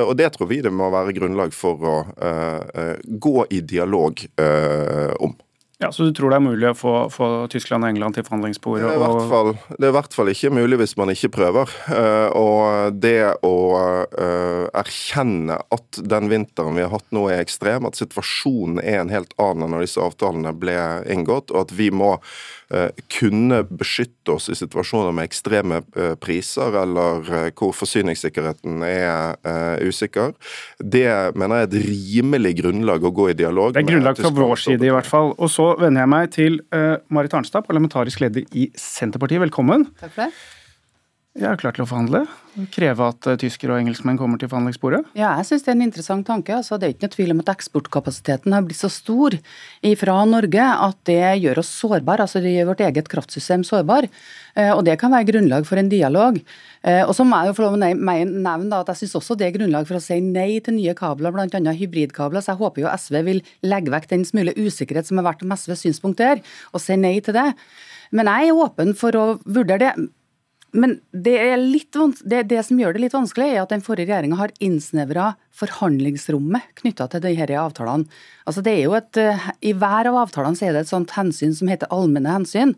[0.05, 1.97] Og det tror vi det må være grunnlag for å
[3.09, 4.21] gå i dialog
[5.25, 5.37] om.
[5.81, 8.83] Ja, Så du tror det er mulig å få, få Tyskland og England til forhandlingsbordet?
[8.83, 11.71] Det er, det er, i hvert fall ikke mulig hvis man ikke prøver.
[11.87, 13.55] Uh, og det å
[14.11, 19.15] uh, erkjenne at den vinteren vi har hatt nå er ekstrem, at situasjonen er en
[19.15, 20.75] helt annen enn når disse avtalene ble
[21.15, 22.17] inngått, og at vi må
[23.09, 25.79] kunne beskytte oss i situasjoner med ekstreme
[26.21, 27.25] priser, eller
[27.57, 29.39] hvor forsyningssikkerheten er
[29.89, 30.35] usikker,
[30.83, 33.79] det mener jeg er et rimelig grunnlag å gå i dialog med.
[33.79, 35.33] Det er grunnlag fra vår side i hvert fall.
[35.41, 36.61] Og så vender jeg meg til
[37.09, 39.41] Marit Arnstad, parlamentarisk leder i Senterpartiet.
[39.49, 39.89] Velkommen.
[40.03, 40.33] Takk for det.
[41.39, 42.25] Jeg er klar til å forhandle.
[42.75, 45.05] Kreve at uh, tyskere og engelskmenn kommer til forhandlingsbordet?
[45.15, 46.57] Ja, jeg syns det er en interessant tanke.
[46.57, 49.37] Altså, det er ikke noe tvil om at eksportkapasiteten har blitt så stor
[50.01, 52.27] fra Norge at det gjør oss sårbare.
[52.27, 54.09] Altså, det gjør vårt eget kraftsystem sårbar.
[54.59, 56.43] Uh, og det kan være grunnlag for en dialog.
[56.83, 59.47] Uh, og så må jeg jo få lov å nevne at jeg syns også det
[59.47, 61.79] er grunnlag for å si nei til nye kabler, bl.a.
[61.79, 62.43] hybridkabler.
[62.43, 65.55] Så jeg håper jo SV vil legge vekk den smule usikkerhet som har vært om
[65.55, 66.43] SVs synspunkt der,
[66.75, 67.53] og si nei til det.
[68.11, 70.09] Men jeg er åpen for å vurdere det.
[70.79, 71.37] Men det,
[72.23, 76.75] det, det, som gjør det litt vanskelig, er at den forrige regjeringa har innsnevra forhandlingsrommet
[76.81, 78.21] knytta til disse avtalene.
[78.49, 81.15] Altså det er jo et, eh, I hver av avtalene så er det et sånt
[81.17, 82.77] hensyn som heter allmenne hensyn.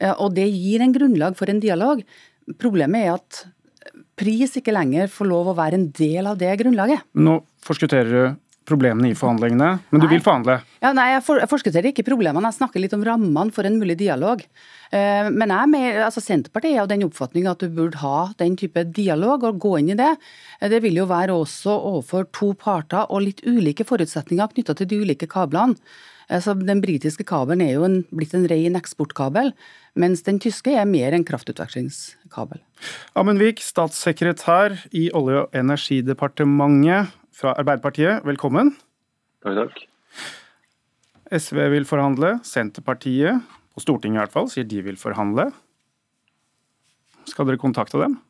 [0.00, 2.04] Eh, og det gir en grunnlag for en dialog.
[2.60, 3.44] Problemet er at
[4.18, 7.04] pris ikke lenger får lov å være en del av det grunnlaget.
[7.18, 10.58] Nå forskutterer du problemene i forhandlingene, men du vil forhandle?
[10.82, 13.76] Ja, nei, Jeg, for, jeg forskutterer ikke problemene, jeg snakker litt om rammene for en
[13.80, 14.44] mulig dialog.
[14.88, 18.56] Uh, men jeg med, altså Senterpartiet er av den oppfatning at du burde ha den
[18.60, 20.14] type dialog og gå inn i det.
[20.62, 24.90] Uh, det vil jo være også overfor to parter og litt ulike forutsetninger knytta til
[24.90, 25.78] de ulike kablene.
[26.32, 29.50] Altså, den britiske kabelen er jo en, blitt en ren eksportkabel,
[30.00, 32.62] mens den tyske er mer en kraftutvekslingskabel.
[33.18, 38.72] Amundvik, statssekretær i Olje- og energidepartementet fra Arbeiderpartiet, velkommen.
[39.44, 39.82] Takk, takk.
[41.34, 42.36] SV vil forhandle.
[42.46, 43.42] Senterpartiet,
[43.74, 45.48] på Stortinget i hvert fall, sier de vil forhandle.
[47.26, 48.20] Skal dere kontakte dem?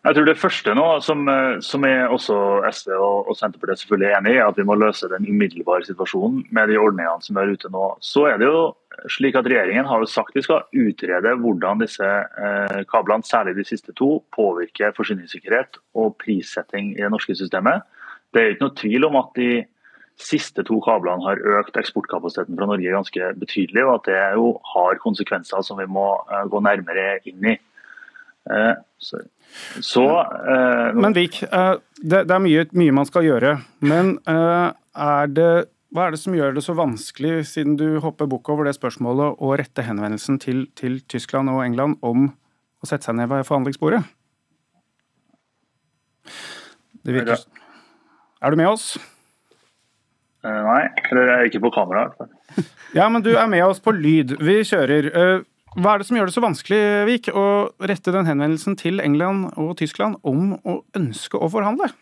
[0.00, 1.26] Jeg tror det første nå, som,
[1.60, 2.34] som er også
[2.72, 6.46] SV og, og Senterpartiet selvfølgelig enig i, er at vi må løse den umiddelbare situasjonen
[6.56, 7.82] med de ordningene som er ute nå.
[8.00, 8.62] Så er det jo
[9.12, 13.66] slik at Regjeringen har jo sagt vi skal utrede hvordan disse eh, kablene, særlig de
[13.68, 17.84] siste to, påvirker forsyningssikkerhet og prissetting i det norske systemet.
[18.32, 19.52] Det er ikke noe tvil om at de
[20.20, 25.00] siste to kablene har økt eksportkapasiteten fra Norge ganske betydelig, og at det jo har
[25.04, 27.58] konsekvenser som vi må eh, gå nærmere inn i.
[28.50, 29.18] Eh, så,
[29.80, 33.54] så eh, Men Vik, eh, det, det, er mye, mye, man skal gjøre.
[33.80, 35.52] Men eh, er det
[35.90, 39.40] hva er det som gjør det så vanskelig, siden du hopper bukk over det spørsmålet,
[39.42, 44.04] å rette henvendelsen til, til, Tyskland og England om å sette seg ned ved forhandlingsbordet?
[47.02, 48.92] Det virker Er du med oss?
[50.46, 52.06] Uh, nei, eller jeg er ikke på kamera.
[52.98, 54.36] ja, men du er med oss på lyd.
[54.38, 55.10] Vi kjører.
[55.78, 57.46] Hva er det som gjør det så vanskelig, Vik, å
[57.86, 61.92] rette den henvendelsen til England og Tyskland om å ønske å forhandle?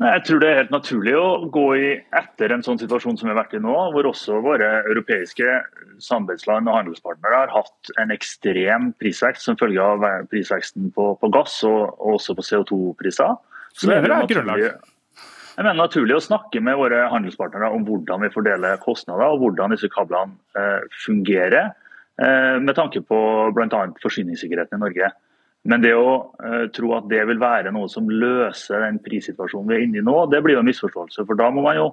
[0.00, 3.32] Jeg tror det er helt naturlig å gå i etter en sånn situasjon som vi
[3.32, 5.56] har vært i nå, hvor også våre europeiske
[6.02, 11.58] samarbeidsland og handelspartnere har hatt en ekstrem prisvekst som følge av prisveksten på, på gass
[11.66, 13.34] og, og, også på CO2-priser.
[13.74, 14.70] Så det er naturlig,
[15.60, 19.74] jeg mener naturlig å snakke med våre handelspartnere om hvordan vi fordeler kostnader og hvordan
[19.74, 21.74] disse kablene eh, fungerer,
[22.20, 23.18] med tanke på
[23.56, 23.78] bl.a.
[24.02, 25.08] forsyningssikkerheten i Norge.
[25.68, 29.76] Men det å uh, tro at det vil være noe som løser den prissituasjonen vi
[29.76, 31.26] er inne i nå, det blir jo en misforståelse.
[31.28, 31.88] For da må man jo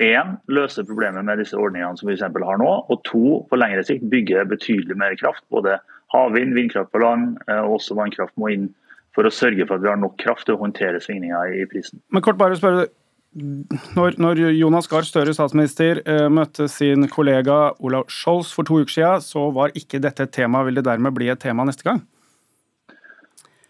[0.00, 2.38] én, løse problemet med disse ordningene som vi f.eks.
[2.46, 2.70] har nå.
[2.86, 5.42] Og to, på lengre sikt bygge betydelig mer kraft.
[5.50, 5.80] Både
[6.14, 8.70] havvind, vindkraft på land uh, og også vannkraft må inn
[9.16, 11.98] for å sørge for at vi har nok kraft til å håndtere svingninger i prisen.
[12.14, 12.86] Men kort bare spørre,
[13.30, 18.96] når, når Jonas Gahr Støre, statsminister, uh, møtte sin kollega Olav Scholz for to uker
[18.96, 20.64] siden, så var ikke dette et tema.
[20.66, 22.02] Vil det dermed bli et tema neste gang?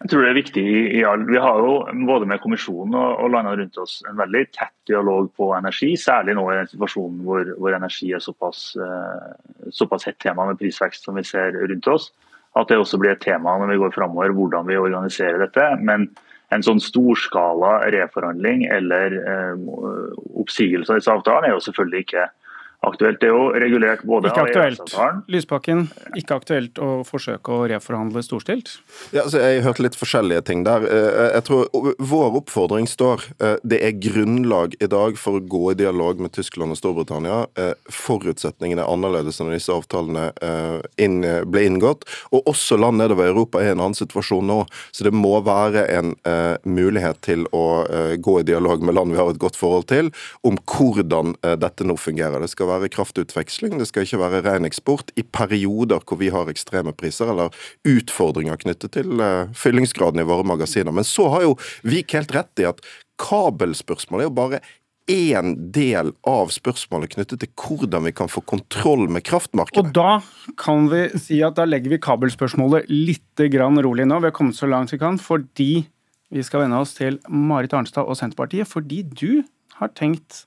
[0.01, 0.65] Jeg tror det er viktig
[0.97, 1.75] Ja, Vi har jo
[2.07, 6.47] både med kommisjonen og landene rundt oss en veldig tett dialog på energi, særlig nå
[6.49, 11.19] i den situasjonen hvor, hvor energi er såpass, eh, såpass hett tema med prisvekst som
[11.19, 12.09] vi ser rundt oss.
[12.57, 15.69] At det også blir et tema når vi går framover, hvordan vi organiserer dette.
[15.85, 16.09] Men
[16.51, 19.65] en sånn storskala reforhandling eller eh,
[20.41, 22.27] oppsigelse av disse avtalene er jo selvfølgelig ikke
[22.81, 23.19] aktuelt.
[23.21, 24.93] Det er jo regulert både ikke aktuelt.
[25.31, 25.83] Lysbakken,
[26.17, 28.73] ikke aktuelt å forsøke å reforhandle storstilt?
[29.13, 30.85] Ja, altså, jeg hørte litt forskjellige ting der.
[30.89, 31.69] Eh, jeg tror
[32.01, 36.33] Vår oppfordring står eh, det er grunnlag i dag for å gå i dialog med
[36.33, 37.43] Tyskland og Storbritannia.
[37.59, 40.31] Eh, forutsetningene er annerledes enn disse avtalene
[41.51, 42.07] ble inngått.
[42.33, 44.59] Og også land nedover i Europa er i en annen situasjon nå.
[44.95, 46.13] Så det må være en
[46.67, 47.83] mulighet til å
[48.21, 50.11] gå i dialog med land vi har et godt forhold til,
[50.47, 52.41] om hvordan dette nå fungerer.
[52.41, 56.51] Det skal være kraftutveksling, det skal ikke være ren eksport i perioder hvor vi har
[56.51, 57.53] ekstreme priser eller
[57.87, 60.93] utfordringer knyttet til uh, fyllingsgraden i våre magasiner.
[60.95, 61.57] Men så har jo
[61.87, 62.81] Vik helt rett i at
[63.21, 64.61] kabelspørsmålet er jo bare
[65.11, 69.81] én del av spørsmålet knyttet til hvordan vi kan få kontroll med kraftmarkedet.
[69.81, 74.19] Og da kan vi si at da legger vi kabelspørsmålet litt rolig nå.
[74.21, 75.71] Vi har kommet så langt vi kan fordi
[76.31, 78.69] vi skal vende oss til Marit Arnstad og Senterpartiet.
[78.69, 79.43] Fordi du
[79.81, 80.45] har tenkt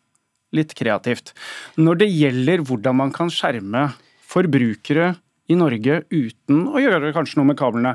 [0.56, 1.34] litt kreativt.
[1.80, 3.90] Når det gjelder hvordan man kan skjerme
[4.30, 5.14] forbrukere
[5.50, 7.94] i Norge uten å gjøre kanskje noe med kablene,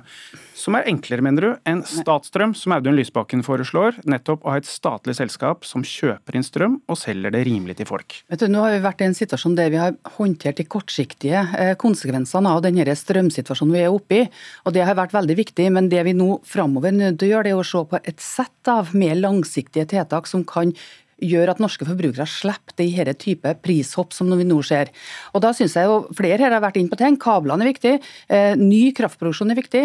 [0.58, 4.70] som er enklere, mener du, enn Statstrøm, som Audun Lysbakken foreslår, nettopp å ha et
[4.70, 8.20] statlig selskap som kjøper inn strøm og selger det rimelig til folk?
[8.30, 11.42] Vet du, Nå har vi vært i en situasjon der vi har håndtert de kortsiktige
[11.58, 14.24] eh, konsekvensene av denne strømsituasjonen vi er oppe i,
[14.66, 15.72] og det har vært veldig viktig.
[15.74, 18.02] Men det vi nå framover er nødt til å gjøre, det er å se på
[18.04, 20.76] et sett av mer langsiktige tiltak som kan
[21.22, 24.92] gjør at norske forbrukere slipper de her type prishopp som vi nå ser.
[25.34, 27.18] Og da synes jeg jo Flere her har vært inne på ting.
[27.20, 27.94] Kablene er viktig,
[28.30, 29.84] eh, ny kraftproduksjon er viktig.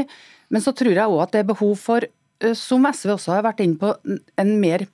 [0.51, 3.43] Men så tror jeg òg at det er behov for, eh, som SV også har
[3.43, 3.95] vært inne på,
[4.39, 4.87] en mer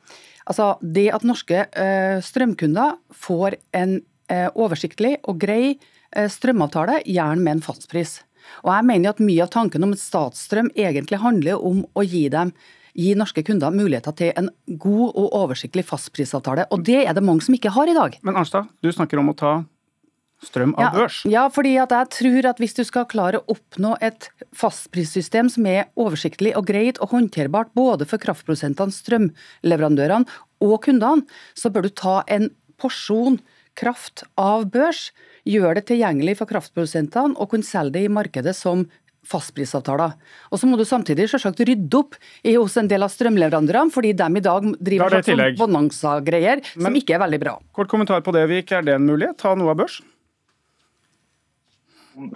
[0.50, 4.00] Altså det at norske eh, strømkunder får en
[4.30, 5.78] oversiktlig og grei
[6.10, 8.22] strømavtale, gjerne med en fastpris.
[8.64, 12.28] Og jeg mener at Mye av tanken om et statsstrøm egentlig handler om å gi
[12.32, 12.52] dem
[12.94, 14.50] gi norske kunder muligheter til en
[14.80, 16.68] god og oversiktlig fastprisavtale.
[16.74, 18.18] Og det er det mange som ikke har i dag.
[18.26, 19.52] Men Arnstad, du snakker om å ta
[20.44, 21.20] strøm av ja, børs.
[21.28, 25.68] Ja, fordi at jeg tror at hvis du skal klare å oppnå et fastprissystem som
[25.68, 31.92] er oversiktlig og greit og håndterbart både for kraftprodusentene, strømleverandørene og kundene, så bør du
[31.92, 32.48] ta en
[32.80, 33.40] porsjon
[33.78, 35.10] kraft av børs,
[35.48, 38.84] gjør det tilgjengelig for kraftprodusentene og kunne selge det i markedet som
[39.26, 40.14] fastprisavtaler.
[40.50, 42.16] Og så må du samtidig selvsagt rydde opp
[42.46, 46.96] i hos en del av strømleverandørene, fordi de i dag driver er sånn bonanza-greier som
[46.96, 47.58] ikke er veldig bra.
[47.76, 48.72] Kort kommentar på det, Vik.
[48.72, 49.38] Er det en mulighet?
[49.40, 50.00] Ta noe av børs?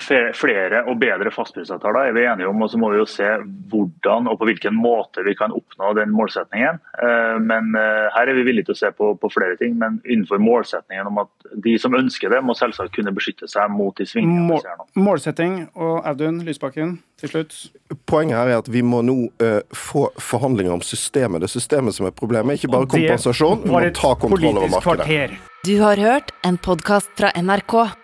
[0.00, 3.26] Flere og bedre fastprisavtaler er vi enige om, og så må vi jo se
[3.70, 6.80] hvordan og på hvilken måte vi kan oppnå den målsetningen.
[7.02, 10.00] Eh, Men eh, Her er vi villige til å se på, på flere ting, men
[10.04, 14.06] innenfor målsetningen om at de som ønsker det, må selvsagt kunne beskytte seg mot de
[14.08, 14.88] svingningene vi ser nå.
[15.04, 17.58] målsetting og Audun Lysbakken til slutt.
[18.10, 21.42] Poenget her er at vi må nå uh, få forhandlinger om systemet.
[21.42, 23.64] Det er systemet som er problemet, ikke bare kompensasjon.
[23.64, 25.06] Vi må ta kontroll over markedet.
[25.06, 25.36] kvarter.
[25.64, 28.03] Du har hørt en podkast fra NRK.